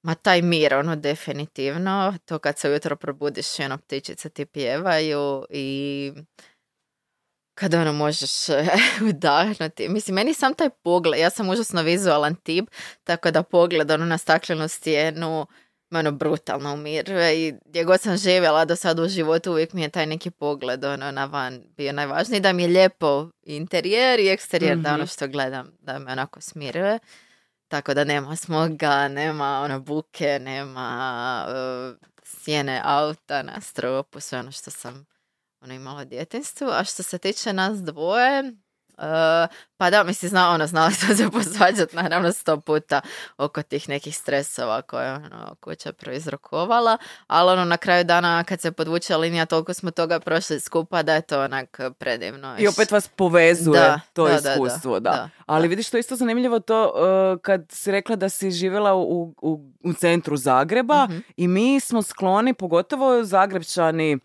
ma 0.05 0.15
taj 0.15 0.43
mir, 0.43 0.75
ono, 0.75 0.97
definitivno. 0.97 2.15
To 2.25 2.39
kad 2.39 2.59
se 2.59 2.69
ujutro 2.71 2.97
probudiš 2.97 3.59
i 3.59 3.63
ono, 3.65 3.79
ptičice 3.79 4.29
ti 4.29 4.47
pjevaju 4.47 5.45
i 5.51 6.13
kada 7.55 7.81
ono 7.81 7.93
možeš 7.93 8.49
e, 8.49 8.65
udahnuti. 9.11 9.89
Mislim, 9.89 10.15
meni 10.15 10.35
sam 10.35 10.55
taj 10.55 10.71
pogled, 10.71 11.21
ja 11.21 11.31
sam 11.31 11.51
užasno 11.51 11.83
vizualan 11.83 12.35
tip, 12.35 12.69
tako 13.05 13.31
da 13.31 13.43
pogled 13.43 13.91
ono, 13.91 14.05
na 14.05 14.19
staklenu 14.19 14.69
stijenu 14.69 15.47
me 15.91 15.99
ono 15.99 16.13
brutalno 16.13 16.75
umiruje 16.75 17.49
i 17.49 17.55
gdje 17.65 17.85
god 17.85 18.01
sam 18.01 18.17
živjela 18.17 18.65
do 18.65 18.77
sada 18.77 19.03
u 19.03 19.09
životu 19.09 19.51
uvijek 19.53 19.73
mi 19.73 19.83
je 19.83 19.89
taj 19.89 20.07
neki 20.07 20.31
pogled 20.31 20.85
ono, 20.85 21.11
na 21.11 21.25
van 21.25 21.63
bio 21.77 21.93
najvažniji, 21.93 22.41
da 22.41 22.53
mi 22.53 22.63
je 22.63 22.69
lijepo 22.69 23.29
interijer 23.43 24.21
i 24.21 24.29
eksterijer, 24.29 24.77
da 24.77 24.91
Mhm. 24.91 24.95
ono 24.95 25.07
što 25.07 25.29
gledam 25.29 25.71
da 25.81 25.99
me 25.99 26.13
onako 26.13 26.41
smiruje. 26.41 26.99
Tako 27.69 27.95
da 27.95 28.05
nema 28.05 28.37
smoga, 28.37 29.09
nema 29.09 29.61
ono 29.61 29.81
buke, 29.81 30.39
nema 30.39 31.47
uh, 31.49 31.97
sjene 32.25 32.81
auta 32.85 33.43
na 33.43 33.61
stropu, 33.61 34.21
sve 34.21 34.39
ono 34.39 34.53
što 34.53 34.71
sam 34.71 35.07
ono 35.61 35.75
imala 35.75 36.03
u 36.03 36.05
djetinstvu. 36.05 36.69
A 36.69 36.85
što 36.85 37.03
se 37.03 37.19
tiče 37.19 37.53
nas 37.53 37.79
dvoje, 37.79 38.53
uh, 38.99 39.05
pa 39.77 39.91
da, 39.91 40.03
mislim, 40.05 40.29
zna, 40.29 40.51
ono, 40.51 40.67
znala 40.67 40.91
sam 40.91 41.17
se 41.17 41.31
posvađat 41.31 41.93
naravno 41.93 42.33
sto 42.33 42.61
puta 42.61 43.01
oko 43.39 43.63
tih 43.63 43.89
nekih 43.89 44.17
stresova 44.17 44.83
koje 44.83 45.07
je 45.07 45.15
ono, 45.15 45.55
kuća 45.61 45.93
proizrokovala, 45.93 46.99
ali 47.27 47.53
ono 47.53 47.65
na 47.65 47.77
kraju 47.77 48.05
dana 48.05 48.45
kad 48.45 48.61
se 48.61 48.73
podvuče 48.73 49.17
linija 49.17 49.47
toliko 49.47 49.75
smo 49.75 49.91
toga 49.91 50.21
prošli 50.21 50.61
skupa 50.61 51.03
da 51.03 51.15
je 51.15 51.21
to 51.23 51.43
onak 51.45 51.81
predivno. 51.99 52.57
I 52.59 52.69
opet 52.69 52.91
vas 52.91 53.09
povezuje 53.09 53.81
Da, 53.81 54.01
to 54.13 54.29
da, 54.29 54.35
iskustvo, 54.35 55.01
da. 55.01 55.11
da, 55.11 55.17
da, 55.17 55.29
Ali 55.47 55.69
da. 55.69 55.71
vidiš, 55.71 55.91
to 55.91 55.97
je 55.97 56.01
isto 56.01 56.17
zanimljivo 56.17 56.61
to 56.61 56.93
uh, 56.95 57.41
kad 57.41 57.65
si 57.71 57.91
rekla 57.93 58.17
da 58.17 58.29
si 58.29 58.51
živjela 58.51 58.95
u, 58.95 59.35
u, 59.43 59.61
u 59.85 59.93
centru 59.93 60.37
Zagreba 60.37 61.05
Mhm. 61.05 61.19
i 61.37 61.49
mi 61.49 61.81
smo 61.81 62.03
skloni, 62.03 62.55
pogotovo 62.55 63.25
Zagrebčani, 63.25 64.15
uh, 64.15 64.21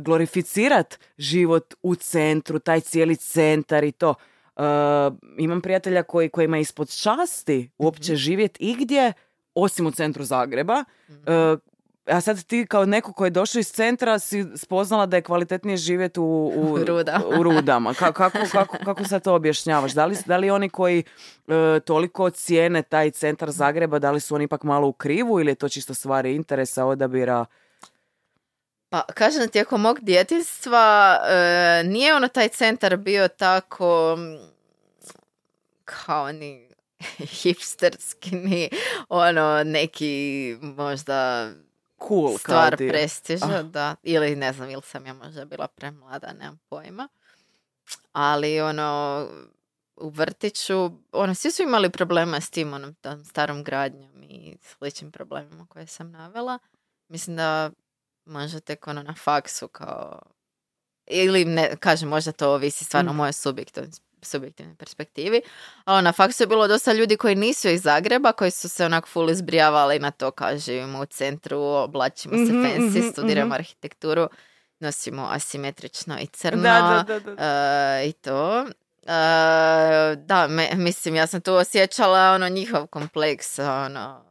glorificirat 0.00 0.98
život 1.18 1.74
u 1.82 1.94
centru, 1.94 2.58
taj 2.58 2.80
cijeli 2.80 3.16
centar 3.16 3.84
i 3.84 3.92
to. 3.92 4.14
Uh, 4.56 4.64
imam 5.38 5.60
prijatelja 5.60 6.02
koji, 6.02 6.28
kojima 6.28 6.56
je 6.56 6.60
ispod 6.60 6.90
časti 6.90 7.70
uopće 7.78 8.16
živjeti 8.16 8.64
igdje, 8.64 9.12
osim 9.54 9.86
u 9.86 9.90
centru 9.90 10.24
Zagreba. 10.24 10.84
Uh, 11.08 11.58
a 12.06 12.20
sad 12.20 12.44
ti 12.44 12.66
kao 12.66 12.86
neko 12.86 13.12
koji 13.12 13.26
je 13.26 13.30
došao 13.30 13.60
iz 13.60 13.72
centra 13.72 14.18
si 14.18 14.44
spoznala 14.54 15.06
da 15.06 15.16
je 15.16 15.22
kvalitetnije 15.22 15.76
živjeti 15.76 16.20
u, 16.20 16.52
u, 16.62 16.78
rudama. 16.86 17.24
u 17.38 17.42
rudama. 17.42 17.94
Ka- 17.94 18.12
kako, 18.12 18.38
kako, 18.52 18.76
kako 18.84 19.04
sad 19.04 19.24
to 19.24 19.34
objašnjavaš? 19.34 19.92
Da 19.92 20.06
li, 20.06 20.16
da 20.26 20.36
li 20.36 20.50
oni 20.50 20.68
koji 20.68 21.04
e, 21.48 21.80
toliko 21.80 22.30
cijene 22.30 22.82
taj 22.82 23.10
centar 23.10 23.50
Zagreba, 23.50 23.98
da 23.98 24.10
li 24.10 24.20
su 24.20 24.34
oni 24.34 24.44
ipak 24.44 24.62
malo 24.62 24.88
u 24.88 24.92
krivu 24.92 25.40
ili 25.40 25.50
je 25.50 25.54
to 25.54 25.68
čisto 25.68 25.94
stvari 25.94 26.34
interesa, 26.34 26.84
odabira? 26.84 27.44
Pa, 28.90 29.02
kažem, 29.14 29.48
tijekom 29.48 29.80
mog 29.80 29.98
djetinstva 30.00 31.18
e, 31.28 31.82
nije 31.84 32.14
ono 32.14 32.28
taj 32.28 32.48
centar 32.48 32.96
bio 32.96 33.28
tako 33.28 34.18
kao 35.84 36.32
ni 36.32 36.68
hipsterski, 37.42 38.30
ni 38.36 38.70
ono 39.08 39.62
neki 39.64 40.56
možda 40.60 41.50
Cool. 42.08 42.28
kao 42.28 42.38
stvar 42.38 42.76
dio. 42.76 42.88
prestiža, 42.88 43.46
Ah. 43.58 43.62
da. 43.62 43.94
Ili 44.02 44.36
ne 44.36 44.52
znam, 44.52 44.70
ili 44.70 44.82
sam 44.82 45.06
ja 45.06 45.14
možda 45.14 45.44
bila 45.44 45.68
premlada, 45.68 46.32
nemam 46.32 46.58
pojma. 46.68 47.08
Ali 48.12 48.60
ono, 48.60 49.26
u 49.96 50.08
vrtiću, 50.08 50.90
ono, 51.12 51.34
svi 51.34 51.50
su 51.50 51.62
imali 51.62 51.90
problema 51.90 52.40
s 52.40 52.50
tim, 52.50 52.72
onom, 52.72 52.94
tom 52.94 53.24
starom 53.24 53.64
gradnjom 53.64 54.22
i 54.22 54.56
sličnim 54.62 55.12
problemima 55.12 55.66
koje 55.68 55.86
sam 55.86 56.10
navela. 56.10 56.58
Mislim 57.08 57.36
da 57.36 57.70
možda 58.28 58.60
tek 58.60 58.86
ono 58.86 59.02
na 59.02 59.14
faksu 59.14 59.68
kao 59.68 60.20
ili 61.06 61.44
ne, 61.44 61.76
kažem, 61.76 62.08
možda 62.08 62.32
to 62.32 62.52
ovisi 62.52 62.84
stvarno 62.84 63.12
Mm. 63.12 63.16
mojoj 63.16 63.32
subjektivnoj 63.32 63.90
subjektivnoj 64.22 64.74
perspektivi, 64.76 65.40
ali 65.84 66.02
na 66.02 66.12
faksu 66.12 66.42
je 66.42 66.46
bilo 66.46 66.68
dosta 66.68 66.92
ljudi 66.92 67.16
koji 67.16 67.34
nisu 67.34 67.68
iz 67.68 67.82
Zagreba, 67.82 68.32
koji 68.32 68.50
su 68.50 68.68
se 68.68 68.84
onak 68.84 69.06
full 69.06 69.30
izbrijavali 69.30 69.98
na 69.98 70.10
to, 70.10 70.30
kao 70.30 70.56
živimo 70.56 71.00
u 71.00 71.06
centru, 71.06 71.58
oblačimo 71.60 72.34
se 72.36 72.42
Mhm, 72.42 72.58
fancy, 72.58 72.98
mhm, 72.98 73.10
studiramo 73.10 73.46
mhm. 73.46 73.54
arhitekturu, 73.54 74.28
nosimo 74.80 75.28
asimetrično 75.30 76.18
i 76.18 76.26
crno 76.26 76.62
Da, 76.62 77.04
da, 77.08 77.20
da. 77.20 77.34
da. 77.34 77.44
e, 77.98 78.08
i 78.08 78.12
to. 78.12 78.66
E, 79.02 79.12
da, 80.16 80.46
me- 80.48 80.74
mislim, 80.74 81.14
ja 81.14 81.26
sam 81.26 81.40
tu 81.40 81.54
osjećala 81.54 82.32
ono 82.32 82.48
njihov 82.48 82.86
kompleks, 82.86 83.58
ono, 83.58 84.24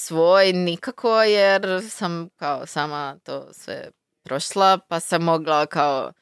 svoj 0.00 0.52
nikako, 0.52 1.22
jer 1.22 1.82
sam 1.90 2.28
kao 2.36 2.66
sama 2.66 3.18
to 3.22 3.52
sve 3.52 3.90
prošla, 4.22 4.78
pa 4.88 5.00
sam 5.00 5.22
mogla 5.22 5.66
kao 5.66 6.12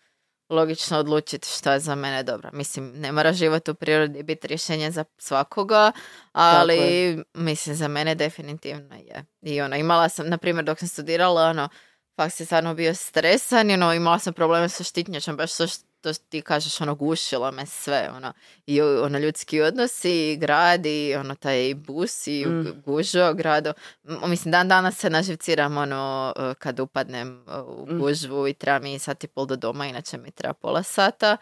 logično 0.51 0.99
odlučiti 0.99 1.49
što 1.49 1.73
je 1.73 1.81
za 1.81 1.95
mene 1.95 2.23
dobro. 2.23 2.51
Mislim, 2.53 2.93
ne 2.97 3.13
mora 3.13 3.33
život 3.33 3.69
u 3.69 3.75
prirodi 3.75 4.23
biti 4.23 4.47
rješenje 4.47 4.91
za 4.91 5.05
svakoga, 5.19 5.93
ali 6.33 7.25
mislim 7.35 7.77
za 7.77 7.89
mene 7.89 8.15
definitivno 8.15 8.95
je. 8.97 9.25
I 9.43 9.61
ono, 9.61 9.77
imala 9.77 10.09
sam, 10.09 10.29
na 10.29 10.39
primjer, 10.39 10.65
dok 10.65 10.79
sam 10.79 10.89
studirala, 10.89 11.43
ono, 11.43 11.69
faks 12.17 12.41
je 12.41 12.47
stvarno 12.47 12.75
bio 12.75 12.95
stresan 12.95 13.71
ono, 13.71 13.95
imala 13.95 14.19
sam 14.19 14.33
probleme 14.33 14.69
sa 14.69 14.85
štitnjačom, 14.85 15.37
baš 15.37 15.51
to 16.01 16.13
ti 16.15 16.43
kažeš, 16.43 16.81
ono, 16.81 16.95
gušilo 16.95 17.51
me 17.51 17.67
sve, 17.67 18.11
ono, 18.11 18.33
i 18.67 18.81
ono, 18.83 19.19
ljudski 19.19 19.61
odnosi, 19.61 20.33
i 20.33 20.37
grad, 20.37 20.87
i 20.87 21.15
ono, 21.15 21.35
taj 21.35 21.75
bus, 21.77 22.27
i 22.27 22.47
Mm. 22.47 22.83
gužo, 22.85 23.35
grado. 23.35 23.73
Mislim, 24.05 24.53
dan 24.53 24.69
danas 24.69 24.97
se 24.97 25.11
naživciram, 25.11 25.77
ono, 25.77 26.33
kad 26.59 26.81
upadnem 26.81 27.45
u 27.67 27.87
Mm. 27.89 27.99
gužvu 27.99 28.49
i 28.49 28.55
treba 28.55 28.79
mi 28.79 28.99
sat 28.99 29.25
i 29.25 29.29
pol 29.29 29.47
do 29.47 29.57
doma, 29.57 29.87
inače 29.87 30.19
mi 30.19 30.31
treba 30.31 30.55
pola 30.55 30.83
sata. 30.83 31.37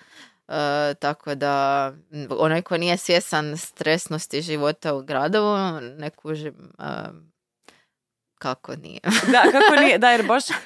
E, 0.48 0.52
tako 0.94 1.34
da, 1.34 1.92
onaj 2.30 2.62
ko 2.62 2.76
nije 2.76 2.96
svjesan 2.96 3.56
stresnosti 3.56 4.42
života 4.42 4.94
u 4.94 5.02
gradovu, 5.02 5.56
ne 5.80 6.10
kužim 6.10 6.54
e, 6.78 6.82
kako 8.38 8.76
nije. 8.76 9.00
Da, 9.32 9.42
kako 9.42 9.80
nije, 9.80 9.98
da, 9.98 10.10
jer 10.10 10.26
baš 10.26 10.50
uh, 10.50 10.56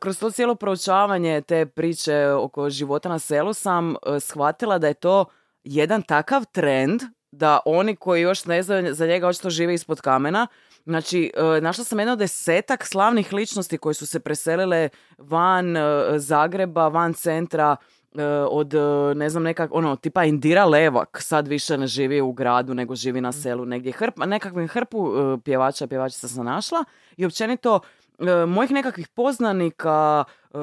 kroz 0.00 0.18
to 0.18 0.30
cijelo 0.30 0.54
proučavanje 0.54 1.40
te 1.40 1.66
priče 1.66 2.28
oko 2.28 2.70
života 2.70 3.08
na 3.08 3.18
selu 3.18 3.52
sam 3.52 3.90
uh, 3.90 3.96
shvatila 4.20 4.78
da 4.78 4.88
je 4.88 4.94
to 4.94 5.24
jedan 5.64 6.02
takav 6.02 6.44
trend 6.52 7.02
da 7.32 7.60
oni 7.64 7.96
koji 7.96 8.22
još 8.22 8.44
ne 8.44 8.62
znaju 8.62 8.94
za 8.94 9.06
njega 9.06 9.28
očito 9.28 9.50
žive 9.50 9.74
ispod 9.74 10.00
kamena. 10.00 10.46
Znači, 10.86 11.32
e, 11.34 11.60
našla 11.60 11.84
sam 11.84 11.98
jedno 11.98 12.16
desetak 12.16 12.86
slavnih 12.86 13.32
ličnosti 13.32 13.78
koji 13.78 13.94
su 13.94 14.06
se 14.06 14.20
preselile 14.20 14.88
van 15.18 15.76
Zagreba, 16.16 16.88
van 16.88 17.14
centra, 17.14 17.76
od, 18.50 18.74
e, 18.74 19.14
ne 19.14 19.30
znam, 19.30 19.42
nekak, 19.42 19.70
ono, 19.74 19.96
tipa 19.96 20.24
Indira 20.24 20.64
Levak 20.64 21.22
sad 21.22 21.48
više 21.48 21.78
ne 21.78 21.86
živi 21.86 22.20
u 22.20 22.32
gradu, 22.32 22.74
nego 22.74 22.94
živi 22.94 23.20
na 23.20 23.32
selu 23.32 23.64
negdje. 23.64 23.92
Hrp, 23.92 24.18
nekakvim 24.26 24.68
hrpu 24.68 25.12
e, 25.16 25.38
pjevača, 25.44 25.86
pjevačica 25.86 26.28
sam 26.28 26.44
našla 26.44 26.84
i 27.16 27.24
općenito 27.24 27.80
e, 28.18 28.46
mojih 28.46 28.70
nekakvih 28.70 29.08
poznanika, 29.08 30.24
e, 30.54 30.58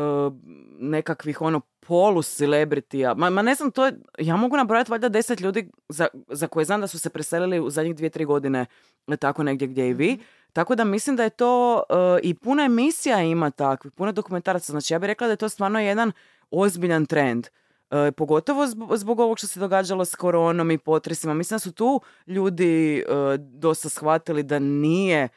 nekakvih 0.79 1.41
ono 1.41 1.61
polu 1.87 2.23
celebritija, 2.23 3.13
ma, 3.13 3.29
ma 3.29 3.41
ne 3.41 3.55
znam, 3.55 3.71
to 3.71 3.85
je, 3.85 3.93
ja 4.19 4.35
mogu 4.35 4.57
nabrojati 4.57 4.91
valjda 4.91 5.09
deset 5.09 5.39
ljudi 5.39 5.71
za, 5.89 6.07
za 6.27 6.47
koje 6.47 6.65
znam 6.65 6.81
da 6.81 6.87
su 6.87 6.99
se 6.99 7.09
preselili 7.09 7.59
u 7.59 7.69
zadnjih 7.69 7.95
dvije, 7.95 8.09
tri 8.09 8.25
godine 8.25 8.65
e, 9.07 9.17
tako 9.17 9.43
negdje 9.43 9.67
gdje 9.67 9.89
i 9.89 9.93
vi. 9.93 10.19
Tako 10.53 10.75
da 10.75 10.83
mislim 10.83 11.15
da 11.15 11.23
je 11.23 11.29
to 11.29 11.83
e, 11.89 12.19
i 12.23 12.33
puno 12.33 12.63
emisija 12.63 13.21
ima 13.21 13.49
takvih, 13.49 13.93
puno 13.93 14.11
dokumentaraca. 14.11 14.71
Znači 14.71 14.93
ja 14.93 14.99
bih 14.99 15.07
rekla 15.07 15.27
da 15.27 15.33
je 15.33 15.37
to 15.37 15.49
stvarno 15.49 15.79
jedan 15.79 16.11
ozbiljan 16.51 17.05
trend. 17.05 17.47
E, 17.91 18.11
pogotovo 18.11 18.67
zbog, 18.67 18.97
zbog 18.97 19.19
ovog 19.19 19.37
što 19.37 19.47
se 19.47 19.59
događalo 19.59 20.05
s 20.05 20.15
koronom 20.15 20.71
i 20.71 20.77
potresima. 20.77 21.33
Mislim 21.33 21.55
da 21.55 21.59
su 21.59 21.71
tu 21.71 22.01
ljudi 22.27 22.99
e, 22.99 23.03
dosta 23.37 23.89
shvatili 23.89 24.43
da 24.43 24.59
nije 24.59 25.29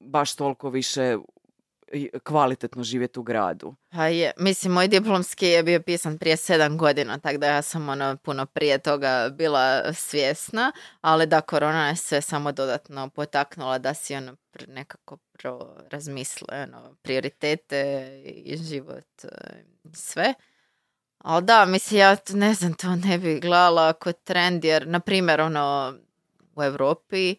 baš 0.00 0.34
toliko 0.34 0.70
više 0.70 1.16
kvalitetno 2.22 2.82
živjeti 2.82 3.20
u 3.20 3.22
gradu. 3.22 3.74
Pa 3.90 4.06
je, 4.06 4.32
mislim, 4.38 4.72
moj 4.72 4.88
diplomski 4.88 5.46
je 5.46 5.62
bio 5.62 5.80
pisan 5.80 6.18
prije 6.18 6.36
sedam 6.36 6.78
godina, 6.78 7.18
tako 7.18 7.38
da 7.38 7.46
ja 7.46 7.62
sam 7.62 7.88
ono 7.88 8.16
puno 8.16 8.46
prije 8.46 8.78
toga 8.78 9.28
bila 9.32 9.92
svjesna, 9.92 10.72
ali 11.00 11.26
da, 11.26 11.40
korona 11.40 11.88
je 11.88 11.96
sve 11.96 12.20
samo 12.20 12.52
dodatno 12.52 13.08
potaknula 13.08 13.78
da 13.78 13.94
si 13.94 14.14
ono 14.14 14.36
nekako 14.68 15.16
pro 15.16 15.76
razmisle, 15.90 16.62
ono, 16.62 16.94
prioritete 17.02 18.22
i 18.24 18.56
život, 18.56 19.24
e, 19.24 19.28
sve. 19.92 20.34
Ali 21.24 21.44
da, 21.44 21.64
mislim, 21.64 22.00
ja 22.00 22.16
ne 22.30 22.54
znam, 22.54 22.74
to 22.74 22.96
ne 22.96 23.18
bi 23.18 23.40
gledala 23.40 23.92
kao 23.92 24.12
trend, 24.12 24.64
jer, 24.64 24.86
na 24.86 25.00
primjer, 25.00 25.40
ono, 25.40 25.94
u 26.56 26.62
Europi, 26.62 27.36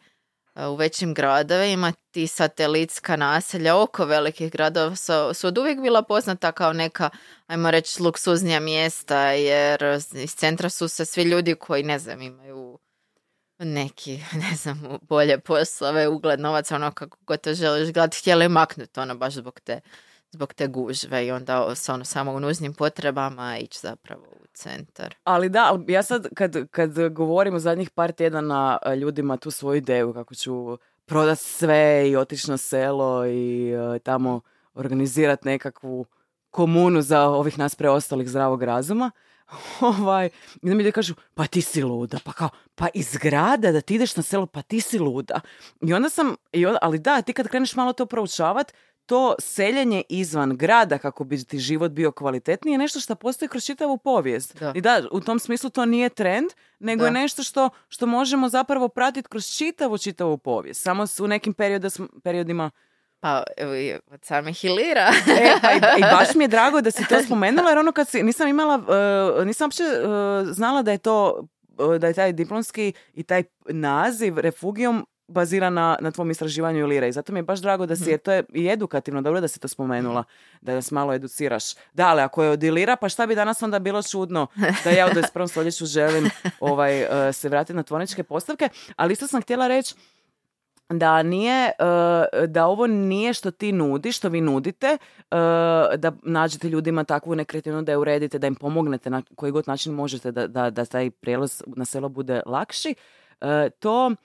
e, 0.56 0.66
u 0.66 0.76
većim 0.76 1.14
gradovima 1.14 1.94
ti 2.12 2.28
satelitska 2.28 3.16
naselja 3.16 3.78
oko 3.78 4.06
velikih 4.06 4.52
gradova 4.52 4.96
su, 4.96 5.14
su 5.34 5.48
od 5.48 5.58
uvijek 5.58 5.82
bila 5.82 6.04
poznata 6.04 6.52
kao 6.52 6.74
neka, 6.74 7.10
ajmo 7.48 7.72
reći, 7.72 8.04
luksuznija 8.04 8.60
mjesta, 8.60 9.32
jer 9.32 9.84
iz 10.14 10.36
centra 10.36 10.70
su 10.70 10.88
se 10.88 11.06
svi 11.06 11.24
ljudi 11.24 11.56
koji, 11.56 11.84
ne 11.84 12.00
znam, 12.00 12.22
imaju 12.22 12.80
neki, 13.60 14.20
ne 14.50 14.56
znam, 14.56 15.00
bolje 15.02 15.40
poslove, 15.40 16.08
ugled, 16.08 16.40
novac, 16.40 16.72
ono 16.72 16.92
kako 16.92 17.18
god 17.22 17.42
to 17.42 17.54
želiš 17.54 17.94
gledati, 17.94 18.18
htjeli 18.18 18.50
maknuti 18.50 19.00
ono 19.00 19.16
baš 19.16 19.34
zbog 19.34 19.60
te, 19.60 19.82
zbog 20.32 20.54
te 20.54 20.68
gužve 20.68 21.28
i 21.28 21.32
onda 21.32 21.76
s 21.76 21.90
ono 21.90 22.06
samo 22.06 22.32
u 22.32 22.40
nužnim 22.40 22.74
potrebama 22.74 23.58
ići 23.58 23.80
zapravo 23.82 24.26
u 24.42 24.46
centar. 24.54 25.16
Ali 25.24 25.50
da, 25.50 25.80
ja 25.88 26.04
sad 26.04 26.28
kad, 26.36 26.68
kad 26.72 27.10
govorim 27.10 27.56
u 27.56 27.60
zadnjih 27.60 27.90
par 27.90 28.12
tjedana 28.12 28.78
a, 28.82 28.96
ljudima 28.96 29.38
tu 29.38 29.52
svoju 29.52 29.78
ideju 29.78 30.14
kako 30.14 30.36
ću 30.36 30.78
prodat 31.06 31.40
sve 31.40 32.10
i 32.10 32.16
otići 32.16 32.52
na 32.52 32.58
selo 32.58 33.26
i 33.26 33.72
e, 33.72 34.00
tamo 34.00 34.42
organizirati 34.74 35.48
nekakvu 35.48 36.06
komunu 36.50 37.02
za 37.02 37.22
ovih 37.22 37.60
nas 37.60 37.76
preostalih 37.76 38.30
zdravog 38.30 38.64
razuma, 38.64 39.12
ovaj, 39.82 40.30
i 40.62 40.76
mi 40.76 40.92
kažu, 40.92 41.14
pa 41.34 41.48
ti 41.48 41.62
si 41.62 41.84
luda, 41.84 42.20
pa 42.24 42.34
kao, 42.34 42.50
pa 42.76 42.88
iz 42.94 43.18
grada 43.18 43.72
da 43.72 43.82
ti 43.82 43.96
ideš 43.96 44.16
na 44.16 44.24
selo, 44.24 44.46
pa 44.46 44.62
ti 44.62 44.82
si 44.82 45.00
luda. 45.00 45.40
I 45.82 45.94
onda 45.94 46.10
sam, 46.10 46.36
i 46.52 46.66
onda, 46.66 46.80
ali 46.82 47.00
da, 47.00 47.22
ti 47.22 47.34
kad 47.34 47.48
kreneš 47.48 47.76
malo 47.76 47.94
to 47.94 48.06
proučavat, 48.06 48.74
to 49.06 49.36
seljenje 49.40 50.04
izvan 50.10 50.58
grada 50.58 50.98
kako 50.98 51.24
bi 51.24 51.44
ti 51.44 51.60
život 51.60 51.92
bio 51.92 52.12
kvalitetniji 52.12 52.74
je 52.74 52.78
nešto 52.78 53.00
što 53.00 53.16
postoji 53.16 53.50
kroz 53.50 53.66
čitavu 53.66 53.98
povijest. 53.98 54.60
Da. 54.60 54.72
I 54.76 54.82
da, 54.82 55.02
u 55.12 55.22
tom 55.22 55.40
smislu 55.40 55.70
to 55.70 55.86
nije 55.86 56.10
trend, 56.10 56.50
nego 56.80 57.02
Da. 57.02 57.06
je 57.06 57.12
nešto 57.12 57.44
što, 57.44 57.70
što 57.88 58.06
možemo 58.06 58.50
zapravo 58.50 58.88
pratiti 58.88 59.30
kroz 59.30 59.46
čitavu, 59.58 59.98
čitavu 59.98 60.38
povijest. 60.38 60.82
Samo 60.82 61.06
u 61.20 61.28
nekim 61.28 61.54
perioda, 61.54 61.90
periodima 62.24 62.72
Pa 63.20 63.44
evo 63.58 63.72
od 64.12 64.26
same 64.26 64.54
Hilira. 64.54 65.12
E, 65.42 65.56
pa 65.62 65.74
i, 65.74 65.78
i 65.98 66.02
baš 66.02 66.36
mi 66.36 66.44
je 66.44 66.48
drago 66.48 66.82
da 66.82 66.92
si 66.92 67.08
to 67.10 67.22
spomenula, 67.26 67.70
jer 67.70 67.78
ono 67.78 67.92
kad 67.92 68.08
si, 68.08 68.24
nisam 68.24 68.48
imala, 68.48 68.82
e, 69.42 69.46
nisam 69.46 69.66
uopće 69.66 69.84
e, 69.84 69.98
znala 70.54 70.82
da 70.82 70.92
je 70.92 70.98
to, 70.98 71.48
e, 71.96 72.00
da 72.00 72.08
je 72.08 72.14
taj 72.14 72.34
diplomski 72.34 72.94
i 73.14 73.24
taj 73.24 73.44
naziv 73.70 74.38
refugium 74.40 75.06
bazira 75.28 75.70
na, 75.70 75.98
na 76.02 76.12
tvom 76.12 76.32
istraživanju 76.32 76.80
Ilira 76.80 77.08
i 77.08 77.12
zato 77.12 77.34
mi 77.34 77.40
je 77.40 77.44
baš 77.44 77.60
drago 77.60 77.86
da 77.86 77.96
si, 77.96 78.10
jer 78.10 78.20
to 78.20 78.32
je 78.32 78.44
i 78.54 78.68
edukativno, 78.68 79.22
dobro 79.22 79.42
da 79.42 79.48
si 79.48 79.60
to 79.60 79.68
spomenula, 79.68 80.24
da 80.62 80.74
nas 80.74 80.92
malo 80.92 81.14
educiraš. 81.14 81.64
Da, 81.94 82.08
ali 82.08 82.22
ako 82.22 82.44
je 82.44 82.50
od 82.50 82.64
Ilira, 82.64 82.96
pa 82.96 83.10
šta 83.10 83.28
bi 83.28 83.36
danas 83.36 83.62
onda 83.62 83.80
bilo 83.80 84.04
čudno 84.04 84.48
da 84.84 84.90
ja 84.90 85.08
u 85.08 85.10
21. 85.10 85.48
stoljeću 85.48 85.86
želim 85.86 86.30
ovaj, 86.60 87.30
e, 87.30 87.34
se 87.34 87.50
vratiti 87.50 87.74
na 87.74 87.84
tvorničke 87.84 88.24
postavke, 88.24 88.70
ali 88.96 89.14
isto 89.14 89.28
sam 89.28 89.42
htjela 89.42 89.68
reći 89.68 89.96
da 90.90 91.24
nije, 91.24 91.66
e, 91.66 92.48
da 92.48 92.68
ovo 92.68 92.88
nije 92.88 93.34
što 93.34 93.52
ti 93.52 93.72
nudiš, 93.72 94.18
što 94.18 94.30
vi 94.30 94.42
nudite, 94.42 94.88
e, 94.88 94.98
da 95.98 96.12
nađete 96.24 96.70
ljudima 96.70 97.04
takvu 97.04 97.36
nekretninu, 97.36 97.82
da 97.82 97.92
je 97.92 97.98
uredite, 97.98 98.40
da 98.40 98.48
im 98.48 98.56
pomognete 98.56 99.10
na 99.10 99.22
koji 99.36 99.52
god 99.52 99.68
način 99.68 99.94
možete 99.94 100.32
da, 100.32 100.48
da, 100.48 100.70
da 100.70 100.86
taj 100.86 101.12
prijelaz 101.12 101.64
na 101.68 101.86
selo 101.86 102.10
bude 102.10 102.42
lakši. 102.46 102.96
To 103.80 104.16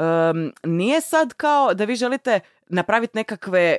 em, 0.00 0.52
nije 0.64 1.00
sad 1.00 1.34
kao 1.34 1.74
da 1.74 1.84
vi 1.84 1.96
želite 1.96 2.40
napraviti 2.68 3.18
nekakve 3.18 3.60
e, 3.60 3.78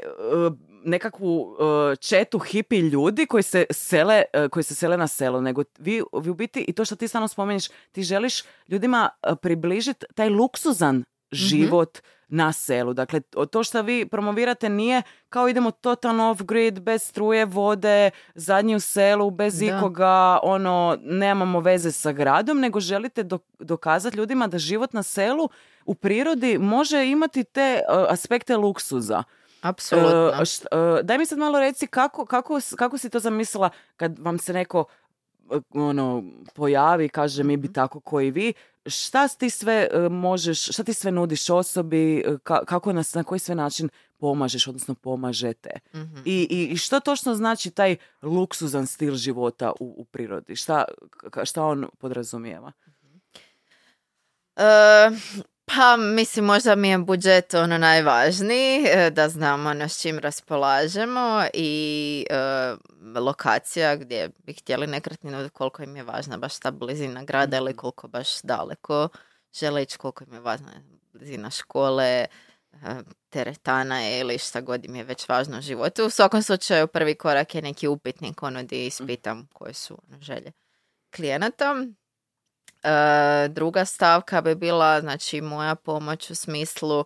nekakvu 0.84 1.57
e, 1.91 1.95
četu 1.95 2.39
hipi 2.39 2.80
ljudi 2.80 3.26
koji 3.26 3.43
se 3.43 3.65
sele 3.72 4.24
e, 4.34 4.49
koji 4.49 4.63
se 4.63 4.76
sele 4.76 4.97
na 4.97 5.07
selo 5.07 5.41
nego 5.41 5.63
vi, 5.80 6.03
vi 6.22 6.30
u 6.30 6.34
biti 6.34 6.65
i 6.67 6.74
to 6.74 6.86
što 6.86 6.95
ti 6.95 7.07
stalno 7.07 7.28
spominješ 7.28 7.67
ti 7.91 8.03
želiš 8.03 8.43
ljudima 8.67 9.09
približiti 9.41 10.05
taj 10.15 10.30
luksuzan 10.30 11.03
život 11.32 11.99
na 12.27 12.53
selu. 12.53 12.93
Dakle, 12.93 13.19
to- 13.19 13.45
to 13.45 13.63
što 13.63 13.82
vi 13.82 14.05
promovirate 14.05 14.69
nije 14.69 15.01
kao 15.29 15.49
idemo 15.49 15.71
totalno 15.71 16.23
off-grid, 16.25 16.79
bez 16.79 17.03
struje, 17.03 17.45
vode, 17.45 18.09
zadnji 18.36 18.75
u 18.75 18.79
selu, 18.79 19.29
bez 19.32 19.59
Da. 19.59 19.65
ikoga, 19.67 20.09
ono, 20.43 20.97
nemamo 21.01 21.59
veze 21.59 21.91
sa 21.91 22.11
gradom, 22.11 22.59
nego 22.59 22.79
želite 22.79 23.23
dok- 23.23 23.39
dokazati 23.59 24.17
ljudima 24.17 24.47
da 24.47 24.57
život 24.57 24.93
na 24.93 25.03
selu 25.03 25.49
u 25.86 25.95
prirodi 25.95 26.57
može 26.57 27.05
imati 27.05 27.43
te 27.43 27.61
e, 27.61 27.82
aspekte 28.09 28.57
luksuza. 28.57 29.23
Apsolutno. 29.61 30.09
Št- 30.36 30.65
e, 30.99 31.03
daj 31.03 31.17
mi 31.17 31.25
sad 31.25 31.38
malo 31.38 31.59
reci 31.59 31.88
kako, 31.88 32.25
kako, 32.25 32.59
kako 32.75 32.97
si 32.97 33.09
to 33.09 33.19
zamislila 33.19 33.69
kad 33.97 34.19
vam 34.19 34.38
se 34.38 34.53
neko 34.53 34.86
ono, 35.71 36.23
pojavi 36.55 37.05
i 37.05 37.09
kaže 37.09 37.43
mi 37.43 37.53
Mhm. 37.53 37.61
bi 37.61 37.73
tako 37.73 37.99
koji 37.99 38.31
vi, 38.31 38.53
šta 38.85 39.27
ti 39.27 39.49
sve 39.49 39.87
e, 39.91 39.99
možeš, 40.01 40.63
šta 40.63 40.83
ti 40.83 40.93
sve 40.93 41.11
nudiš 41.11 41.49
osobi, 41.49 42.17
e, 42.17 42.23
ka- 42.23 42.65
kako 42.65 42.93
nas, 42.93 43.13
na 43.13 43.23
koji 43.23 43.39
sve 43.39 43.55
način 43.55 43.89
pomažeš, 44.17 44.67
odnosno 44.67 44.95
pomažete. 44.95 45.69
Mhm. 45.95 46.17
I, 46.25 46.47
i, 46.49 46.63
I 46.63 46.77
što 46.77 46.99
točno 46.99 47.35
znači 47.35 47.71
taj 47.71 47.95
luksuzan 48.21 48.87
stil 48.87 49.15
života 49.15 49.71
u, 49.71 49.95
u 49.97 50.05
prirodi? 50.05 50.55
Šta, 50.55 50.85
šta 51.43 51.63
on 51.63 51.87
podrazumijeva? 51.97 52.71
E, 54.55 55.09
pa 55.76 55.97
mislim 55.97 56.45
možda 56.45 56.76
mi 56.76 56.89
je 56.89 56.97
budžet 56.97 57.53
ono 57.53 57.78
najvažniji, 57.78 58.86
e, 58.86 59.09
da 59.09 59.30
znamo 59.30 59.69
ono 59.69 59.89
s 59.89 60.01
čim 60.01 60.19
raspolažemo 60.19 61.43
i 61.53 62.26
e, 62.30 62.39
lokacija 63.19 63.95
gdje 63.95 64.30
bi 64.45 64.53
htjeli 64.53 64.88
nekretninu, 64.88 65.49
koliko 65.53 65.84
im 65.84 65.95
je 65.95 66.03
važna 66.03 66.38
baš 66.38 66.59
ta 66.59 66.72
blizina 66.72 67.24
grada 67.24 67.57
ili 67.57 67.76
koliko 67.76 68.07
baš 68.07 68.41
daleko 68.41 69.09
žele 69.59 69.84
ići, 69.84 69.97
koliko 69.97 70.24
im 70.24 70.34
je 70.34 70.39
važna 70.39 70.72
blizina 71.13 71.49
škole, 71.49 72.05
e, 72.05 72.28
teretana 73.30 74.01
je 74.01 74.19
ili 74.19 74.38
šta 74.38 74.61
god 74.61 74.86
im 74.86 74.95
je 74.95 75.03
već 75.03 75.30
važno 75.30 75.57
u 75.57 75.61
životu. 75.61 76.05
U 76.05 76.09
svakom 76.09 76.43
slučaju 76.43 76.88
prvi 76.88 77.15
korak 77.15 77.55
je 77.55 77.61
neki 77.61 77.88
upitnik 77.88 78.43
ono 78.43 78.63
gdje 78.63 78.86
ispitam 78.86 79.47
koje 79.53 79.74
su 79.74 79.97
ono, 80.07 80.22
želje 80.22 80.51
klijenata. 81.15 81.76
E, 82.84 83.47
druga 83.47 83.86
stavka 83.86 84.41
bi 84.41 84.55
bila 84.55 85.01
znači 85.01 85.41
moja 85.41 85.75
pomoć 85.75 86.29
u 86.29 86.36
smislu 86.36 87.05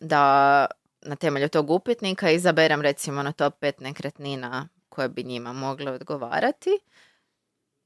da 0.00 0.66
na 1.02 1.16
temelju 1.16 1.48
tog 1.48 1.70
upitnika 1.70 2.30
izaberem 2.30 2.82
recimo 2.82 3.22
na 3.22 3.32
top 3.32 3.54
pet 3.60 3.80
nekretnina 3.80 4.68
koje 4.88 5.08
bi 5.08 5.24
njima 5.24 5.52
mogle 5.52 5.92
odgovarati 5.92 6.78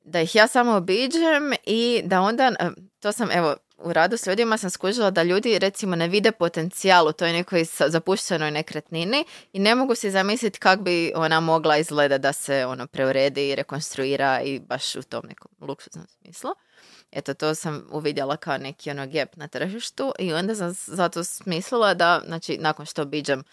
da 0.04 0.20
ih 0.20 0.34
ja 0.34 0.46
samo 0.46 0.72
obiđem 0.72 1.52
i 1.64 2.02
da 2.04 2.20
onda, 2.20 2.52
e, 2.61 2.70
to 3.00 3.12
sam 3.12 3.30
evo 3.30 3.56
u 3.78 3.92
radu 3.92 4.16
s 4.16 4.26
ljudima 4.26 4.58
sam 4.58 4.70
skužila 4.70 5.11
da 5.11 5.22
ljudi 5.22 5.58
recimo 5.58 5.96
ne 5.96 6.08
vide 6.08 6.32
potencijal 6.32 7.08
u 7.08 7.12
toj 7.12 7.32
nekoj 7.32 7.64
zapuštenoj 7.86 8.50
nekretnini 8.50 9.24
i 9.52 9.58
ne 9.58 9.74
mogu 9.74 9.94
si 9.94 10.11
zamisliti 10.11 10.58
kako 10.58 10.82
bi 10.82 11.12
ona 11.14 11.40
mogla 11.40 11.76
izgleda 11.76 12.18
da 12.18 12.32
se 12.32 12.66
ono 12.66 12.86
preuredi 12.86 13.48
i 13.48 13.54
rekonstruira 13.54 14.40
i 14.40 14.58
baš 14.58 14.96
u 14.96 15.02
tom 15.02 15.22
nekom 15.28 15.50
luksuznom 15.61 16.06
smislu. 16.08 16.50
Eto, 17.12 17.34
to 17.34 17.54
sam 17.54 17.86
uvidjela 17.90 18.36
kao 18.36 18.58
neki 18.58 18.90
ono 18.90 19.06
gap 19.06 19.36
na 19.36 19.48
tržištu 19.48 20.12
i 20.18 20.32
onda 20.32 20.54
sam 20.54 20.74
zato 20.86 21.24
smislila 21.24 21.94
da, 21.94 22.22
znači, 22.26 22.58
nakon 22.58 22.86
što 22.86 23.02
obiđem 23.02 23.44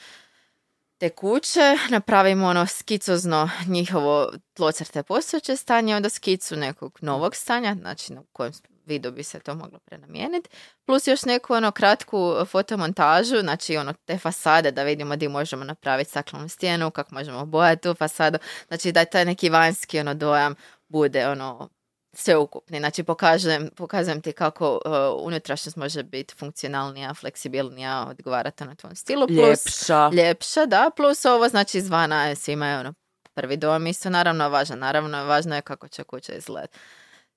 te 0.97 1.10
kuće, 1.10 1.78
napravimo 1.89 2.47
ono 2.47 2.68
skicozno 2.68 3.49
njihovo 3.68 4.32
tlocrte 4.53 5.03
postojeće 5.03 5.55
stanje, 5.55 5.95
onda 5.95 6.10
skicu 6.10 6.55
nekog 6.55 6.99
novog 7.01 7.36
stanja, 7.36 7.76
znači 7.82 8.14
na 8.14 8.22
kojem 8.34 8.53
vidu 8.86 9.12
bi 9.12 9.24
se 9.24 9.39
to 9.39 9.55
moglo 9.55 9.80
prenamijeniti, 9.80 10.49
plus 10.86 11.08
još 11.08 11.26
neku 11.26 11.53
ono 11.53 11.72
kratku 11.72 12.45
fotomontažu, 12.45 13.39
znači 13.39 13.78
ono 13.78 13.93
te 13.93 14.18
fasade 14.18 14.72
da 14.72 14.84
vidimo 14.84 15.16
gdje 15.16 15.30
možemo 15.30 15.64
napraviti 15.64 16.10
staklenu 16.10 16.49
stijenu, 16.49 16.91
kako 16.91 17.16
možemo 17.16 17.45
bojati 17.45 17.82
tu 17.82 17.93
fasadu, 17.93 18.38
znači 18.68 18.91
da 18.91 19.05
taj 19.05 19.26
neki 19.26 19.49
vanjski 19.49 19.99
ono 19.99 20.14
dojam 20.14 20.55
bude 20.88 21.28
ono 21.28 21.70
sveukupni. 22.18 22.80
Znači 22.80 23.03
pokažem, 23.03 23.70
pokazujem 23.76 24.22
ti 24.22 24.32
kako 24.32 24.72
uh, 24.86 25.26
unutrašnjost 25.26 25.78
može 25.78 26.03
biti 26.03 26.36
funkcionalnija, 26.36 27.13
fleksibilnija, 27.13 28.05
odgovarati 28.09 28.65
na 28.65 28.76
tvom 28.76 28.95
stilu. 28.95 29.28
Plus, 29.28 29.39
Ljepša. 29.39 30.09
ljepša, 30.13 30.65
da, 30.65 30.91
plus 30.95 31.26
ovo 31.26 31.49
znači 31.49 31.78
izvana 31.78 32.26
je 32.26 32.36
svima 32.36 32.68
je 32.68 32.80
ono 32.80 32.93
prvi 33.34 33.57
dojam 33.57 33.88
isto 33.88 34.09
naravno 34.09 34.49
važan, 34.49 34.80
naravno 34.80 35.26
važno 35.26 35.55
je 35.55 35.61
kako 35.61 35.88
će 35.88 36.03
kuća 36.03 36.34
izgledati. 36.34 36.78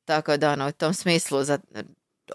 Tako 0.04 0.36
da 0.36 0.52
ono, 0.52 0.68
u 0.68 0.72
tom 0.72 0.94
smislu 0.94 1.44
za, 1.44 1.58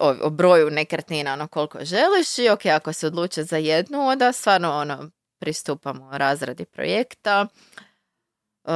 o, 0.00 0.14
o 0.22 0.30
broju 0.30 0.70
nekretnina 0.70 1.32
ono 1.32 1.48
koliko 1.48 1.78
želiš 1.84 2.38
i 2.38 2.48
ok, 2.48 2.66
ako 2.66 2.92
se 2.92 3.06
odluče 3.06 3.44
za 3.44 3.56
jednu, 3.56 4.00
onda 4.00 4.32
stvarno 4.32 4.72
ono 4.72 5.10
pristupamo 5.38 6.18
razradi 6.18 6.64
projekta. 6.64 7.46
E, 8.64 8.72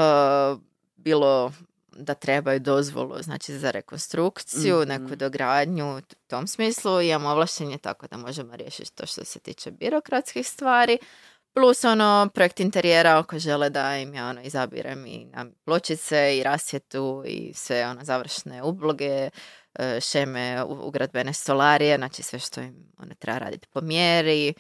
bilo 0.97 1.53
da 1.97 2.15
trebaju 2.15 2.61
dozvolu 2.61 3.23
znači 3.23 3.59
za 3.59 3.71
rekonstrukciju, 3.71 4.79
Mhm. 4.81 4.89
neku 4.89 5.17
dogradnju 5.17 5.97
u 5.99 6.01
tom 6.27 6.47
smislu 6.47 7.01
imamo 7.01 7.29
ovlaštenje 7.29 7.79
tako 7.79 8.07
da 8.07 8.17
možemo 8.17 8.57
riješiti 8.57 8.95
to 8.95 9.07
što 9.07 9.25
se 9.25 9.39
tiče 9.41 9.71
birokratskih 9.71 10.47
stvari. 10.49 10.99
Plus 11.55 11.85
ono, 11.85 12.29
projekt 12.35 12.61
interijera 12.61 13.19
ako 13.19 13.39
žele 13.39 13.71
da 13.71 13.97
im 13.97 14.15
ja 14.15 14.29
ono 14.29 14.43
izabirem 14.43 15.07
i 15.07 15.25
na 15.25 15.47
pločice 15.65 16.39
i 16.39 16.43
rasvjetu 16.43 17.23
i 17.27 17.53
sve 17.55 17.87
ono 17.87 18.05
završne 18.05 18.63
ubloge, 18.63 19.31
e, 19.75 20.01
šeme, 20.01 20.65
ugradbene 20.65 21.33
stolarije, 21.33 21.97
znači 21.97 22.23
sve 22.23 22.39
što 22.39 22.61
im 22.61 22.93
ono, 22.99 23.15
treba 23.15 23.39
raditi 23.39 23.67
po 23.69 23.81
mjeri. 23.81 24.55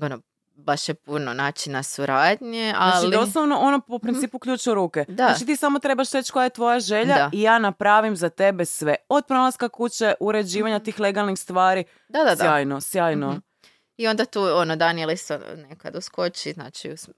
Ono, 0.00 0.20
baš 0.62 0.88
je 0.88 0.94
puno 0.94 1.34
načina 1.34 1.82
suradnje, 1.82 2.74
ali... 2.76 3.00
Znači 3.00 3.16
doslovno 3.16 3.56
ono 3.58 3.80
po 3.80 3.98
principu 3.98 4.38
ključ 4.38 4.66
u 4.66 4.74
ruke. 4.74 5.04
Da. 5.08 5.24
Znači 5.26 5.46
ti 5.46 5.56
samo 5.56 5.78
trebaš 5.78 6.12
reći 6.12 6.32
koja 6.32 6.44
je 6.44 6.50
tvoja 6.50 6.80
želja 6.80 7.14
Da. 7.14 7.30
i 7.32 7.42
ja 7.42 7.58
napravim 7.58 8.16
za 8.16 8.28
tebe 8.28 8.64
sve. 8.64 8.94
Od 9.08 9.24
pronalaska 9.26 9.68
kuće, 9.68 10.14
uređivanja 10.20 10.78
tih 10.78 11.00
legalnih 11.00 11.38
stvari. 11.38 11.84
Da, 12.08 12.18
da, 12.18 12.34
da. 12.34 12.36
Sjajno, 12.44 12.80
sjajno. 12.80 13.30
Mhm. 13.30 13.38
I 13.96 14.06
onda 14.08 14.24
tu 14.24 14.42
ono 14.42 14.76
Daniel 14.76 15.10
isto 15.10 15.38
nekad 15.68 15.96
uskoči, 15.96 16.52
znači 16.52 16.90
u 16.90 16.96
sm- 16.96 17.10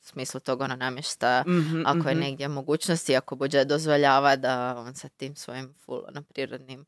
smislu 0.00 0.40
tog 0.40 0.60
ono 0.60 0.76
namještaja, 0.76 1.44
Mhm, 1.46 1.82
ako 1.86 2.08
je 2.08 2.14
mhm. 2.14 2.24
negdje 2.24 2.48
mogućnosti, 2.48 3.16
ako 3.16 3.36
budžet 3.36 3.68
dozvoljava 3.68 4.36
da 4.36 4.74
on 4.78 4.94
sa 4.94 5.08
tim 5.08 5.36
svojim 5.36 5.74
full 5.84 6.02
ono, 6.08 6.22
prirodnim 6.22 6.86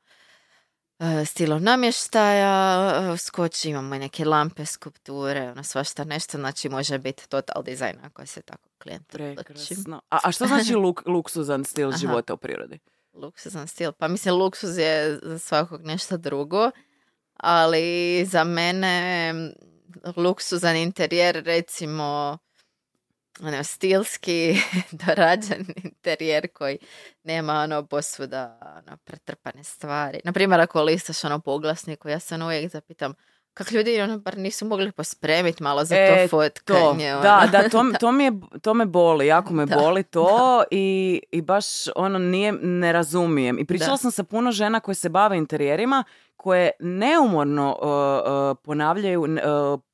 e, 1.00 1.24
stilom 1.24 1.62
namještaja 1.62 3.12
e, 3.12 3.16
skoči, 3.16 3.70
imamo 3.70 3.94
i 3.94 3.98
neke 3.98 4.24
lampe, 4.24 4.66
skulpture, 4.66 5.50
ono 5.50 5.62
svašta 5.62 6.04
nešto, 6.04 6.38
znači 6.38 6.68
može 6.68 6.98
biti 6.98 7.28
total 7.28 7.62
dizajn 7.62 7.96
ako 8.02 8.26
se 8.26 8.42
tako 8.42 8.68
klijent 8.82 9.14
odluči. 9.14 9.74
A, 10.10 10.18
a 10.22 10.32
što 10.32 10.46
znači 10.46 10.74
luk, 10.74 11.02
luksuzan 11.14 11.64
stil 11.64 11.88
Aha. 11.88 11.96
života 11.96 12.34
u 12.34 12.36
prirodi? 12.36 12.78
Luksuzan 13.14 13.68
stil. 13.68 13.92
Pa 13.92 14.08
mislim, 14.08 14.34
luksuz 14.34 14.78
je 14.78 15.18
za 15.22 15.38
svakog 15.38 15.82
nešto 15.84 16.16
drugo, 16.16 16.70
ali 17.36 18.24
za 18.24 18.44
mene 18.44 19.34
luksuzan 20.16 20.76
interijer, 20.76 21.42
recimo, 21.44 22.38
ono, 23.42 23.64
stilski, 23.64 24.54
dorađen 25.06 25.66
interijer 25.84 26.48
koji 26.52 26.78
nema 27.22 27.52
ono 27.52 27.86
posvuda 27.86 28.58
ono, 28.86 28.96
pretrpane 28.96 29.64
stvari. 29.64 30.20
Naprimjer, 30.24 30.60
ako 30.60 30.82
listaš 30.82 31.24
ono 31.24 31.38
po 31.38 31.50
oglasniku, 31.52 32.08
ja 32.08 32.20
se 32.20 32.34
ono 32.34 32.44
uvijek 32.46 32.70
zapitam 32.70 33.14
kako 33.54 33.74
ljudi 33.74 34.00
ono, 34.00 34.18
bar 34.18 34.38
nisu 34.38 34.64
mogli 34.64 34.92
pospremiti 34.92 35.62
malo 35.62 35.84
za 35.84 35.96
E, 35.96 36.08
to 36.22 36.28
fotkanje. 36.28 37.10
Da, 37.10 37.38
ono. 37.38 37.50
da, 37.50 37.68
to, 37.68 37.84
to, 38.00 38.12
mi 38.12 38.24
je, 38.24 38.32
to 38.62 38.74
me 38.74 38.86
boli, 38.86 39.26
jako 39.26 39.54
me 39.54 39.66
Da, 39.66 39.76
boli 39.76 40.02
to 40.02 40.62
i, 40.70 41.20
i 41.30 41.42
baš 41.42 41.66
ono 41.96 42.18
nije, 42.18 42.52
ne 42.52 42.92
razumijem. 42.92 43.58
I 43.58 43.64
pričala 43.64 43.90
Da. 43.90 43.96
sam 43.96 44.10
sa 44.10 44.24
puno 44.24 44.52
žena 44.52 44.80
koje 44.80 44.94
se 44.94 45.08
bave 45.08 45.38
interijerima, 45.38 46.04
koje 46.42 46.70
neumorno 46.80 47.68
uh, 47.72 47.88
uh, 47.88 48.58
ponavljaju 48.64 49.22
uh, 49.22 49.28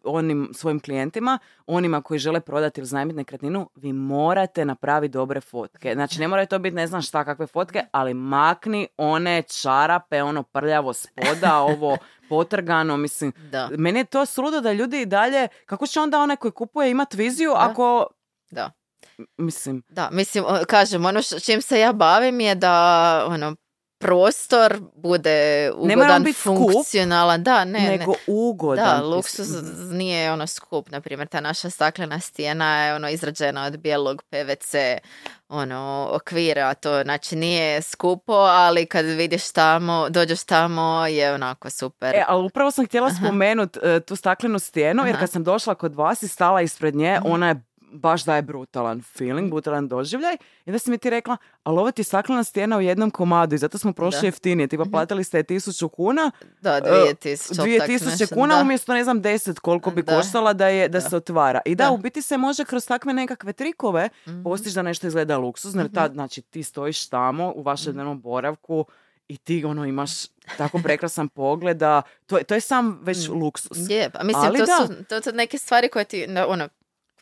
onim 0.05 0.51
svojim 0.55 0.81
klijentima, 0.81 1.39
onima 1.67 2.03
koji 2.03 2.19
žele 2.19 2.41
prodati 2.41 2.81
ili 2.81 2.85
iznajmiti 2.85 3.17
nekretninu, 3.17 3.71
vi 3.75 3.93
morate 3.93 4.65
napraviti 4.65 5.13
dobre 5.13 5.41
fotke. 5.41 5.93
Znači, 5.95 6.21
ne 6.21 6.29
moraju 6.29 6.47
to 6.47 6.59
biti 6.59 6.77
ne 6.77 6.87
znam 6.87 7.03
šta 7.03 7.25
kakve 7.25 7.47
fotke, 7.47 7.85
ali 7.93 8.15
makni 8.15 8.89
one 8.97 9.43
čarape, 9.43 10.23
ono 10.23 10.43
prljavo 10.43 10.93
spoda, 10.93 11.57
ovo 11.73 11.97
potrgano, 12.29 12.97
mislim, 12.97 13.33
Da, 13.51 13.69
meni 13.71 13.99
je 14.01 14.05
to 14.05 14.27
suludo 14.27 14.61
da 14.61 14.73
ljudi 14.73 15.01
i 15.01 15.07
dalje, 15.07 15.49
kako 15.67 15.87
će 15.87 16.01
onda 16.01 16.21
onaj 16.21 16.37
koji 16.37 16.53
kupuje 16.53 16.91
imat 16.91 17.15
viziju 17.15 17.51
Da. 17.51 17.71
ako, 17.71 18.07
da. 18.51 18.71
mislim, 19.37 19.83
Da, 19.89 20.09
mislim, 20.13 20.45
kažem, 20.69 21.05
ono 21.05 21.19
š- 21.21 21.41
čim 21.41 21.63
se 21.63 21.81
ja 21.81 21.93
bavim 21.93 22.41
je 22.41 22.55
da, 22.55 22.73
ono, 23.29 23.57
prostor 23.99 24.81
bude 24.95 25.71
ugodan, 25.75 26.23
bit 26.23 26.37
skup, 26.37 26.73
funkcionalan. 26.73 27.43
Da, 27.43 27.65
ne, 27.65 27.81
nego 27.81 28.11
ne. 28.11 28.19
ugodan. 28.27 29.01
Da, 29.01 29.07
luksuz 29.07 29.49
nije 29.93 30.33
ono 30.33 30.47
skup, 30.47 30.91
na 30.91 31.01
primjer, 31.01 31.29
ta 31.29 31.41
naša 31.41 31.71
staklena 31.71 32.21
stijena 32.21 32.85
je 32.85 32.95
ono 32.95 33.09
izrađena 33.09 33.65
od 33.65 33.79
bijelog 33.79 34.23
PVC 34.23 34.75
ono 35.49 36.09
okvira, 36.13 36.75
to 36.75 37.03
znači 37.03 37.37
nije 37.37 37.83
skupo, 37.83 38.33
ali 38.33 38.87
kad 38.87 39.05
vidiš 39.07 39.53
tamo, 39.53 40.09
dođeš 40.11 40.45
tamo 40.45 41.07
je 41.07 41.35
onako 41.35 41.71
super. 41.71 42.15
E, 42.15 42.25
ali 42.29 42.47
upravo 42.47 42.71
sam 42.71 42.87
htjela 42.87 43.07
Aha. 43.07 43.17
spomenut 43.17 43.77
e, 43.77 44.01
tu 44.01 44.17
staklenu 44.17 44.59
stijenu, 44.59 45.07
jer 45.07 45.19
kad 45.19 45.31
sam 45.31 45.45
došla 45.45 45.75
kod 45.75 45.95
vas 45.95 46.23
i 46.23 46.29
stala 46.29 46.63
ispred 46.63 46.95
nje, 46.97 47.19
Mhm. 47.21 47.33
ona 47.33 47.49
je 47.49 47.63
baš 47.87 48.25
daje 48.25 48.43
brutalan 48.43 49.03
feeling, 49.03 49.51
brutalan 49.51 49.89
doživljaj. 49.89 50.35
I 50.35 50.39
onda 50.67 50.79
si 50.79 50.91
mi 50.91 50.99
ti 50.99 51.11
rekla, 51.11 51.37
ali 51.63 51.79
ovo 51.79 51.91
ti 51.91 52.01
je 52.01 52.05
staklena 52.05 52.45
stijena 52.45 52.77
u 52.77 52.81
jednom 52.81 53.11
komadu 53.11 53.55
i 53.55 53.59
zato 53.59 53.79
smo 53.79 53.93
prošli 53.93 54.21
Da. 54.21 54.27
jeftinije. 54.27 54.67
Tipa 54.69 54.85
platili 54.87 55.25
ste 55.25 55.43
tisuću 55.43 55.89
kuna, 55.89 56.31
da, 56.61 56.77
e, 56.77 56.81
2000, 56.81 57.55
dvije 57.55 57.87
tisuće 57.87 58.11
nešto, 58.13 58.35
kuna 58.35 58.55
da. 58.55 58.61
umjesto 58.63 58.95
ne 58.95 59.05
znam 59.05 59.21
deset 59.21 59.59
koliko 59.59 59.91
bi 59.91 60.03
Da. 60.03 60.17
koštala 60.17 60.53
da, 60.53 60.69
je, 60.69 60.89
da, 60.89 61.01
Da. 61.01 61.09
se 61.09 61.17
otvara. 61.17 61.61
I 61.65 61.75
da, 61.75 61.85
Da. 61.85 61.91
u 61.91 61.99
biti 61.99 62.23
se 62.23 62.37
može 62.37 62.65
kroz 62.65 62.87
takve 62.87 63.13
nekakve 63.13 63.53
trikove 63.53 64.09
Mhm. 64.27 64.43
postići 64.43 64.75
da 64.75 64.83
nešto 64.83 65.07
izgleda 65.07 65.39
luksuzno, 65.39 65.83
jer 65.83 65.93
tad, 65.93 66.13
znači, 66.13 66.43
ti 66.43 66.63
stojiš 66.63 67.07
tamo 67.07 67.53
u 67.53 67.63
vašem 67.63 67.85
Mhm. 67.85 67.93
dnevnom 67.93 68.21
boravku 68.21 68.85
i 69.29 69.37
ti 69.37 69.65
ono 69.65 69.85
imaš 69.85 70.11
tako 70.59 70.79
prekrasan 70.79 71.29
pogled 71.29 71.77
da 71.77 72.03
to, 72.27 72.39
je- 72.39 72.45
to 72.45 72.55
je 72.55 72.61
sam 72.61 72.99
već 73.03 73.29
Mm. 73.29 73.33
luksus. 73.33 73.79
Je, 73.81 74.11
pa 74.11 74.23
mislim, 74.23 74.45
Ali 74.45 74.59
to 74.59 74.65
da. 74.67 74.87
su 74.87 75.05
to, 75.05 75.21
to 75.21 75.33
neke 75.33 75.59
stvari 75.59 75.89
koje 75.89 76.05
ti, 76.05 76.27
no, 76.27 76.47
ono, 76.47 76.69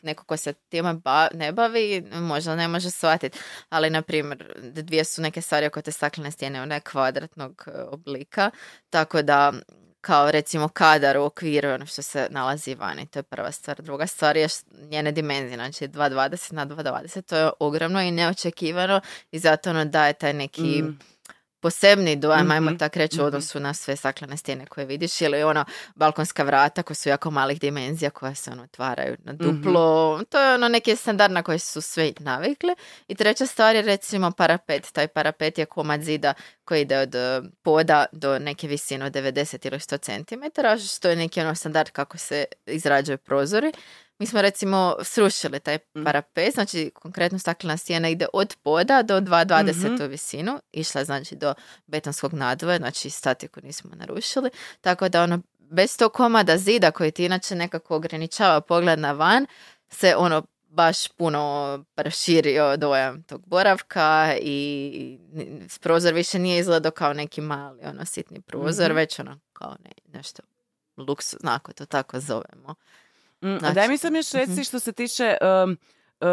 neko 0.01 0.23
ko 0.25 0.37
se 0.37 0.53
time 0.53 0.93
ba- 0.93 1.27
ne 1.33 1.51
bavi, 1.51 2.01
možda 2.13 2.55
ne 2.55 2.67
može 2.67 2.91
shvatiti. 2.91 3.39
Ali, 3.69 3.89
na 3.89 4.01
primjer, 4.01 4.53
dvije 4.63 5.03
su 5.05 5.21
neke 5.21 5.41
stvari 5.41 5.65
oko 5.65 5.81
te 5.81 5.91
staklene 5.91 6.31
stijene, 6.31 6.61
ona 6.61 6.75
je 6.75 6.81
kvadratnog 6.81 7.63
e, 7.67 7.71
oblika, 7.81 8.51
tako 8.89 9.21
da 9.21 9.53
kao 10.01 10.31
recimo 10.31 10.67
kadar 10.67 11.17
u 11.17 11.23
okviru 11.23 11.69
ono 11.69 11.85
što 11.85 12.01
se 12.01 12.27
nalazi 12.31 12.75
vani, 12.75 13.07
to 13.07 13.19
je 13.19 13.23
prva 13.23 13.51
stvar. 13.51 13.81
Druga 13.81 14.07
stvar 14.07 14.37
je 14.37 14.47
njene 14.89 15.11
dimenzije, 15.11 15.55
znači 15.55 15.87
2,20 15.87 16.53
na 16.53 16.65
2,20, 16.65 17.21
to 17.21 17.37
je 17.37 17.49
ogromno 17.59 18.01
i 18.01 18.11
neočekivano 18.11 19.01
i 19.31 19.39
zato 19.39 19.69
ono 19.69 19.85
daje 19.85 20.13
taj 20.13 20.33
neki 20.33 20.61
Mm. 20.83 20.99
Posebni 21.59 22.15
dojam, 22.15 22.51
ajmo 22.51 22.75
Mhm, 22.75 22.79
tako 22.79 22.99
reći, 22.99 23.15
u 23.15 23.19
mhm. 23.19 23.27
odnosu 23.27 23.59
na 23.59 23.73
sve 23.73 23.95
staklene 23.95 24.37
stijene 24.37 24.65
koje 24.65 24.85
vidiš 24.85 25.21
ili 25.21 25.43
ono 25.43 25.65
balkonska 25.95 26.43
vrata 26.43 26.83
koja 26.83 26.95
su 26.95 27.09
jako 27.09 27.31
malih 27.31 27.59
dimenzija 27.59 28.09
koja 28.09 28.35
se 28.35 28.51
ono 28.51 28.63
otvaraju 28.63 29.17
na 29.23 29.33
duplo. 29.33 30.21
To 30.29 30.39
je 30.39 30.53
ono 30.53 30.67
neki 30.67 30.95
standard 30.95 31.33
na 31.33 31.43
koji 31.43 31.59
su 31.59 31.81
sve 31.81 32.13
navikli. 32.19 32.75
I 33.07 33.15
treća 33.15 33.45
stvar 33.45 33.75
je 33.75 33.81
recimo 33.81 34.31
parapet. 34.31 34.91
Taj 34.91 35.07
parapet 35.07 35.57
je 35.57 35.65
komad 35.65 36.01
zida 36.01 36.33
koji 36.65 36.81
ide 36.81 36.97
od 36.97 37.15
eh, 37.15 37.41
poda 37.63 38.05
do 38.11 38.39
neke 38.39 38.67
visine 38.67 39.05
od 39.05 39.13
90 39.13 39.67
ili 39.67 39.79
100 39.79 39.97
cm, 39.99 40.61
što 40.87 41.09
je 41.09 41.15
neki 41.15 41.41
ono 41.41 41.55
standard 41.55 41.89
kako 41.89 42.17
se 42.17 42.45
izrađuju 42.65 43.17
prozori. 43.17 43.71
Mi 44.19 44.25
smo 44.25 44.41
recimo 44.41 44.95
srušili 45.01 45.59
taj 45.59 45.77
Mhm. 45.95 46.03
parapet, 46.05 46.53
znači 46.53 46.91
konkretno 46.91 47.39
staklena 47.39 47.77
stijena 47.77 48.09
ide 48.09 48.25
od 48.33 48.55
poda 48.55 49.01
do 49.03 49.19
2,20 49.19 49.75
Mhm. 49.87 50.03
u 50.03 50.07
visinu, 50.07 50.59
išla 50.71 51.01
je 51.01 51.05
znači 51.05 51.35
do 51.35 51.53
betonskog 51.87 52.33
nadvoja, 52.33 52.77
znači 52.77 53.09
statiku 53.09 53.59
nismo 53.63 53.91
narušili, 53.95 54.49
tako 54.81 55.09
da 55.09 55.23
ono, 55.23 55.39
bez 55.59 55.97
tog 55.97 56.13
komada 56.13 56.57
zida 56.57 56.91
koji 56.91 57.11
ti 57.11 57.25
inače 57.25 57.55
nekako 57.55 57.95
ograničava 57.95 58.61
pogled 58.61 58.99
na 58.99 59.11
van, 59.11 59.45
se 59.89 60.15
ono 60.15 60.43
baš 60.67 61.07
puno 61.07 61.39
proširio 61.95 62.77
dojam 62.77 63.23
tog 63.23 63.41
boravka 63.45 64.35
i 64.41 65.19
prozor 65.79 66.13
više 66.13 66.39
nije 66.39 66.59
izgledao 66.59 66.91
kao 66.91 67.13
neki 67.13 67.41
mali 67.41 67.81
ono 67.83 68.05
sitni 68.05 68.41
prozor, 68.41 68.85
Mhm. 68.85 68.95
već 68.95 69.19
ono 69.19 69.39
kao 69.53 69.75
ne, 69.83 69.91
nešto 70.09 70.43
luksuzno, 70.97 71.51
ako 71.51 71.73
to 71.73 71.85
tako 71.85 72.19
zovemo. 72.19 72.75
Mm, 73.45 73.55
a 73.55 73.59
Znači- 73.59 73.75
daj 73.75 73.87
mi 73.87 73.97
sam 73.97 74.15
još 74.15 74.31
reci 74.31 74.51
Mhm. 74.51 74.61
što 74.61 74.79
se 74.79 74.91
tiče 74.91 75.37
um, 75.63 75.77
uh, 76.21 76.27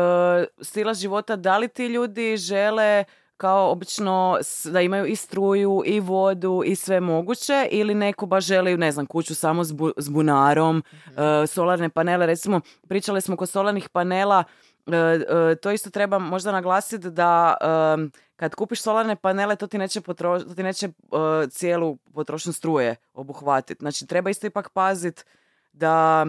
stila 0.61 0.95
života, 0.95 1.37
da 1.37 1.59
li 1.59 1.69
ti 1.69 1.87
ljudi 1.87 2.37
žele 2.37 3.05
kao 3.37 3.71
obično 3.71 4.39
da 4.65 4.81
imaju 4.81 5.07
i 5.07 5.17
struju 5.17 5.83
i 5.87 6.01
vodu 6.01 6.63
i 6.65 6.75
sve 6.75 7.01
moguće 7.03 7.69
ili 7.71 7.95
neko 7.95 8.27
baš 8.27 8.45
želi, 8.45 8.77
ne 8.77 8.93
znam, 8.93 9.07
kuću 9.07 9.35
samo 9.35 9.65
s, 9.65 9.69
bu- 9.69 9.93
s 9.97 10.09
bunarom, 10.09 10.83
uh, 11.07 11.13
solarne 11.47 11.89
panele, 11.89 12.27
recimo 12.27 12.61
pričali 12.83 13.21
smo 13.21 13.37
kod 13.37 13.49
solarnih 13.49 13.89
panela, 13.89 14.45
uh, 14.87 14.93
uh, 14.93 14.99
to 15.57 15.71
isto 15.71 15.91
treba 15.91 16.19
možda 16.19 16.53
naglasiti 16.53 17.11
da 17.11 17.57
um, 17.95 18.13
kad 18.37 18.55
kupiš 18.55 18.83
solarne 18.83 19.17
panele 19.17 19.57
to 19.57 19.67
ti 19.67 19.79
neće, 19.79 20.01
potro- 20.01 20.39
to 20.41 20.55
ti 20.55 20.63
neće 20.63 20.89
uh, 20.89 21.21
cijelu 21.51 21.97
potrošnju 22.15 22.53
struje 22.53 22.97
obuhvatiti. 23.15 23.79
Znači 23.81 24.07
treba 24.07 24.31
isto 24.31 24.47
ipak 24.47 24.69
paziti 24.69 25.23
da 25.73 26.27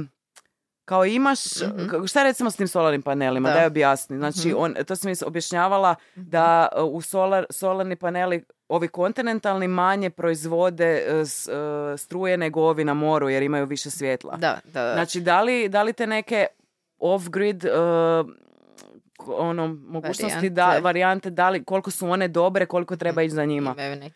kao 0.86 1.06
imaš, 1.08 1.40
Mhm. 1.58 1.80
ka- 1.82 2.08
šta 2.08 2.24
recimo 2.24 2.52
s 2.52 2.56
tim 2.56 2.68
solarnim 2.68 3.02
panelima, 3.02 3.50
Da. 3.50 3.56
daj 3.56 3.66
objasni. 3.68 4.18
Znači, 4.18 4.48
Mhm. 4.48 4.58
on, 4.58 4.76
to 4.78 4.96
si 4.96 5.08
mi 5.08 5.14
objašnjavala 5.22 5.96
da 6.16 6.68
uh, 6.78 6.84
u 6.86 7.02
solar, 7.02 7.46
solarni 7.50 7.96
paneli 7.96 8.36
ovi 8.70 8.88
kontinentalni 8.90 9.68
manje 9.70 10.10
proizvode 10.10 11.04
uh, 11.10 11.22
s- 11.22 11.48
uh, 11.48 11.54
struje 11.98 12.38
nego 12.38 12.62
ovi 12.62 12.84
na 12.84 12.94
moru 12.96 13.30
jer 13.30 13.44
imaju 13.44 13.66
više 13.66 13.90
svjetla. 13.90 14.36
Da, 14.36 14.60
da, 14.66 14.84
da. 14.84 14.94
Znači, 14.94 15.22
da 15.22 15.42
li, 15.42 15.70
da 15.70 15.84
li 15.84 15.94
te 15.94 16.08
neke 16.08 16.48
off-grid 17.00 17.66
uh, 17.66 18.30
ono, 19.20 19.68
mogućnosti 19.68 20.50
da, 20.50 20.80
Varijante. 20.82 21.30
da 21.30 21.50
li, 21.50 21.64
koliko 21.64 21.92
su 21.92 22.10
one 22.10 22.28
dobre, 22.28 22.66
koliko 22.66 22.96
treba 22.96 23.22
ići 23.22 23.36
za 23.36 23.46
njima. 23.46 23.76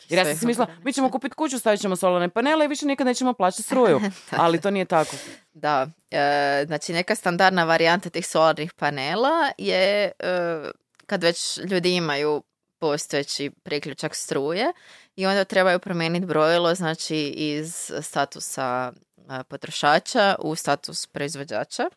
Jer 0.09 0.19
ja 0.19 0.25
sam 0.25 0.35
si 0.35 0.45
mislila, 0.45 0.67
mi 0.83 0.93
ćemo 0.93 1.11
kupiti 1.11 1.35
kuću, 1.35 1.59
stavit 1.59 1.81
ćemo 1.81 1.95
solarne 1.95 2.29
panele 2.29 2.65
i 2.65 2.67
više 2.67 2.85
nikad 2.85 3.07
nećemo 3.07 3.33
plaćati 3.33 3.63
struju. 3.63 4.01
Ali 4.31 4.61
to 4.61 4.71
nije 4.71 4.85
tako. 4.85 5.15
Da, 5.53 5.87
e, 6.11 6.63
znači 6.67 6.93
neka 6.93 7.15
standardna 7.15 7.63
varijanta 7.63 8.09
tih 8.09 8.27
solarnih 8.27 8.73
panela 8.73 9.51
je 9.57 10.11
e, 10.19 10.71
kad 11.05 11.23
već 11.23 11.57
ljudi 11.57 11.95
imaju 11.95 12.43
postojeći 12.79 13.51
priključak 13.63 14.15
struje 14.15 14.65
i 15.15 15.25
onda 15.25 15.43
trebaju 15.43 15.79
promijeniti 15.79 16.25
brojilo 16.25 16.75
znači 16.75 17.17
iz 17.27 17.91
statusa 18.01 18.91
e, 19.17 19.43
potrošača 19.43 20.35
u 20.39 20.55
status 20.55 21.07
proizvođača. 21.07 21.89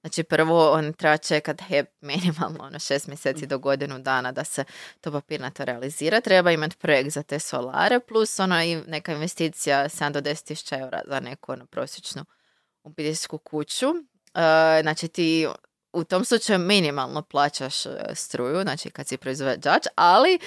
Znači 0.00 0.22
prvo 0.22 0.70
on 0.72 0.92
treba 0.92 1.16
čekat 1.16 1.60
HEP 1.60 1.88
minimalno 2.00 2.64
ono 2.64 2.78
šest 2.78 3.06
mjeseci 3.06 3.46
do 3.46 3.58
godinu 3.58 3.98
dana 3.98 4.32
da 4.32 4.44
se 4.44 4.64
to 5.00 5.12
papirnato 5.12 5.64
realizira. 5.64 6.20
Treba 6.20 6.50
imati 6.50 6.76
projekt 6.76 7.10
za 7.10 7.22
te 7.22 7.38
solare 7.38 8.00
plus 8.00 8.38
ono 8.38 8.62
i 8.62 8.76
neka 8.86 9.12
investicija 9.12 9.84
7 9.88 10.12
do 10.12 10.20
10 10.20 10.44
tisuća 10.44 10.78
eura 10.78 11.02
za 11.06 11.20
neku 11.20 11.52
ono, 11.52 11.66
prosječnu 11.66 12.24
obiteljsku 12.82 13.38
kuću. 13.38 13.86
E, 13.88 14.82
znači 14.82 15.08
ti 15.08 15.48
u 15.92 16.04
tom 16.04 16.24
slučaju 16.24 16.58
minimalno 16.58 17.22
plaćaš 17.22 17.86
e, 17.86 17.90
struju, 18.14 18.62
znači 18.62 18.90
kad 18.90 19.08
si 19.08 19.16
proizvođač, 19.16 19.86
ali 19.94 20.38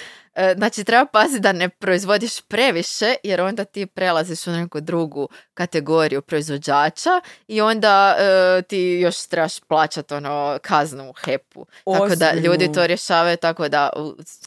znači 0.57 0.83
treba 0.83 1.05
paziti 1.05 1.39
da 1.39 1.51
ne 1.51 1.69
proizvodiš 1.69 2.41
previše 2.41 3.15
jer 3.23 3.41
onda 3.41 3.65
ti 3.65 3.85
prelaziš 3.85 4.47
u 4.47 4.51
neku 4.51 4.79
drugu 4.81 5.29
kategoriju 5.53 6.21
proizvođača 6.21 7.21
i 7.47 7.61
onda 7.61 8.15
e, 8.19 8.61
ti 8.61 8.79
još 8.79 9.27
trebaš 9.27 9.59
plaćati 9.59 10.13
ono 10.13 10.59
kaznu 10.61 11.09
u 11.09 11.13
HEP-u. 11.13 11.65
Tako 11.85 12.15
da 12.15 12.33
ljudi 12.33 12.49
Ozbiljno. 12.49 12.73
to 12.73 12.87
rješavaju 12.87 13.37
tako 13.37 13.69
da 13.69 13.89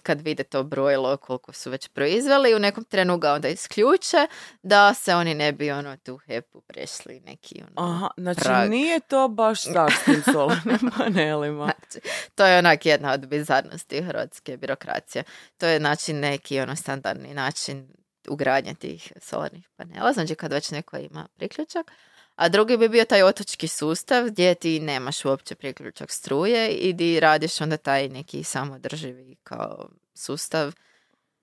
kad 0.02 0.20
vide 0.20 0.42
to 0.42 0.62
brojilo 0.62 1.16
koliko 1.16 1.52
su 1.52 1.70
već 1.70 1.88
proizveli 1.88 2.54
u 2.54 2.58
nekom 2.58 2.84
trenu 2.84 3.18
ga 3.18 3.32
onda 3.32 3.48
isključe 3.48 4.26
da 4.62 4.94
se 4.94 5.14
oni 5.14 5.34
ne 5.34 5.52
bi 5.52 5.70
ono 5.70 5.96
tu 5.96 6.16
HEP-u 6.16 6.60
prešli 6.60 7.20
neki 7.20 7.62
ono 7.62 7.88
Aha, 7.88 8.08
znači 8.16 8.40
prag. 8.40 8.70
nije 8.70 9.00
to 9.00 9.28
baš 9.28 9.62
tako 9.62 9.92
s 9.92 10.04
tim 10.04 10.22
solarnim 10.32 10.78
panelima. 10.98 11.64
Znači, 11.64 12.08
to 12.34 12.46
je 12.46 12.58
onak 12.58 12.86
jedna 12.86 13.12
od 13.12 13.26
bizarnosti 13.26 14.02
hrvatske 14.02 14.56
birokracije. 14.56 15.24
To 15.58 15.66
je 15.66 15.73
znači 15.78 16.12
neki 16.12 16.60
ono 16.60 16.76
standardni 16.76 17.34
način 17.34 17.88
ugradnje 18.28 18.74
tih 18.74 19.12
solarnih 19.20 19.68
panela, 19.76 20.12
znači 20.12 20.34
kad 20.34 20.52
već 20.52 20.70
neko 20.70 20.96
ima 20.96 21.28
priključak. 21.36 21.90
A 22.36 22.48
drugi 22.48 22.76
bi 22.76 22.88
bio 22.88 23.04
taj 23.04 23.22
otočki 23.22 23.68
sustav 23.68 24.24
gdje 24.26 24.54
ti 24.54 24.80
nemaš 24.80 25.24
uopće 25.24 25.54
priključak 25.54 26.10
struje 26.10 26.68
i 26.68 26.92
di 26.92 27.20
radiš 27.20 27.60
onda 27.60 27.76
taj 27.76 28.08
neki 28.08 28.44
samodrživi 28.44 29.36
kao 29.42 29.88
sustav 30.14 30.72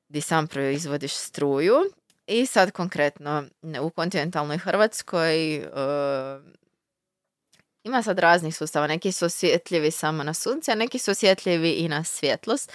gdje 0.09 0.21
sam 0.21 0.47
proizvodiš 0.47 1.13
struju. 1.13 1.75
I 2.27 2.45
sad 2.45 2.71
konkretno 2.71 3.43
u 3.82 3.89
kontinentalnoj 3.89 4.57
Hrvatskoj 4.57 5.55
e, 5.55 5.61
ima 7.84 8.03
sad 8.03 8.19
raznih 8.19 8.55
sustava. 8.55 8.88
Neki 8.88 9.11
su 9.11 9.25
osjetljivi 9.25 9.91
samo 9.91 10.23
na 10.23 10.34
sunce, 10.34 10.71
a 10.71 10.75
neki 10.75 10.99
su 10.99 11.11
osjetljivi 11.11 11.71
i 11.71 11.89
na 11.89 12.03
svjetlost. 12.03 12.71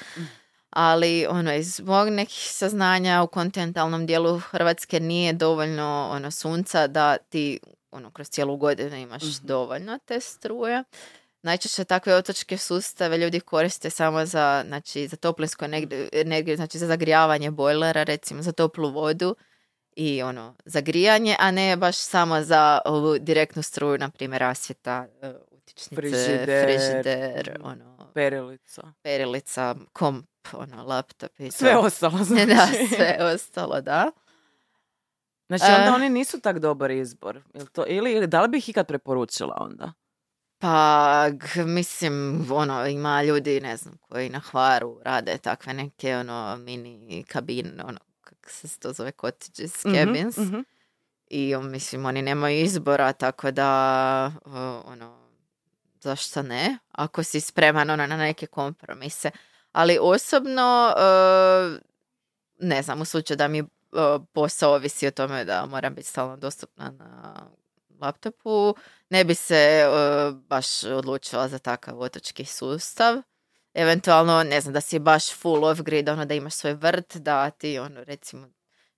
Ali 0.79 1.27
ono, 1.29 1.55
iz 1.55 1.81
mog 1.81 2.09
nekih 2.09 2.49
saznanja 2.53 3.22
u 3.22 3.27
kontinentalnom 3.27 4.07
dijelu 4.07 4.39
Hrvatske 4.39 5.01
nije 5.01 5.33
dovoljno 5.33 6.09
ono, 6.12 6.31
sunca 6.31 6.87
da 6.87 7.16
ti 7.16 7.61
ono, 7.91 8.11
kroz 8.11 8.29
cijelu 8.29 8.57
godinu 8.57 8.97
imaš 8.97 9.22
dovoljno 9.22 9.99
te 10.05 10.20
struje. 10.20 10.85
Najčešće 11.43 11.85
takve 11.85 12.14
otočke 12.14 12.59
sustave 12.59 13.18
ljudi 13.18 13.41
koriste 13.41 13.91
samo 13.91 14.27
za, 14.27 14.64
znači, 14.66 15.09
za 15.09 15.16
toplinsku 15.16 15.64
energiju, 16.12 16.57
znači 16.57 16.79
za 16.79 16.87
zagrijavanje 16.87 17.51
bojlera, 17.51 18.03
recimo 18.03 18.43
za 18.43 18.53
toplu 18.53 18.91
vodu 18.91 19.37
i 19.97 20.22
ono, 20.22 20.55
za 20.64 20.81
grijanje, 20.81 21.37
a 21.39 21.51
ne 21.51 21.77
baš 21.77 21.97
samo 21.97 22.43
za 22.43 22.81
ovu 22.85 23.18
direktnu 23.18 23.62
struju, 23.62 23.99
na 23.99 24.11
primjer 24.11 24.41
rasvjeta, 24.41 25.07
e, 25.22 25.33
utičnice, 25.51 25.95
Frižider. 25.95 26.64
frižider, 26.64 27.59
ono, 27.62 28.11
Perilica. 28.14 28.93
perilica, 29.03 29.74
komp, 29.93 30.27
ono, 30.53 30.84
laptop 30.84 31.40
i 31.40 31.47
to. 31.47 31.53
Sve 31.53 31.76
ostalo 31.76 32.18
znači. 32.24 32.47
Da, 32.47 32.66
sve 32.88 33.16
ostalo, 33.24 33.80
da. 33.80 34.11
Znači 35.49 35.64
onda 35.68 35.84
E. 35.84 35.90
oni 35.90 36.09
nisu 36.11 36.40
tak 36.40 36.59
dobar 36.59 36.90
izbor. 36.90 37.42
Jel 37.55 37.66
to, 37.66 37.84
ili, 37.86 38.12
ili 38.12 38.26
da 38.26 38.42
li 38.42 38.49
bi 38.49 38.59
ih 38.59 38.68
ikad 38.68 38.86
preporučila 38.86 39.57
onda? 39.61 39.92
Pa, 40.59 41.26
g- 41.30 41.64
mislim, 41.64 42.47
ono, 42.53 42.86
ima 42.86 43.22
ljudi, 43.22 43.61
ne 43.61 43.76
znam, 43.76 43.97
koji 44.01 44.30
na 44.30 44.40
Hvaru 44.40 45.01
rade 45.03 45.38
takve 45.38 45.74
neke, 45.74 46.16
ono, 46.16 46.57
mini 46.57 47.24
kabine, 47.24 47.84
ono, 47.84 47.99
kako 48.20 48.51
se 48.51 48.78
to 48.78 48.92
zove, 48.92 49.12
cottages, 49.12 49.84
Mhm, 49.84 49.94
cabins. 49.97 50.36
mhm. 50.36 50.61
I, 51.28 51.57
mislim, 51.57 52.05
oni 52.07 52.22
nemaju 52.22 52.61
izbora, 52.61 53.12
tako 53.12 53.51
da, 53.51 54.32
ono, 54.84 55.26
zašto 56.01 56.42
ne? 56.42 56.78
Ako 56.92 57.22
si 57.22 57.40
spreman, 57.40 57.90
ono, 57.90 58.07
na 58.07 58.16
neke 58.16 58.47
kompromise. 58.47 59.30
Ali 59.77 59.99
osobno, 60.01 60.95
e, 60.97 61.03
ne 62.59 62.83
znam, 62.83 63.01
u 63.01 63.05
slučaju 63.05 63.37
da 63.37 63.49
mi 63.49 63.59
e, 63.59 63.64
posao 64.33 64.74
ovisi 64.74 65.07
o 65.07 65.11
tome 65.11 65.45
da 65.45 65.66
moram 65.66 65.95
biti 65.95 66.09
stalno 66.09 66.37
dostupna 66.37 66.91
na 66.91 67.35
laptopu, 68.01 68.74
ne 69.11 69.24
bi 69.24 69.35
se 69.35 69.57
e, 69.57 69.89
baš 70.33 70.85
odlučila 70.85 71.49
za 71.49 71.59
takav 71.59 72.01
otočki 72.01 72.45
sustav. 72.45 73.22
Eventualno, 73.74 74.43
ne 74.43 74.61
znam, 74.61 74.74
da 74.74 74.81
si 74.81 74.99
baš 74.99 75.35
full 75.35 75.64
off 75.64 75.81
grid, 75.81 76.09
ono 76.09 76.24
da 76.24 76.35
imaš 76.35 76.55
svoj 76.55 76.74
vrt, 76.74 77.16
da 77.16 77.51
ti, 77.51 77.79
ono, 77.79 78.05
recimo, 78.05 78.49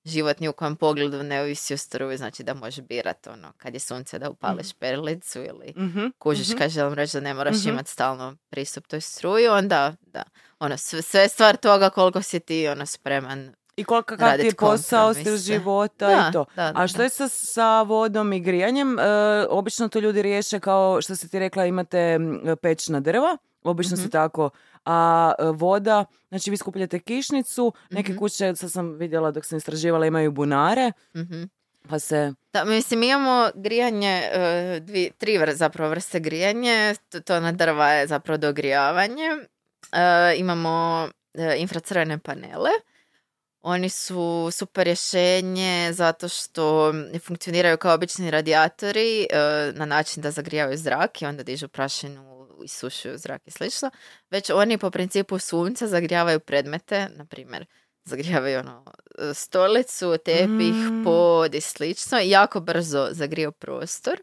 život 0.05 0.40
ni 0.40 0.49
u 0.49 0.53
kojem 0.53 0.76
pogledu 0.76 1.22
ne 1.22 1.40
ovisi 1.40 1.74
o 1.74 1.78
struji, 1.78 2.16
znači 2.16 2.42
da 2.42 2.55
možeš 2.55 2.80
birat, 2.80 3.26
ono, 3.26 3.53
kad 3.53 3.74
je 3.74 3.80
sunce 3.80 4.18
da 4.18 4.30
upališ 4.30 4.72
perilicu 4.72 5.38
ili 5.40 5.72
Mhm, 5.76 6.07
kužiš 6.18 6.49
mhm. 6.49 6.59
kad 6.59 6.70
želim 6.70 6.94
reći 6.94 7.16
da 7.16 7.20
ne 7.20 7.34
moraš 7.34 7.57
Mhm. 7.57 7.68
imati 7.68 7.90
stalno 7.90 8.36
pristup 8.51 8.86
toj 8.86 9.01
struji, 9.01 9.49
onda, 9.49 9.94
da, 10.03 10.22
ono, 10.59 10.76
sve, 10.76 11.03
sve 11.03 11.20
je 11.20 11.28
stvar 11.28 11.57
toga 11.57 11.90
koliko 11.90 12.22
si 12.22 12.40
ti, 12.40 12.68
ono, 12.68 12.86
spreman 12.86 13.55
I 13.76 13.84
koliko 13.84 14.16
ti 14.16 14.22
je 14.38 14.55
posao, 14.55 15.14
stil 15.14 15.36
života 15.38 16.07
Da, 16.07 16.26
i 16.28 16.32
to. 16.32 16.44
da, 16.57 16.72
A 16.74 16.86
što 16.86 17.03
je 17.03 17.09
sa, 17.09 17.28
sa 17.28 17.82
vodom 17.82 18.32
i 18.32 18.40
grijanjem? 18.40 18.99
E, 18.99 19.03
obično 19.49 19.88
to 19.88 19.99
ljudi 19.99 20.22
riješe 20.22 20.61
kao 20.61 21.03
što 21.03 21.16
si 21.16 21.28
ti 21.28 21.38
rekla 21.38 21.66
imate 21.66 21.99
m, 21.99 22.40
pečna 22.62 23.01
drva, 23.01 23.36
obično 23.62 23.94
Mhm. 23.94 24.03
se 24.03 24.11
tako. 24.11 24.51
A 24.85 25.33
e, 25.39 25.43
voda, 25.45 26.05
znači 26.29 26.51
vi 26.51 26.57
skupljate 26.57 26.99
kišnicu, 26.99 27.72
neke 27.91 28.12
Mhm. 28.12 28.18
kuće, 28.18 28.55
sad 28.57 28.72
sam 28.72 28.93
vidjela 28.99 29.31
dok 29.31 29.45
sam 29.45 29.59
istraživala, 29.59 30.07
imaju 30.07 30.33
bunare. 30.33 30.93
Mhm. 31.16 31.43
Pa 31.89 31.99
se... 31.99 32.33
Da, 32.53 32.64
mislim, 32.64 33.01
mi 33.01 33.09
imamo 33.09 33.51
grijanje, 33.55 34.22
e, 34.33 34.81
dvi, 34.81 35.11
tri 35.18 35.39
zapravo 35.53 35.91
vrste 35.91 36.20
grijanje, 36.20 36.95
to, 37.09 37.20
to 37.20 37.41
na 37.41 37.53
drva 37.53 37.89
je 37.89 38.07
zapravo 38.07 38.39
dogrijavanje. 38.39 39.24
E, 39.93 40.35
imamo 40.37 41.09
e, 41.35 41.57
infracrvene 41.59 42.18
panele. 42.18 42.70
Oni 43.61 43.89
su 43.89 44.49
super 44.53 44.85
rješenje 44.85 45.91
zato 45.93 46.29
što 46.29 46.93
funkcioniraju 47.26 47.76
kao 47.76 47.95
obični 47.95 48.31
radijatori 48.31 49.22
e, 49.22 49.26
na 49.74 49.85
način 49.85 50.22
da 50.22 50.31
zagrijavaju 50.31 50.76
zrak 50.79 51.22
i 51.22 51.26
onda 51.26 51.43
dižu 51.43 51.68
prašinu, 51.68 52.38
isušuju 52.68 53.18
zrak 53.18 53.42
i 53.46 53.50
slično. 53.50 53.90
Već 54.30 54.50
oni 54.50 54.78
po 54.78 54.90
principu 54.90 55.38
sunca 55.38 55.86
zagrijavaju 55.86 56.40
predmete, 56.40 57.08
na 57.16 57.24
primjer 57.24 57.66
zagrijavaju 58.04 58.58
ono, 58.58 58.84
stolicu, 59.34 60.18
tepih, 60.24 60.74
Mm. 60.74 61.04
pod 61.04 61.54
i 61.54 61.60
slično 61.60 62.20
i 62.20 62.30
jako 62.30 62.60
brzo 62.60 63.08
zagriju 63.10 63.52
prostor. 63.52 64.22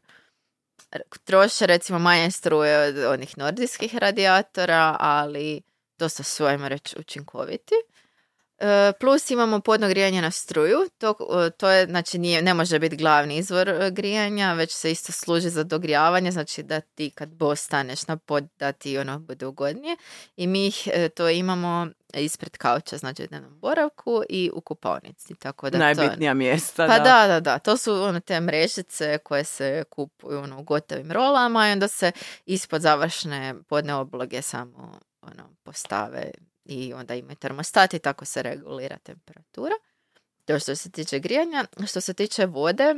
Troše 1.23 1.65
recimo 1.65 1.99
manje 1.99 2.31
struje 2.31 2.87
od 2.87 2.97
onih 2.97 3.37
nordijskih 3.37 3.95
radijatora, 3.95 4.97
ali 4.99 5.61
dosta 5.97 6.23
su, 6.23 6.45
ajmo 6.45 6.69
reći, 6.69 6.95
učinkoviti. 6.99 7.75
E, 8.59 8.91
Plus 8.99 9.31
imamo 9.31 9.59
podno 9.59 9.87
grijanje 9.87 10.21
na 10.21 10.31
struju, 10.31 10.77
to, 10.97 11.15
e, 11.45 11.49
to 11.49 11.69
je, 11.69 11.85
znači 11.85 12.17
nije, 12.17 12.41
ne 12.41 12.53
može 12.53 12.79
biti 12.79 12.95
glavni 12.95 13.37
izvor 13.37 13.69
e, 13.69 13.91
grijanja, 13.91 14.53
već 14.53 14.71
se 14.71 14.91
isto 14.91 15.11
služi 15.11 15.49
za 15.49 15.63
dogrijavanje, 15.63 16.31
znači 16.31 16.63
da 16.63 16.81
ti 16.81 17.09
kad 17.15 17.29
bo 17.29 17.55
staneš 17.55 18.07
na 18.07 18.17
pod 18.17 18.47
da 18.59 18.71
ti 18.71 18.97
ono 18.97 19.19
bude 19.19 19.45
ugodnije 19.45 19.97
i 20.35 20.47
mi 20.47 20.67
ih 20.67 20.87
to 21.15 21.29
imamo 21.29 21.87
ispred 22.13 22.57
kauča, 22.57 22.97
znači 22.97 23.23
u 23.23 23.27
dnevnom 23.27 23.59
boravku 23.59 24.23
i 24.29 24.51
u 24.53 24.61
kupaonici, 24.61 25.35
tako 25.35 25.69
da 25.69 25.77
to... 25.77 25.83
Najbitnija 25.83 26.33
mjesta. 26.33 26.87
Pa 26.87 26.99
da, 26.99 27.27
da, 27.27 27.39
da. 27.39 27.59
To 27.59 27.77
su 27.77 27.93
ono, 27.93 28.19
te 28.19 28.39
mrežice 28.39 29.17
koje 29.17 29.43
se 29.43 29.83
kupuju 29.89 30.39
ono, 30.39 30.59
u 30.59 30.63
gotovim 30.63 31.11
rolama 31.11 31.69
i 31.69 31.71
onda 31.71 31.87
se 31.87 32.11
ispod 32.45 32.81
završne 32.81 33.55
podne 33.67 33.93
obloge 33.93 34.41
samo 34.41 34.99
ono, 35.21 35.43
postave 35.63 36.31
i 36.65 36.93
onda 36.93 37.15
imaju 37.15 37.35
termostat 37.35 37.93
i 37.93 37.99
tako 37.99 38.25
se 38.25 38.43
regulira 38.43 38.97
temperatura. 38.97 39.75
To 40.45 40.59
što 40.59 40.75
se 40.75 40.91
tiče 40.91 41.19
grijanja. 41.19 41.65
Što 41.87 42.01
se 42.01 42.13
tiče 42.13 42.45
vode, 42.45 42.95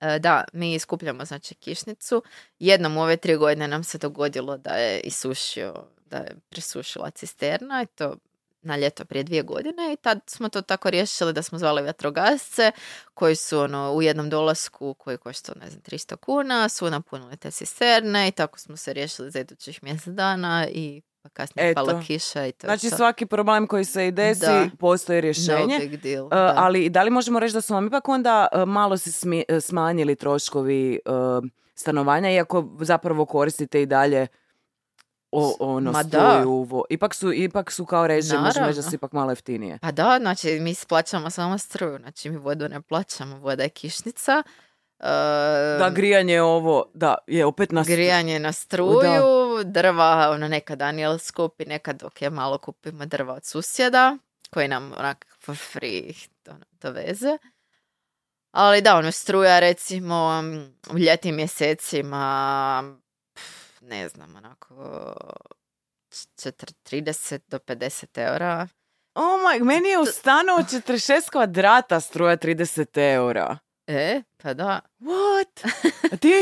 e, 0.00 0.18
da, 0.18 0.44
mi 0.52 0.78
skupljamo 0.78 1.24
znači 1.24 1.54
kišnicu. 1.54 2.22
Jednom 2.58 2.96
u 2.96 3.02
ove 3.02 3.16
tri 3.16 3.36
godine 3.36 3.68
nam 3.68 3.84
se 3.84 3.98
dogodilo 3.98 4.56
da 4.56 4.70
je 4.70 5.00
isušio, 5.00 5.86
da 6.06 6.16
je 6.16 6.36
presušila 6.48 7.10
cisterna 7.10 7.82
i 7.82 7.86
to 7.86 8.16
na 8.64 8.76
ljeto 8.76 9.04
prije 9.04 9.22
dvije 9.22 9.42
godine 9.42 9.92
i 9.92 9.96
tad 9.96 10.20
smo 10.26 10.48
to 10.48 10.62
tako 10.62 10.90
riješili 10.90 11.32
da 11.32 11.42
smo 11.42 11.58
zvali 11.58 11.82
vatrogasce 11.82 12.72
koji 13.14 13.36
su 13.36 13.58
ono, 13.58 13.92
u 13.92 14.02
jednom 14.02 14.30
dolasku 14.30 14.94
koji 14.94 15.18
košta 15.18 15.52
ne 15.60 15.70
znam 15.70 15.82
300 15.82 16.16
kuna 16.16 16.68
su 16.68 16.90
napunili 16.90 17.36
te 17.36 17.50
cisterne 17.50 18.28
i 18.28 18.32
tako 18.32 18.58
smo 18.58 18.76
se 18.76 18.92
riješili 18.92 19.30
za 19.30 19.40
idućih 19.40 19.82
mjesec 19.82 20.14
dana 20.14 20.68
i 20.68 21.02
pa 21.24 21.30
kasnije 21.30 21.70
Eto. 21.70 21.84
pala 21.86 22.02
kiša 22.02 22.46
i 22.46 22.52
to 22.52 22.66
Znači 22.66 22.90
to. 22.90 22.96
svaki 22.96 23.26
problem 23.26 23.66
koji 23.66 23.84
se 23.84 24.08
i 24.08 24.12
desi, 24.12 24.40
Da. 24.40 24.66
postoji 24.78 25.16
No 25.16 25.20
rješenje. 25.20 25.78
big 25.80 25.96
deal, 25.96 26.26
E, 26.26 26.28
da. 26.30 26.54
ali 26.56 26.88
da 26.88 27.02
li 27.02 27.10
možemo 27.10 27.40
reći 27.40 27.54
da 27.54 27.60
su 27.60 27.74
vam 27.74 27.86
ipak 27.86 28.08
onda 28.08 28.46
e, 28.52 28.64
malo 28.64 28.96
se 28.96 29.10
smi- 29.12 29.60
smanjili 29.60 30.16
troškovi 30.16 30.94
e, 30.96 30.98
stanovanja, 31.74 32.30
iako 32.30 32.68
zapravo 32.80 33.24
koristite 33.26 33.82
i 33.82 33.86
dalje 33.86 34.26
o, 35.32 35.56
ono 35.60 35.92
Ma 35.92 36.04
struju, 36.04 36.66
ipak 36.90 37.14
su, 37.14 37.32
ipak 37.32 37.70
su 37.70 37.86
kao 37.86 38.06
režije, 38.06 38.38
možemo 38.40 38.66
reći 38.66 38.76
da 38.76 38.82
su 38.82 38.94
ipak 38.94 39.12
malo 39.12 39.30
jeftinije. 39.30 39.78
Pa 39.78 39.92
da, 39.92 40.18
znači 40.20 40.60
mi 40.60 40.74
plaćamo 40.88 41.30
samo 41.30 41.58
struju, 41.58 41.98
znači 41.98 42.30
mi 42.30 42.36
vodu 42.36 42.68
ne 42.68 42.80
plaćamo, 42.82 43.38
voda 43.38 43.62
je 43.62 43.68
kišnica. 43.68 44.42
Da, 45.78 45.90
grijanje 45.90 46.34
je 46.34 46.42
ovo, 46.42 46.84
da, 46.94 47.14
je 47.26 47.44
opet 47.44 47.72
na... 47.72 47.82
grijanje 47.84 48.38
na 48.38 48.52
struju, 48.52 49.00
drva, 49.62 50.30
ono 50.30 50.48
nekad 50.48 50.78
Daniel 50.78 51.18
skupi, 51.18 51.64
nekad 51.64 51.96
dok 51.96 52.22
je 52.22 52.30
malo 52.30 52.58
kupimo 52.58 53.06
drva 53.06 53.34
od 53.34 53.44
susjeda, 53.44 54.16
koji 54.50 54.68
nam 54.68 54.92
onak 54.98 55.26
for 55.44 55.56
free 55.56 56.12
ono, 56.48 56.64
doveze. 56.72 57.38
Ali 58.50 58.82
da, 58.82 58.96
ono 58.96 59.12
struja 59.12 59.60
recimo 59.60 60.42
u 60.92 60.98
ljetnim 60.98 61.36
mjesecima, 61.36 62.96
pf, 63.34 63.80
ne 63.80 64.08
znam, 64.08 64.36
onako 64.36 64.74
četir- 66.36 66.74
30 66.82 67.40
do 67.48 67.58
50 67.58 68.18
eura. 68.18 68.68
Oh 69.14 69.40
my, 69.40 69.64
meni 69.64 69.88
je 69.88 69.98
u 69.98 70.06
stanu 70.06 70.52
od 70.58 70.64
46 70.64 71.30
kvadrata 71.30 72.00
struja 72.00 72.36
30 72.36 73.14
eura. 73.14 73.58
E, 73.86 74.22
pa 74.42 74.54
da. 74.54 74.80
What? 75.00 75.64
A 76.12 76.16
ti 76.22 76.32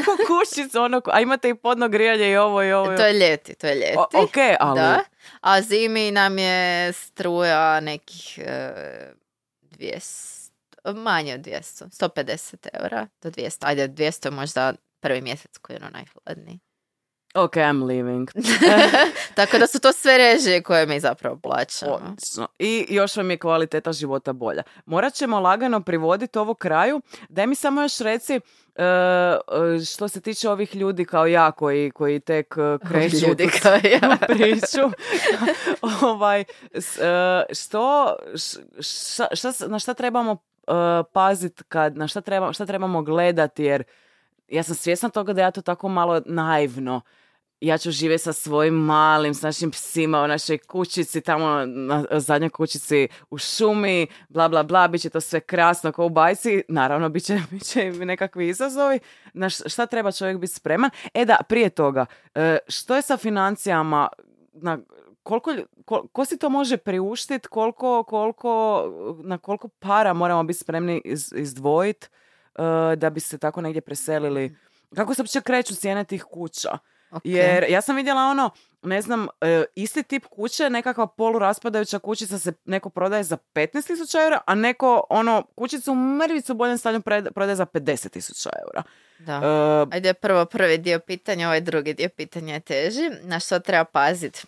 u 0.00 0.16
kućicu, 0.26 0.80
ono, 0.80 1.02
a 1.06 1.20
imate 1.20 1.48
i 1.48 1.54
podno 1.54 1.88
grijanje 1.88 2.30
i 2.30 2.36
ovo 2.36 2.62
i 2.62 2.72
ovo. 2.72 2.96
To 2.96 3.06
je 3.06 3.12
ljeti, 3.12 3.54
to 3.54 3.66
je 3.66 3.74
ljeti. 3.74 3.96
O- 3.98 4.22
ok, 4.22 4.36
ali... 4.60 4.80
Da. 4.80 5.00
A 5.40 5.62
zimi 5.62 6.10
nam 6.10 6.38
je 6.38 6.92
struja 6.92 7.80
nekih 7.80 8.38
e, 8.38 8.72
200, 9.62 10.50
manje 10.94 11.34
od 11.34 11.40
200, 11.40 11.84
150 11.84 12.68
eura 12.72 13.06
do 13.22 13.30
200. 13.30 13.56
Ajde, 13.60 13.88
200 13.88 14.26
je 14.26 14.30
možda 14.30 14.74
prvi 15.00 15.20
mjesec 15.20 15.58
koji 15.58 15.74
je 15.76 15.80
ono 15.82 15.90
najhladniji. 15.90 16.58
Ok, 17.34 17.56
I'm 17.56 17.86
leaving. 17.86 18.30
Tako 19.34 19.58
da 19.58 19.66
su 19.66 19.80
to 19.80 19.92
sve 19.92 20.18
režije 20.18 20.62
koje 20.62 20.86
mi 20.86 21.00
zapravo 21.00 21.36
plaćamo. 21.36 21.92
Odlično. 21.92 22.48
I 22.58 22.86
još 22.88 23.16
vam 23.16 23.30
je 23.30 23.38
kvaliteta 23.38 23.92
života 23.92 24.32
bolja. 24.32 24.62
Morat 24.86 25.14
ćemo 25.14 25.40
lagano 25.40 25.80
privoditi 25.80 26.38
ovo 26.38 26.54
kraju. 26.54 27.00
Daj 27.28 27.46
mi 27.46 27.54
samo 27.54 27.82
još 27.82 27.98
reci, 27.98 28.34
e, 28.34 28.40
e, 28.84 29.84
što 29.84 30.08
se 30.08 30.20
tiče 30.20 30.50
ovih 30.50 30.76
ljudi 30.76 31.04
kao 31.04 31.26
ja 31.26 31.52
koji, 31.52 31.90
koji 31.90 32.20
tek 32.20 32.54
e, 32.56 32.88
kreću 32.88 33.26
Ljudi 33.28 33.50
kao 33.62 33.72
ja. 33.72 34.16
priču. 34.34 34.80
ovaj, 36.12 36.44
što, 37.52 38.16
šta, 38.80 39.26
šta 39.32 39.52
na 39.66 39.78
šta 39.78 39.94
trebamo 39.94 40.36
paziti 41.12 41.64
kad, 41.68 41.96
na 41.96 42.08
šta, 42.08 42.20
treba, 42.20 42.52
šta 42.52 42.66
trebamo 42.66 43.02
gledati 43.02 43.64
jer 43.64 43.84
ja 44.48 44.62
sam 44.62 44.74
svjesna 44.74 45.08
toga 45.08 45.32
da 45.32 45.42
ja 45.42 45.50
to 45.50 45.62
tako 45.62 45.88
malo 45.88 46.22
naivno 46.26 47.00
ja 47.60 47.78
ću 47.78 47.90
živjeti 47.90 48.22
sa 48.22 48.32
svojim 48.32 48.74
malim, 48.74 49.34
s 49.34 49.42
našim 49.42 49.70
psima 49.70 50.22
u 50.22 50.26
našoj 50.26 50.58
kućici, 50.58 51.20
tamo 51.20 51.66
na 51.66 52.04
zadnjoj 52.10 52.50
kućici 52.50 53.08
u 53.30 53.38
šumi, 53.38 54.06
bla, 54.28 54.48
bla, 54.48 54.62
bla, 54.62 54.88
bit 54.88 55.00
će 55.02 55.10
to 55.10 55.20
sve 55.20 55.40
krasno 55.40 55.92
kao 55.92 56.06
u 56.06 56.10
bajci. 56.10 56.62
Naravno, 56.68 57.08
bit 57.08 57.24
će, 57.24 57.40
bit 57.50 57.62
će 57.62 57.92
nekakvi 57.92 58.48
izazovi. 58.48 58.98
Na 59.34 59.50
šta 59.50 59.86
treba 59.86 60.12
čovjek 60.12 60.38
biti 60.38 60.52
spreman? 60.52 60.90
E 61.14 61.24
da, 61.24 61.36
prije 61.48 61.70
toga, 61.70 62.06
e, 62.34 62.58
što 62.68 62.96
je 62.96 63.02
sa 63.02 63.16
financijama? 63.16 64.08
Na, 64.52 64.78
koliko, 65.22 65.50
lju- 65.50 65.66
ko, 65.84 66.06
ko 66.12 66.24
si 66.24 66.38
to 66.38 66.48
može 66.48 66.76
priuštiti? 66.76 67.48
Koliko, 67.48 68.02
koliko, 68.02 68.84
na 69.22 69.38
koliko 69.38 69.68
para 69.68 70.12
moramo 70.12 70.44
biti 70.44 70.58
spremni 70.58 71.02
iz, 71.04 71.32
izdvojiti 71.36 72.08
da 72.96 73.10
bi 73.10 73.20
se 73.20 73.38
tako 73.38 73.60
negdje 73.60 73.80
preselili? 73.80 74.56
Kako 74.94 75.14
se 75.14 75.22
uopće 75.22 75.40
kreću 75.40 75.74
cijene 75.74 76.04
tih 76.04 76.24
kuća? 76.24 76.78
Ok. 77.14 77.22
Jer 77.24 77.64
ja 77.68 77.80
sam 77.80 77.96
vidjela 77.96 78.22
ono, 78.22 78.50
ne 78.82 79.02
znam, 79.02 79.28
e, 79.40 79.64
isti 79.74 80.02
tip 80.02 80.24
kuće, 80.26 80.70
nekakva 80.70 81.06
poluраspadajuća 81.06 81.98
kućica 81.98 82.38
se 82.38 82.52
neko 82.64 82.90
prodaje 82.90 83.24
za 83.24 83.36
15.000 83.54 84.22
eura, 84.24 84.40
a 84.46 84.54
neko 84.54 85.04
ono 85.10 85.42
kućicu 85.56 85.92
u 85.92 85.94
mrvicu 85.94 86.52
u 86.52 86.56
boljem 86.56 86.78
stanju 86.78 87.00
prodaje 87.34 87.56
za 87.56 87.66
50.000 87.66 88.48
eura. 88.66 88.82
Da. 89.18 89.40
E, 89.92 89.94
Ajde, 89.96 90.14
prvo 90.14 90.44
prvi 90.44 90.78
dio 90.78 90.98
pitanja, 90.98 91.46
ovaj 91.46 91.60
drugi 91.60 91.94
dio 91.94 92.08
pitanja 92.08 92.54
je 92.54 92.60
teži. 92.60 93.10
Na 93.22 93.40
što 93.40 93.58
treba 93.58 93.84
paziti? 93.84 94.46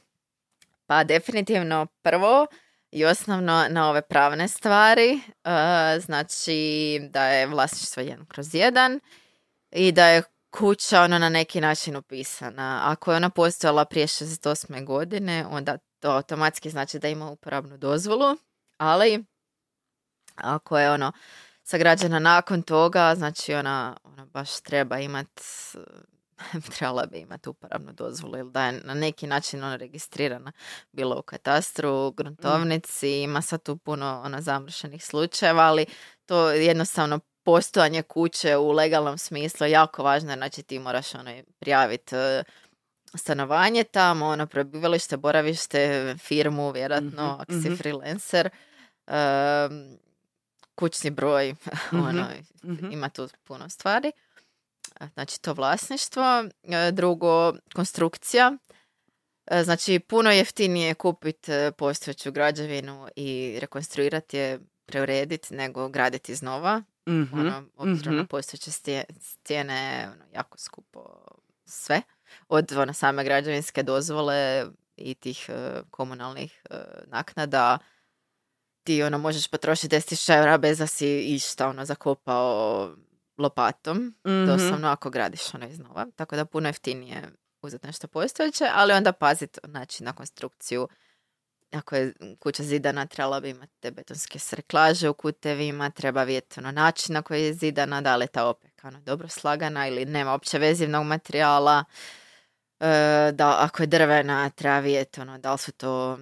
Pa 0.86 1.04
definitivno 1.04 1.86
prvo 2.02 2.46
i 2.90 3.04
osnovno 3.04 3.66
na 3.70 3.90
ove 3.90 4.02
pravne 4.02 4.48
stvari. 4.48 5.20
E, 5.44 6.00
znači 6.00 6.98
da 7.10 7.26
je 7.26 7.46
vlasništvo 7.46 8.02
jedan 8.02 8.26
kroz 8.26 8.54
jedan 8.54 9.00
i 9.70 9.92
da 9.92 10.06
je 10.06 10.22
kuća 10.58 11.02
ono 11.02 11.18
na 11.18 11.28
neki 11.28 11.60
način 11.60 11.96
upisana. 11.96 12.80
Ako 12.84 13.10
je 13.10 13.16
ona 13.16 13.30
postojala 13.30 13.84
prije 13.84 14.06
68. 14.06 14.84
godine, 14.84 15.46
onda 15.50 15.78
to 16.00 16.10
automatski 16.10 16.70
znači 16.70 16.98
da 16.98 17.08
ima 17.08 17.30
uporabnu 17.30 17.76
dozvolu, 17.76 18.36
ali 18.78 19.24
ako 20.34 20.78
je 20.78 20.90
ono 20.90 21.12
sagrađena 21.62 22.18
nakon 22.18 22.62
toga, 22.62 23.14
znači 23.16 23.54
ona, 23.54 23.96
ona 24.04 24.24
baš 24.24 24.60
treba 24.60 24.98
imat 24.98 25.40
trebala 26.76 27.06
bi 27.06 27.18
imati 27.18 27.48
uporabnu 27.48 27.92
dozvolu 27.92 28.38
ili 28.38 28.50
da 28.50 28.66
je 28.66 28.80
na 28.84 28.94
neki 28.94 29.26
način 29.26 29.64
ona 29.64 29.76
registrirana 29.76 30.52
bilo 30.92 31.18
u 31.18 31.22
katastru, 31.22 31.90
u 31.90 32.10
gruntovnici, 32.10 33.08
ima 33.08 33.42
sad 33.42 33.62
tu 33.62 33.76
puno 33.76 34.22
ono 34.24 34.40
zamršenih 34.40 35.04
slučajeva, 35.04 35.62
ali 35.62 35.86
to 36.26 36.50
jednostavno 36.50 37.20
postojanje 37.46 38.02
kuće 38.02 38.56
u 38.56 38.70
legalnom 38.72 39.18
smislu 39.18 39.66
jako 39.66 40.02
važno, 40.02 40.34
znači 40.34 40.62
ti 40.62 40.78
moraš 40.78 41.14
ono 41.14 41.30
prijaviti 41.58 42.16
e, 42.16 42.44
stanovanje 43.14 43.84
tamo, 43.84 44.26
ono 44.26 44.46
prebivalište, 44.46 45.16
boravište, 45.16 46.14
firmu, 46.18 46.70
vjerojatno, 46.70 47.32
Mhm, 47.32 47.40
ako 47.40 47.52
si 47.52 47.70
mhm. 47.70 47.74
freelancer. 47.74 48.50
Em, 49.06 49.98
kućni 50.74 51.10
broj, 51.10 51.54
ono, 52.08 52.26
mhm. 52.64 52.90
ima 52.92 53.08
tu 53.08 53.28
puno 53.44 53.68
stvari. 53.68 54.12
Znači 55.14 55.40
to 55.40 55.52
vlasništvo. 55.52 56.44
E, 56.62 56.92
Drugo, 56.92 57.52
konstrukcija. 57.74 58.52
E, 59.46 59.62
Znači 59.64 59.98
puno 59.98 60.30
jeftinije 60.30 60.94
kupiti 60.94 61.52
e, 61.52 61.72
postojeću 61.72 62.32
građevinu 62.32 63.08
i 63.16 63.58
rekonstruirati 63.60 64.36
je, 64.36 64.60
preurediti 64.86 65.54
nego 65.54 65.88
graditi 65.88 66.32
iznova. 66.32 66.82
Mhm, 67.08 67.38
Ono, 67.40 67.64
obzirom 67.76 68.14
na 68.14 68.20
mhm. 68.22 68.28
postojeće 68.28 68.70
stije- 68.70 69.04
stijene, 69.20 70.08
ono, 70.12 70.24
jako 70.34 70.58
skupo 70.58 71.00
sve. 71.64 72.02
Od 72.48 72.72
ono, 72.72 72.92
same 72.92 73.24
građevinske 73.24 73.82
dozvole 73.82 74.66
i 74.96 75.14
tih 75.14 75.46
e, 75.48 75.80
komunalnih 75.90 76.62
e, 76.70 76.74
naknada 77.06 77.78
ti 78.82 79.02
ono 79.02 79.18
možeš 79.18 79.48
potrošiti 79.48 79.96
10.000 79.96 80.38
eura 80.38 80.58
bez 80.58 80.78
da 80.78 80.86
si 80.86 81.18
išta 81.18 81.68
ono 81.68 81.84
zakopao 81.84 82.90
lopatom. 83.38 83.96
Mhm. 84.26 84.46
Doslovno 84.46 84.88
ako 84.88 85.10
gradiš 85.10 85.54
ono 85.54 85.66
iznova. 85.66 86.06
Tako 86.16 86.36
da 86.36 86.44
puno 86.44 86.68
jeftinije 86.68 87.22
uzeti 87.62 87.86
nešto 87.86 88.08
postojeće, 88.08 88.64
ali 88.74 88.92
onda 88.92 89.12
paziti 89.12 89.60
znači, 89.64 90.04
na 90.04 90.12
konstrukciju. 90.12 90.88
Ako 91.72 91.96
je 91.96 92.12
kuća 92.38 92.62
zidana, 92.62 93.06
trebala 93.06 93.40
bi 93.40 93.50
imati 93.50 93.72
te 93.80 93.90
betonske 93.90 94.38
sreklaže 94.38 95.08
u 95.08 95.14
kutevima, 95.14 95.90
treba 95.90 96.22
vidjeti 96.22 96.60
ono, 96.60 96.70
način 96.70 97.12
na 97.14 97.22
koji 97.22 97.44
je 97.44 97.54
zidana, 97.54 98.00
da 98.00 98.16
li 98.16 98.22
je 98.24 98.28
ta 98.28 98.46
opeka 98.46 98.88
ono, 98.88 99.00
dobro 99.00 99.28
slagana 99.28 99.88
ili 99.88 100.04
nema 100.04 100.32
opće 100.32 100.58
vezivnog 100.58 101.06
materijala. 101.06 101.84
E, 102.80 102.86
da 103.32 103.56
ako 103.60 103.82
je 103.82 103.86
drvena, 103.86 104.50
treba 104.50 104.78
vidjeti 104.78 105.20
ono, 105.20 105.38
da 105.38 105.52
li 105.52 105.58
su 105.58 105.72
to 105.72 106.18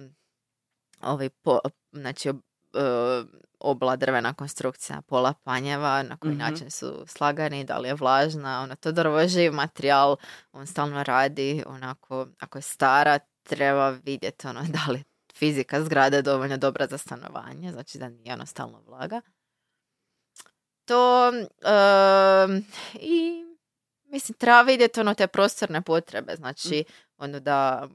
ovi 1.01 1.29
po, 1.29 1.59
znači, 1.91 2.29
ob- 2.29 2.41
e, 2.73 3.25
obla 3.59 3.95
drvena 3.95 4.33
konstrukcija, 4.33 5.01
pola 5.01 5.33
panjeva, 5.33 6.03
na 6.03 6.17
koji 6.17 6.31
Mhm. 6.31 6.39
način 6.39 6.71
su 6.71 7.03
slagani, 7.07 7.63
da 7.63 7.77
li 7.77 7.87
je 7.87 7.93
vlažna, 7.95 8.61
ono, 8.61 8.75
to 8.75 8.91
drvo 8.91 9.19
je 9.19 9.27
živ 9.27 9.53
materijal, 9.53 10.15
on 10.51 10.67
stalno 10.67 11.03
radi, 11.03 11.63
onako, 11.67 12.27
ako 12.39 12.57
je 12.57 12.61
stara, 12.61 13.19
treba 13.43 13.89
vidjeti 13.89 14.47
ono, 14.47 14.61
da 14.77 14.91
li 14.91 14.99
je 14.99 15.03
fizika 15.37 15.83
zgrade 15.83 16.21
dovoljno 16.21 16.57
dobra 16.57 16.87
za 16.87 16.97
stanovanje, 16.97 17.71
znači 17.71 17.97
da 17.97 18.09
nije 18.09 18.33
ono 18.33 18.45
stalno 18.45 18.81
vlaga. 18.87 19.21
To 20.85 21.27
em, 21.29 22.65
i 22.93 23.45
mislim 24.03 24.37
treba 24.37 24.61
vidjeti 24.61 24.99
ono 24.99 25.13
te 25.13 25.27
prostorne 25.27 25.81
potrebe, 25.81 26.35
znači 26.35 26.83
ono 27.17 27.39
da 27.39 27.87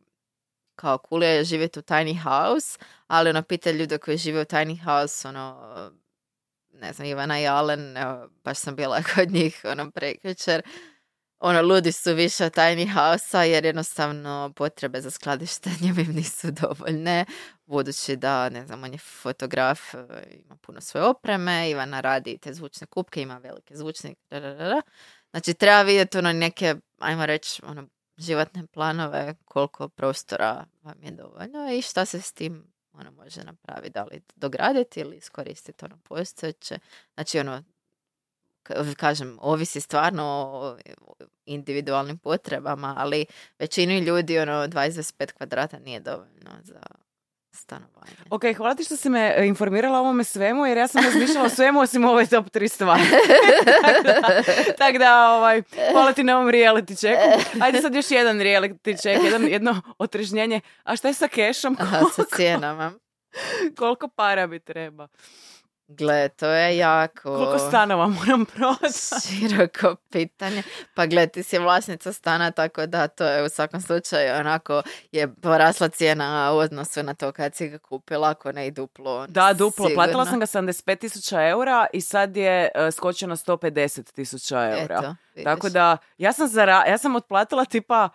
kao 0.76 0.98
cool 1.08 1.22
je 1.22 1.44
živjeti 1.44 1.78
u 1.78 1.82
tiny 1.82 2.22
house, 2.22 2.78
ali 3.06 3.30
ono 3.30 3.42
pita 3.42 3.70
ljude 3.70 3.98
koji 3.98 4.16
žive 4.16 4.40
u 4.40 4.44
tiny 4.44 4.84
house, 4.84 5.28
ono 5.28 5.70
ne 6.72 6.92
znam, 6.92 7.08
Ivana 7.08 7.40
i 7.40 7.46
Alen, 7.46 7.96
evo, 7.96 8.28
baš 8.44 8.58
sam 8.58 8.76
bila 8.76 9.02
kod 9.14 9.30
njih 9.30 9.60
ono 9.64 9.90
prekjučer, 9.90 10.62
ono, 11.40 11.62
ludi 11.62 11.92
su 11.92 12.14
više 12.14 12.44
od 12.44 12.56
tiny 12.56 12.94
house 12.94 13.50
jer 13.50 13.64
jednostavno 13.64 14.52
potrebe 14.56 15.00
za 15.00 15.10
skladištenjem 15.10 15.98
im 15.98 16.12
nisu 16.14 16.50
dovoljne, 16.50 17.24
budući 17.66 18.16
da, 18.16 18.48
ne 18.48 18.66
znam, 18.66 18.84
on 18.84 18.92
je 18.92 18.98
fotograf, 18.98 19.94
e, 19.94 19.98
ima 20.44 20.56
puno 20.56 20.80
svoje 20.80 21.04
opreme, 21.04 21.70
Ivana 21.70 22.00
radi 22.00 22.38
te 22.38 22.54
zvučne 22.54 22.86
kupke, 22.86 23.22
ima 23.22 23.38
velike 23.38 23.76
zvučnike. 23.76 24.20
Znači, 25.30 25.54
treba 25.54 25.82
vidjeti 25.82 26.18
ono 26.18 26.32
neke, 26.32 26.74
ajmo 26.98 27.26
reći, 27.26 27.62
ono, 27.64 27.86
životne 28.16 28.66
planove, 28.66 29.34
koliko 29.44 29.88
prostora 29.88 30.64
vam 30.82 31.02
je 31.02 31.10
dovoljno 31.10 31.72
i 31.72 31.82
šta 31.82 32.04
se 32.04 32.20
s 32.20 32.32
tim 32.32 32.72
ono 32.92 33.10
može 33.10 33.44
napraviti, 33.44 33.90
da 33.90 34.04
li 34.04 34.22
dograditi 34.36 35.00
ili 35.00 35.16
iskoristiti 35.16 35.84
ono 35.84 35.98
postojeće. 36.04 36.78
Znači, 37.14 37.38
ono, 37.38 37.62
kažem, 38.96 39.38
ovisi 39.40 39.80
stvarno 39.80 40.24
o 40.24 40.76
individualnim 41.46 42.18
potrebama, 42.18 42.94
ali 42.98 43.26
većini 43.58 43.98
ljudi 43.98 44.38
ono 44.38 44.52
20-25 44.52 45.32
kvadrata 45.32 45.78
nije 45.78 46.00
dovoljno 46.00 46.50
za 46.62 46.80
stanovanje. 47.52 48.12
Ok, 48.30 48.42
hvala 48.56 48.74
ti 48.74 48.84
što 48.84 48.96
si 48.96 49.10
me 49.10 49.34
e, 49.36 49.46
informirala 49.46 49.98
o 49.98 50.00
ovome 50.00 50.24
svemu, 50.24 50.66
jer 50.66 50.78
ja 50.78 50.88
sam 50.88 51.04
razmišljala 51.04 51.46
o 51.46 51.48
svemu 51.48 51.80
osim 51.80 52.04
ove 52.04 52.26
top 52.26 52.46
3 52.46 52.68
stvari. 52.68 53.02
Tako 54.78 54.98
da, 54.98 55.30
ovaj, 55.30 55.62
hvala 55.92 56.12
ti 56.12 56.22
na 56.22 56.36
ovom 56.36 56.48
reality 56.48 56.96
checku. 56.96 57.58
Ajde 57.60 57.80
sad 57.80 57.94
još 57.94 58.10
jedan 58.10 58.38
reality 58.38 59.02
check, 59.02 59.24
jedan, 59.24 59.48
jedno 59.48 59.82
otrežnjenje. 59.98 60.60
A 60.82 60.96
šta 60.96 61.08
je 61.08 61.14
sa 61.14 61.28
kešom? 61.28 61.76
Aha, 61.80 62.00
sa 62.16 62.22
cijenama. 62.36 62.92
Koliko 63.76 64.08
para 64.08 64.46
bi 64.46 64.60
treba? 64.60 65.08
Gle, 65.90 66.28
to 66.28 66.46
je 66.46 66.76
jako 66.76 67.22
Koliko 67.22 67.58
stanova 67.58 68.06
moram 68.08 68.44
prodati? 68.46 68.92
široko 69.28 69.96
pitanje. 70.10 70.62
Pa 70.94 71.06
gle, 71.06 71.26
ti 71.26 71.42
si 71.42 71.58
vlasnica 71.58 72.12
stana, 72.12 72.50
tako 72.50 72.86
da 72.86 73.08
to 73.08 73.24
je 73.24 73.44
u 73.44 73.48
svakom 73.48 73.80
slučaju 73.80 74.34
onako 74.34 74.82
je 75.12 75.34
porasla 75.34 75.88
cijena 75.88 76.52
u 76.52 76.56
odnosu 76.56 77.02
na 77.02 77.14
to 77.14 77.32
kad 77.32 77.54
si 77.54 77.68
ga 77.68 77.78
kupila, 77.78 78.30
ako 78.30 78.52
ne 78.52 78.66
i 78.66 78.70
duplo. 78.70 79.26
Da, 79.26 79.52
duplo. 79.52 79.88
Platila 79.94 80.24
sigurno. 80.24 80.46
sam 80.46 80.66
ga 80.66 80.72
75 80.72 80.98
tisuća 80.98 81.42
eura 81.42 81.86
i 81.92 82.00
sad 82.00 82.36
je 82.36 82.68
uh, 82.74 82.94
skočio 82.94 83.28
na 83.28 83.36
150 83.36 84.12
tisuća 84.12 84.58
eura. 84.70 84.98
Eto, 84.98 85.14
vidiš. 85.34 85.44
Tako 85.44 85.68
da, 85.68 85.96
ja 86.18 86.32
sam, 86.32 86.48
zara, 86.48 86.84
ja 86.86 86.98
sam 86.98 87.16
otplatila 87.16 87.64
tipa, 87.64 88.08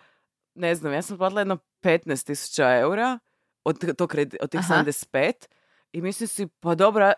ne 0.54 0.74
znam, 0.74 0.92
ja 0.92 1.02
sam 1.02 1.14
otplatila 1.14 1.40
jedno 1.40 1.58
15 1.82 2.26
tisuća 2.26 2.72
eura 2.72 3.18
od, 3.64 3.80
t- 3.80 3.94
tog 3.94 4.12
kredi- 4.12 4.36
od 4.40 4.50
tih 4.50 4.60
Aha. 4.60 4.84
75 4.84 5.32
i 5.96 6.02
mislim 6.02 6.28
si, 6.28 6.46
pa 6.46 6.74
dobro, 6.74 7.12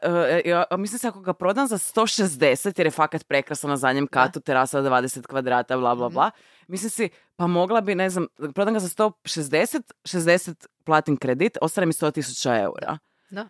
ja, 0.45 0.65
a 0.71 0.77
mislim 0.77 0.99
se 0.99 1.09
ako 1.09 1.21
ga 1.21 1.33
prodam 1.33 1.67
za 1.67 1.79
160, 1.79 2.79
jer 2.79 2.87
je 2.87 2.91
fakat 2.91 3.25
prekrasno 3.25 3.69
na 3.69 3.77
zadnjem 3.77 4.07
katu, 4.07 4.41
terasa 4.41 4.79
od 4.79 4.85
20 4.85 5.27
kvadrata, 5.27 5.77
bla, 5.77 5.95
bla, 5.95 6.07
Mhm. 6.07 6.15
bla. 6.15 6.31
Mislim 6.69 6.91
si, 6.91 7.09
pa 7.37 7.47
mogla 7.47 7.81
bi, 7.81 7.95
ne 7.95 8.11
znam, 8.11 8.27
prodam 8.55 8.75
ga 8.75 8.81
za 8.81 8.89
160, 8.89 9.83
60 10.05 10.67
platim 10.85 11.17
kredit, 11.17 11.59
ostane 11.61 11.87
mi 11.87 11.93
100 11.93 12.11
tisuća 12.11 12.57
eura. 12.57 12.99
Da. 13.31 13.49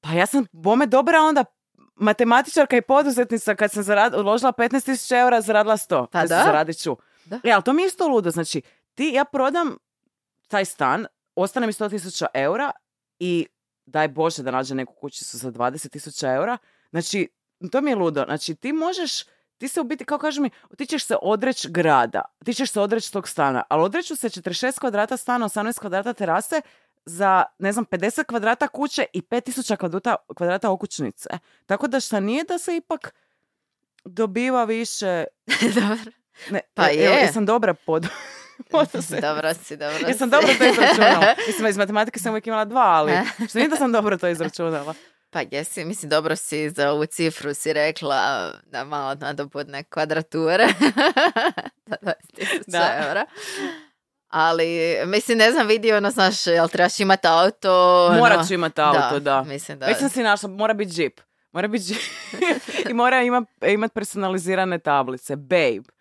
Pa 0.00 0.08
ja 0.10 0.26
sam 0.26 0.44
bome 0.52 0.86
dobra 0.86 1.18
onda 1.20 1.44
matematičarka 1.96 2.76
i 2.76 2.82
poduzetnica 2.82 3.54
kad 3.54 3.72
sam 3.72 3.82
zarad, 3.82 4.14
uložila 4.14 4.52
15.000 4.52 5.14
eura, 5.14 5.40
zaradila 5.40 5.76
100. 5.76 6.06
Pa 6.06 6.20
da. 6.20 6.26
Zaradit 6.26 6.78
ću. 6.78 6.96
Da. 7.24 7.40
E, 7.44 7.50
ali 7.50 7.62
to 7.62 7.72
mi 7.72 7.82
je 7.82 7.86
isto 7.86 8.08
ludo. 8.08 8.30
Znači, 8.30 8.62
ti, 8.94 9.04
ja 9.06 9.24
prodam 9.24 9.76
taj 10.48 10.64
stan, 10.64 11.06
ostane 11.34 11.66
mi 11.66 11.72
100.000 11.72 12.26
eura 12.34 12.70
i 13.18 13.46
daj 13.86 14.08
Bože 14.08 14.42
da 14.42 14.50
nađe 14.50 14.74
neku 14.74 14.94
kućicu 14.94 15.38
za 15.38 15.52
20.000 15.52 16.34
eura. 16.34 16.58
Znači, 16.90 17.28
to 17.72 17.80
mi 17.80 17.90
je 17.90 17.96
ludo. 17.96 18.24
Znači, 18.24 18.54
ti 18.54 18.72
možeš, 18.72 19.24
ti 19.58 19.68
se 19.68 19.80
u 19.80 19.84
biti, 19.84 20.04
kao 20.04 20.18
kažu 20.18 20.42
mi, 20.42 20.50
ti 20.76 20.86
ćeš 20.86 21.04
se 21.04 21.16
odreći 21.22 21.68
grada, 21.70 22.22
ti 22.44 22.54
ćeš 22.54 22.70
se 22.70 22.80
odreći 22.80 23.12
tog 23.12 23.28
stana, 23.28 23.62
ali 23.68 23.82
odreću 23.82 24.16
se 24.16 24.28
46 24.28 24.80
kvadrata 24.80 25.16
stana, 25.16 25.48
18 25.48 25.80
kvadrata 25.80 26.12
terase, 26.12 26.60
za, 27.06 27.44
ne 27.58 27.72
znam, 27.72 27.86
50 27.86 28.24
kvadrata 28.24 28.68
kuće 28.68 29.06
i 29.12 29.20
5000 29.20 29.76
kvadrata, 29.76 30.16
kvadrata 30.36 30.70
okućnice. 30.70 31.28
Tako 31.66 31.86
da 31.86 32.00
šta 32.00 32.20
nije 32.20 32.44
da 32.44 32.58
se 32.58 32.76
ipak 32.76 33.14
dobiva 34.04 34.64
više... 34.64 35.24
Dobro. 35.80 36.12
Ne, 36.50 36.60
Pa 36.74 36.82
e- 36.82 36.94
evo, 36.94 37.14
je. 37.14 37.20
Jesam 37.20 37.46
dobra 37.46 37.74
pod... 37.74 38.06
poduzetnica. 38.70 39.20
Dobro 39.22 39.54
si, 39.54 39.76
dobro 39.76 39.98
si. 39.98 40.04
Jesam 40.04 40.30
dobro 40.30 40.48
to 40.58 40.64
izračunala. 40.64 41.34
Mislim, 41.46 41.66
iz 41.66 41.76
matematike 41.76 42.18
sam 42.18 42.32
uvijek 42.32 42.46
imala 42.46 42.64
dva, 42.64 42.82
ali 42.82 43.12
što 43.48 43.58
nije 43.58 43.68
da 43.68 43.76
sam 43.76 43.92
dobro 43.92 44.18
to 44.18 44.28
izračunala. 44.28 44.94
Pa 45.30 45.40
jesi, 45.50 45.84
mislim, 45.84 46.10
dobro 46.10 46.36
si 46.36 46.70
za 46.70 46.90
ovu 46.90 47.06
cifru 47.06 47.54
si 47.54 47.72
rekla 47.72 48.50
da 48.62 48.84
malo 48.84 49.14
nadobudne 49.14 49.84
kvadrature. 49.84 50.66
da, 51.86 51.96
20.000 52.36 52.62
Da. 52.66 53.02
eura. 53.06 53.26
Ali, 54.28 54.66
mislim, 55.06 55.38
ne 55.38 55.52
znam, 55.52 55.66
vidi 55.66 55.92
ono, 55.92 56.10
znaš, 56.10 56.46
jel 56.46 56.68
trebaš 56.68 57.00
imati 57.00 57.26
auto? 57.26 58.06
ono- 58.06 58.18
Morat 58.18 58.48
ću 58.48 58.54
imati 58.54 58.80
auto, 58.80 59.20
da. 59.20 59.42
Mislim 59.42 59.78
da... 59.78 59.86
Već 59.86 59.98
sam 59.98 60.08
si 60.08 60.22
našla, 60.22 60.48
mora 60.48 60.74
biti 60.74 60.92
džip. 60.92 61.20
Mora 61.52 61.68
biti 61.68 61.84
džip. 61.84 62.00
I 62.90 62.94
mora 62.94 63.22
ima, 63.22 63.44
imat 63.62 63.92
personalizirane 63.94 64.78
tablice. 64.78 65.36
Babe. 65.36 65.94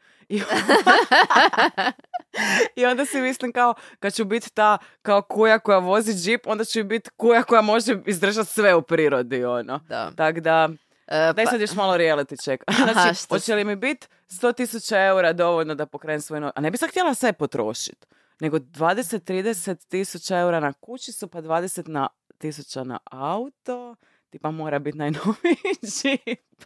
I, 2.34 2.80
I 2.82 2.86
onda 2.86 3.06
si 3.06 3.22
mislim 3.22 3.52
kao, 3.52 3.74
kad 4.00 4.14
ću 4.14 4.26
biti 4.26 4.54
ta 4.54 4.78
kao 5.02 5.22
kuja 5.22 5.60
koja 5.60 5.78
vozi 5.78 6.14
džip, 6.14 6.48
onda 6.48 6.66
ću 6.66 6.84
biti 6.84 7.10
kuja 7.10 7.44
koja 7.44 7.62
može 7.62 7.98
izdržati 8.06 8.50
sve 8.50 8.76
u 8.76 8.82
prirodi, 8.82 9.46
ono. 9.46 9.80
Da. 9.80 10.12
Tako 10.12 10.40
da, 10.40 10.70
E, 11.08 11.34
daj 11.34 11.46
pa- 11.46 11.52
sad 11.52 11.62
još 11.62 11.74
malo 11.74 11.98
reality 11.98 12.44
check. 12.44 12.64
Znači, 12.94 13.16
što 13.16 13.36
hoće 13.36 13.56
li 13.56 13.64
mi 13.64 13.76
biti 13.76 14.08
100.000 14.30 15.08
eura 15.08 15.34
dovoljno 15.34 15.76
da 15.76 15.86
pokrenem 15.86 16.22
svoj 16.22 16.40
novi... 16.40 16.52
A 16.56 16.62
ne 16.62 16.72
bi 16.72 16.78
sad 16.78 16.90
htjela 16.90 17.14
sve 17.14 17.34
potrošiti. 17.34 18.08
Nego 18.40 18.58
20-30 18.58 19.88
tisuća 19.88 20.38
eura 20.40 20.60
na 20.60 20.74
kućicu, 20.74 21.28
pa 21.28 21.42
20 21.42 21.88
na 21.88 22.08
tisuća 22.38 22.84
na 22.84 23.00
auto. 23.06 23.96
Tipa 24.30 24.52
mora 24.52 24.80
biti 24.80 24.98
najnoviji 24.98 25.56
džip. 25.86 26.64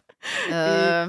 e, 0.52 1.06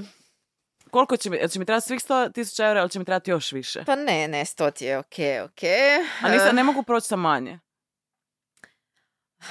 Koliko 0.92 1.18
će 1.18 1.30
mi, 1.30 1.38
jel 1.38 1.48
će 1.48 1.60
mi 1.60 1.66
trebati 1.66 1.88
svih 1.88 2.00
100 2.00 2.34
tisuća 2.34 2.66
eura 2.66 2.80
ili 2.80 2.90
će 2.90 3.00
mi 3.00 3.06
trebati 3.06 3.32
još 3.32 3.52
više? 3.52 3.84
pa 3.86 3.96
ne, 3.96 4.28
ne, 4.28 4.46
sto 4.46 4.72
ti 4.72 4.86
je 4.86 4.98
ok, 4.98 5.06
ok. 5.46 5.64
A 6.22 6.30
nisam, 6.30 6.56
ne 6.56 6.64
mogu 6.64 6.84
proći 6.84 7.08
sa 7.08 7.16
manje. 7.16 7.60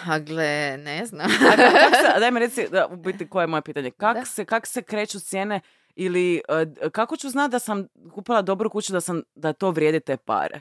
A 0.07 0.19
gle, 0.19 0.77
ne 0.79 1.07
znam. 1.07 1.27
A 1.27 1.57
kak 1.57 1.95
se, 1.97 2.21
daj 2.21 2.31
mi 2.31 2.41
reci, 2.47 2.69
da, 2.71 2.87
u 2.87 2.97
biti, 2.97 3.29
koje 3.29 3.43
je 3.43 3.47
moje 3.47 3.63
pitanje? 3.63 3.91
Kak, 3.91 4.17
Da. 4.17 4.25
se, 4.25 4.45
kak 4.45 4.67
se 4.67 4.83
kreću 4.83 5.21
cijene 5.21 5.61
ili 5.95 6.43
e, 6.49 6.65
d- 6.65 6.91
kako 6.91 7.17
ću 7.17 7.29
znati 7.31 7.53
da 7.53 7.59
sam 7.59 7.87
kupila 8.15 8.43
dobru 8.43 8.71
kuću, 8.71 8.93
da, 8.93 9.01
sam, 9.01 9.23
da 9.35 9.53
to 9.53 9.71
vrijedi 9.71 10.01
te 10.01 10.17
pare? 10.17 10.61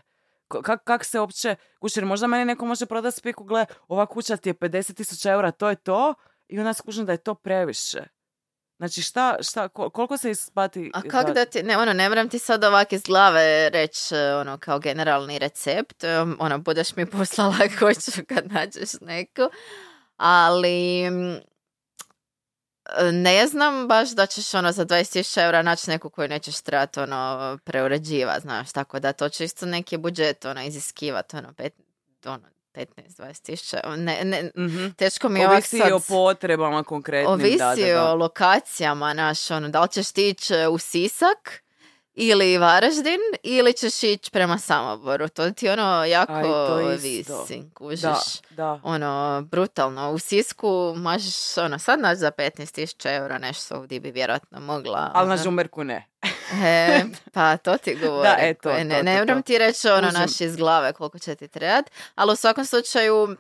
Kak, 0.64 0.84
kak 0.84 1.06
se 1.06 1.20
uopće, 1.20 1.56
kući, 1.80 2.00
jer 2.00 2.06
možda 2.06 2.28
meni 2.28 2.46
neko 2.46 2.66
može 2.66 2.86
prodati 2.86 3.18
spiku, 3.18 3.44
gle, 3.44 3.66
ova 3.88 4.06
kuća 4.06 4.38
ti 4.38 4.50
je 4.50 4.54
50.000 4.54 5.30
eura, 5.32 5.52
to 5.52 5.70
je 5.70 5.76
to, 5.76 6.14
i 6.48 6.60
onda 6.60 6.74
skužim 6.74 7.06
da 7.06 7.12
je 7.12 7.18
to 7.18 7.36
previše. 7.36 8.04
Znači 8.78 9.02
šta, 9.02 9.38
šta, 9.42 9.68
ko- 9.68 9.90
koliko 9.90 10.18
se 10.18 10.32
isplati? 10.32 10.92
A 10.94 11.02
kak 11.02 11.34
da 11.34 11.46
ti, 11.46 11.64
ne, 11.64 11.78
ono, 11.78 11.94
ne 11.94 12.10
moram 12.10 12.30
ti 12.30 12.40
sad 12.40 12.64
ovak 12.64 12.94
iz 12.94 13.02
glave 13.02 13.70
reći, 13.70 14.16
ono, 14.16 14.58
kao 14.58 14.80
generalni 14.80 15.40
recept, 15.40 16.04
um, 16.04 16.38
ono, 16.40 16.58
budeš 16.58 16.96
mi 16.96 17.06
poslala 17.18 17.58
kuću 17.80 18.26
kad 18.28 18.52
nađeš 18.52 18.90
neku, 19.02 19.42
ali 20.18 21.10
mm, 21.12 21.38
ne 23.12 23.48
znam 23.48 23.88
baš 23.88 24.10
da 24.10 24.26
ćeš, 24.26 24.54
ono, 24.54 24.72
za 24.72 24.86
20.000 24.86 25.46
eura 25.46 25.62
naći 25.62 25.90
neku 25.90 26.10
koju 26.10 26.28
nećeš 26.28 26.62
trebati, 26.62 27.00
ono, 27.00 27.58
preuređivati, 27.64 28.42
znaš, 28.42 28.72
tako 28.72 29.00
da 29.00 29.14
to 29.14 29.30
će 29.30 29.46
isto 29.46 29.66
neki 29.66 29.98
budžet, 29.98 30.46
ono, 30.46 30.64
iziskivati, 30.64 31.36
ono, 31.38 31.54
pet, 31.54 31.74
ono, 32.26 32.48
15-20 32.78 33.42
tisuća, 33.42 33.80
ne, 33.88 34.20
ne, 34.24 34.52
Mhm. 34.58 34.88
teško 34.90 35.30
mi 35.30 35.40
je 35.40 35.46
ovak 35.46 35.58
Ovisi 35.58 35.78
sad... 35.78 35.92
o 35.92 36.00
potrebama 36.00 36.84
konkretnim. 36.84 37.34
Ovisi 37.34 37.58
da, 37.58 37.76
da, 37.78 37.94
da. 37.94 38.04
o 38.04 38.16
lokacijama, 38.16 39.14
naš, 39.14 39.52
ono, 39.52 39.70
da 39.70 39.82
li 39.82 39.90
ćeš 39.90 40.08
ići 40.16 40.54
e, 40.54 40.68
u 40.68 40.78
Sisak 40.78 41.64
ili 42.14 42.58
Varaždin 42.58 43.20
ili 43.44 43.74
ćeš 43.74 44.04
ići 44.04 44.32
prema 44.32 44.58
Samoboru. 44.58 45.30
To 45.30 45.52
ti 45.52 45.70
ono 45.70 46.06
jako 46.06 46.34
A 46.34 46.40
i 46.40 46.44
to 46.44 46.92
isto. 46.92 47.36
ovisi, 47.36 47.64
kužiš. 47.74 48.02
Da, 48.02 48.20
da. 48.52 48.80
Ono, 48.84 49.42
brutalno. 49.42 50.12
U 50.12 50.20
Sisku 50.20 50.68
možeš, 50.96 51.58
ono, 51.58 51.80
sad 51.80 52.00
naći 52.00 52.20
za 52.20 52.32
15.000 52.32 53.10
eura 53.12 53.38
nešto 53.38 53.76
ovdje 53.76 54.00
bi 54.00 54.12
vjerojatno 54.12 54.60
mogla. 54.60 55.12
Ali 55.14 55.28
na 55.28 55.34
ono. 55.34 55.44
žumerku 55.44 55.84
ne. 55.84 56.06
E, 56.54 57.04
pa 57.34 57.58
to 57.58 57.78
ti 57.78 57.96
govorim. 57.96 58.24
Da, 58.24 58.38
e, 58.40 58.54
to, 58.54 58.70
koje 58.70 58.84
ne, 58.84 58.98
to, 58.98 59.04
ne 59.04 59.20
moram 59.20 59.42
ti 59.42 59.58
reći 59.58 59.90
ono 59.90 60.12
naš 60.12 60.42
iz 60.42 60.56
glave 60.56 60.94
koliko 60.94 61.20
će 61.20 61.36
ti 61.36 61.48
trebati, 61.48 61.92
ali 62.16 62.34
u 62.34 62.36
svakom 62.36 62.66
slučaju 62.66 63.38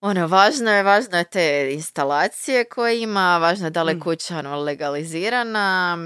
ono, 0.00 0.26
važno 0.26 0.70
je, 0.70 0.82
važno 0.82 1.18
je 1.18 1.24
te 1.24 1.68
instalacije 1.72 2.64
koje 2.64 3.02
ima, 3.02 3.38
važno 3.38 3.66
je 3.66 3.70
da 3.70 3.82
li 3.82 3.90
je 3.92 3.96
Mm. 3.96 4.00
kuća 4.00 4.38
ono, 4.38 4.56
legalizirana. 4.60 5.96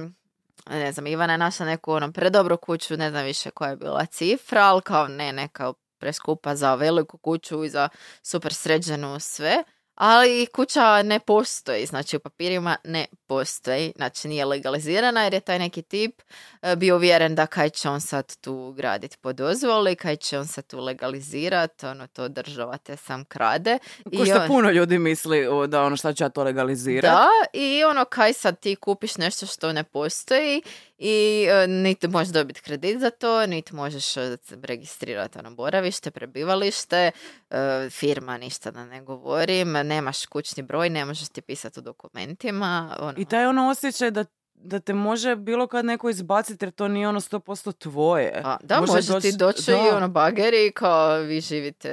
Ne 0.70 0.93
znam, 0.93 1.07
Ivana 1.07 1.33
je 1.33 1.39
našla 1.39 1.66
neku 1.66 1.93
ono, 1.93 2.12
predobru 2.12 2.57
kuću, 2.57 2.97
ne 2.97 3.11
znam 3.11 3.24
više 3.24 3.51
koja 3.51 3.70
je 3.70 3.77
bila 3.77 4.07
cifra, 4.07 4.62
ali 4.62 4.83
kao 4.83 5.09
ne, 5.09 5.33
neka 5.33 5.72
preskupa 5.99 6.57
za 6.57 6.74
veliku 6.74 7.18
kuću 7.18 7.64
i 7.64 7.68
za 7.68 7.89
super 8.22 8.55
sređenu 8.55 9.20
sve. 9.20 9.64
Ali 9.97 10.47
kuća 10.47 11.03
ne 11.03 11.20
postoji, 11.20 11.86
znači 11.86 12.16
u 12.16 12.20
papirima 12.20 12.76
ne 12.84 13.07
postoji, 13.26 13.92
znači 13.97 14.28
nije 14.28 14.44
legalizirana 14.44 15.22
jer 15.24 15.34
je 15.34 15.40
taj 15.40 15.59
neki 15.59 15.82
tip 15.82 16.22
e, 16.62 16.76
bio 16.76 16.97
uvjeren 16.97 17.34
da 17.34 17.47
kaj 17.47 17.70
će 17.70 17.88
on 17.88 18.01
sad 18.01 18.36
tu 18.36 18.72
graditi 18.72 19.16
po 19.20 19.32
dozvoli, 19.32 19.97
kaj 19.97 20.16
će 20.16 20.38
on 20.38 20.47
sad 20.47 20.66
tu 20.66 20.80
legalizirati, 20.80 21.86
ono 21.86 22.07
to 22.07 22.28
država 22.28 22.76
te 22.76 22.97
sam 22.97 23.24
krade. 23.24 23.78
Ko 24.18 24.24
što 24.26 24.34
on- 24.40 24.47
puno 24.47 24.70
ljudi 24.70 24.99
misli 24.99 25.47
o, 25.47 25.66
da 25.66 25.82
ono 25.82 25.97
šta 25.97 26.12
ću 26.12 26.24
ja 26.24 26.28
to 26.28 26.42
legalizirati. 26.42 27.14
da, 27.16 27.28
i 27.53 27.84
ono 27.84 28.05
kaj 28.05 28.32
sad 28.32 28.61
ti 28.61 28.76
kupiš 28.76 29.16
nešto 29.16 29.47
što 29.47 29.72
ne 29.72 29.84
postoji 29.84 30.62
i 30.99 31.47
e, 31.51 31.66
niti 31.66 32.09
možeš 32.09 32.32
dobiti 32.32 32.61
kredit 32.62 33.01
za 33.01 33.11
to, 33.11 33.47
niti 33.47 33.74
možeš 33.74 34.16
e, 34.16 34.36
registrirati 34.62 35.38
ono 35.38 35.51
boravište, 35.51 36.11
prebivalište, 36.11 37.11
e, 37.51 37.88
firma 37.90 38.38
ništa 38.38 38.70
da 38.70 38.84
ne 38.84 39.03
govorim, 39.03 39.72
nemaš 39.72 40.26
kućni 40.26 40.62
broj, 40.62 40.90
ne 40.90 41.05
možeš 41.05 41.28
ti 41.28 41.42
pisati 41.42 41.80
u 41.80 41.82
dokumentima. 41.82 42.97
Ono. 43.01 43.14
I 43.16 43.24
taj 43.24 43.47
ono 43.47 43.68
osjećaj 43.68 44.11
da, 44.11 44.24
da 44.55 44.80
te 44.80 44.94
može 44.94 45.36
bilo 45.36 45.66
kad 45.66 45.84
neko 45.84 46.11
izbaciti 46.11 46.64
jer 46.64 46.72
to 46.72 46.88
nije 46.88 47.09
ono 47.09 47.20
100% 47.20 47.78
tvoje. 47.78 48.42
A, 48.44 48.57
da, 48.62 48.80
Može 48.80 48.92
može, 48.92 49.20
ti 49.20 49.36
doći- 49.36 49.70
da. 49.70 49.76
i 49.76 49.97
ono 49.97 50.09
bageri 50.09 50.72
kao 50.74 51.16
vi 51.16 51.40
živite 51.40 51.90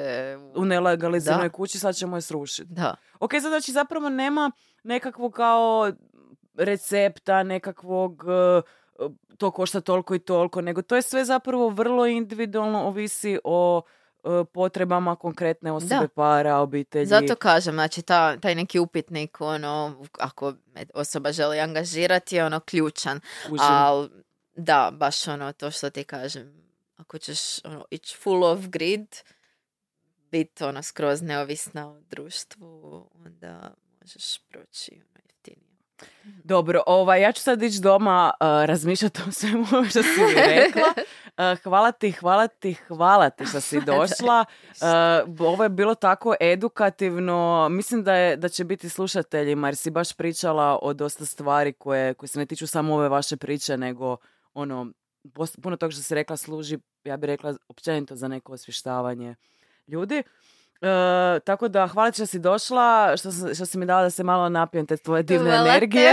u... 0.56 0.62
U 0.62 0.66
nelegaliziranoj 0.66 1.50
kući 1.50 1.80
sad 1.80 1.96
ćemo 1.96 2.18
je 2.18 2.22
srušiti. 2.22 2.74
Da. 2.74 2.96
Ok, 3.20 3.32
sad 3.32 3.42
znači 3.42 3.72
zapravo 3.72 4.10
nema 4.10 4.52
nekakvog 4.84 5.34
kao 5.34 5.92
recepta, 6.58 7.44
nekakvog 7.44 8.24
e, 8.28 8.62
to 9.38 9.52
košta 9.52 9.82
toliko 9.82 10.16
i 10.16 10.20
toliko, 10.20 10.62
nego 10.62 10.82
to 10.82 10.96
je 10.96 11.02
sve 11.02 11.26
zapravo 11.26 11.70
vrlo 11.70 12.06
individualno, 12.06 12.84
ovisi 12.84 13.40
o 13.44 13.82
e, 14.24 14.44
potrebama 14.54 15.16
konkretne 15.16 15.72
osobe, 15.72 15.96
Da. 15.96 16.08
para, 16.08 16.58
obitelji. 16.58 17.06
Zato 17.06 17.36
kažem, 17.36 17.74
znači 17.74 18.02
ta, 18.02 18.38
taj 18.38 18.56
neki 18.56 18.80
upitnik, 18.80 19.42
ono, 19.42 20.06
ako 20.20 20.54
osoba 20.94 21.32
želi 21.32 21.60
angažirati, 21.60 22.36
je 22.36 22.46
ono 22.46 22.60
ključan. 22.60 23.20
Ali 23.60 24.10
da, 24.56 24.92
baš 24.94 25.28
ono 25.28 25.54
to 25.54 25.72
što 25.72 25.90
ti 25.90 26.04
kažem, 26.04 26.64
ako 26.98 27.18
ćeš 27.18 27.66
ono, 27.66 27.86
ići 27.92 28.18
full 28.18 28.44
off 28.44 28.68
grid, 28.68 29.08
biti 30.32 30.64
ono 30.64 30.84
skroz 30.84 31.22
neovisna 31.22 31.90
o 31.90 32.00
društvu, 32.10 33.08
onda 33.26 33.74
možeš 34.02 34.38
proći 34.50 34.92
ono. 34.94 35.14
Dobro, 36.24 36.84
ovaj, 36.86 37.22
ja 37.22 37.32
ću 37.32 37.42
sad 37.42 37.64
ići 37.64 37.82
doma 37.82 38.32
uh, 38.40 38.48
razmišljati 38.66 39.22
o 39.28 39.32
svemu 39.32 39.66
što 39.66 40.04
si 40.04 40.20
mi 40.20 40.34
rekla. 40.56 40.94
Uh, 41.38 41.64
hvala 41.64 41.92
ti, 41.92 42.12
hvala 42.12 42.48
ti, 42.48 42.74
hvala 42.74 43.30
ti 43.30 43.46
što 43.46 43.62
si 43.62 43.82
došla. 43.92 44.46
Uh, 45.26 45.40
ovo 45.40 45.64
je 45.64 45.70
bilo 45.70 45.96
tako 45.96 46.36
edukativno. 46.40 47.68
Mislim 47.70 48.04
da, 48.04 48.16
je, 48.16 48.38
da 48.38 48.50
će 48.50 48.64
biti 48.64 48.90
slušateljima 48.90 49.68
jer 49.68 49.76
si 49.76 49.92
baš 49.92 50.14
pričala 50.14 50.80
o 50.82 50.94
dosta 50.94 51.26
stvari 51.26 51.74
koje, 51.74 52.14
koje 52.14 52.28
se 52.28 52.40
ne 52.40 52.46
tiču 52.46 52.68
samo 52.68 52.96
ove 52.96 53.10
vaše 53.10 53.38
priče, 53.38 53.78
nego 53.78 54.18
ono, 54.54 54.88
puno 55.62 55.78
toga 55.78 55.92
što 55.92 56.02
si 56.02 56.16
rekla 56.16 56.38
služi, 56.38 56.78
ja 57.04 57.18
bih 57.18 57.28
rekla, 57.28 57.56
općenito 57.68 58.16
za 58.16 58.28
neko 58.28 58.54
osvještavanje 58.54 59.36
ljudi. 59.88 60.24
E, 60.84 61.40
tako 61.40 61.68
da, 61.68 61.88
hvala 61.88 62.12
ti 62.12 62.16
što 62.16 62.26
si 62.26 62.40
došla, 62.40 63.18
što, 63.18 63.32
sam- 63.32 63.56
što 63.56 63.66
si 63.66 63.78
mi 63.78 63.86
dala 63.86 64.02
da 64.02 64.10
se 64.10 64.24
malo 64.24 64.50
napijem 64.50 64.86
te 64.86 64.98
tvoje 64.98 65.24
divne 65.24 65.52
Hvala 65.52 65.68
energije. 65.68 66.12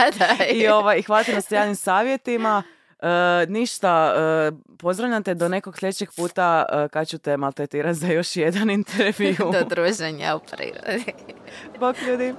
I, 0.54 0.68
ovaj, 0.68 0.98
I 0.98 1.02
hvala 1.02 1.24
ti 1.24 1.34
na 1.34 1.40
sjajnim 1.40 1.76
savjetima. 1.76 2.62
E, 3.00 3.06
ništa, 3.48 4.14
e, 4.16 4.52
pozdravljam 4.78 5.22
te 5.22 5.34
do 5.34 5.48
nekog 5.48 5.78
sljedećeg 5.78 6.08
puta 6.16 6.64
e, 6.68 6.88
kad 6.88 7.08
ću 7.08 7.18
te 7.18 7.36
maltretirati 7.36 7.94
za 7.94 8.06
još 8.06 8.36
jedan 8.36 8.70
intervju. 8.70 9.36
Do 9.52 9.64
druženja 9.64 10.36
u 10.36 10.40
prirodi. 10.40 11.12
Bok 11.78 11.96
ljudi. 12.02 12.34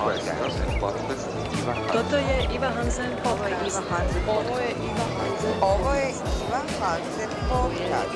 Ovo 0.00 0.10
je 0.10 0.18
Podcast. 1.62 1.78
Podcast. 1.78 1.92
Toto 1.94 2.16
je 2.16 2.36
Iva 2.54 2.68
Hansen 2.74 3.12
podcast. 3.22 3.78
Ovo 4.26 4.58
je 4.58 4.70
Iva 4.82 5.06
Hansen. 5.14 5.54
Ovo 5.62 5.94
je 5.94 6.10
Iva 6.42 6.58
Hansen 6.80 7.30
podcast. 7.48 8.10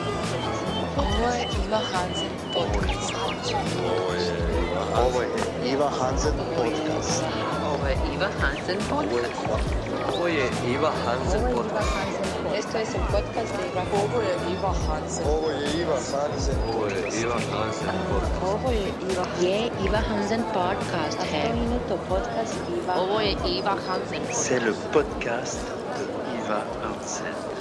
Ovo 0.97 1.31
je 1.31 1.47
Iva 1.65 1.81
Hansen 1.93 2.35
podcast. 2.55 3.13
Ovo 4.97 5.21
je 5.21 5.29
Iva 5.73 5.91
Hansen 5.99 6.35
podcast. 6.57 7.23
Ovo 7.67 7.87
je 7.87 7.97
Iva 8.15 8.29
Hansen 8.41 8.79
podcast. 8.91 9.33
Ovo 10.15 10.27
je 10.27 10.51
Iva 10.67 10.93
Hansen 11.05 11.43
podcast. 11.55 12.36
Podcast 13.11 13.55
de 22.65 23.49
Iva 23.49 23.73
Hansen. 23.73 24.23
C'est 24.31 24.61
le 24.61 24.73
podcast 24.93 25.59
de 25.99 26.05
Iva 26.39 26.63
Hansen. 26.85 27.56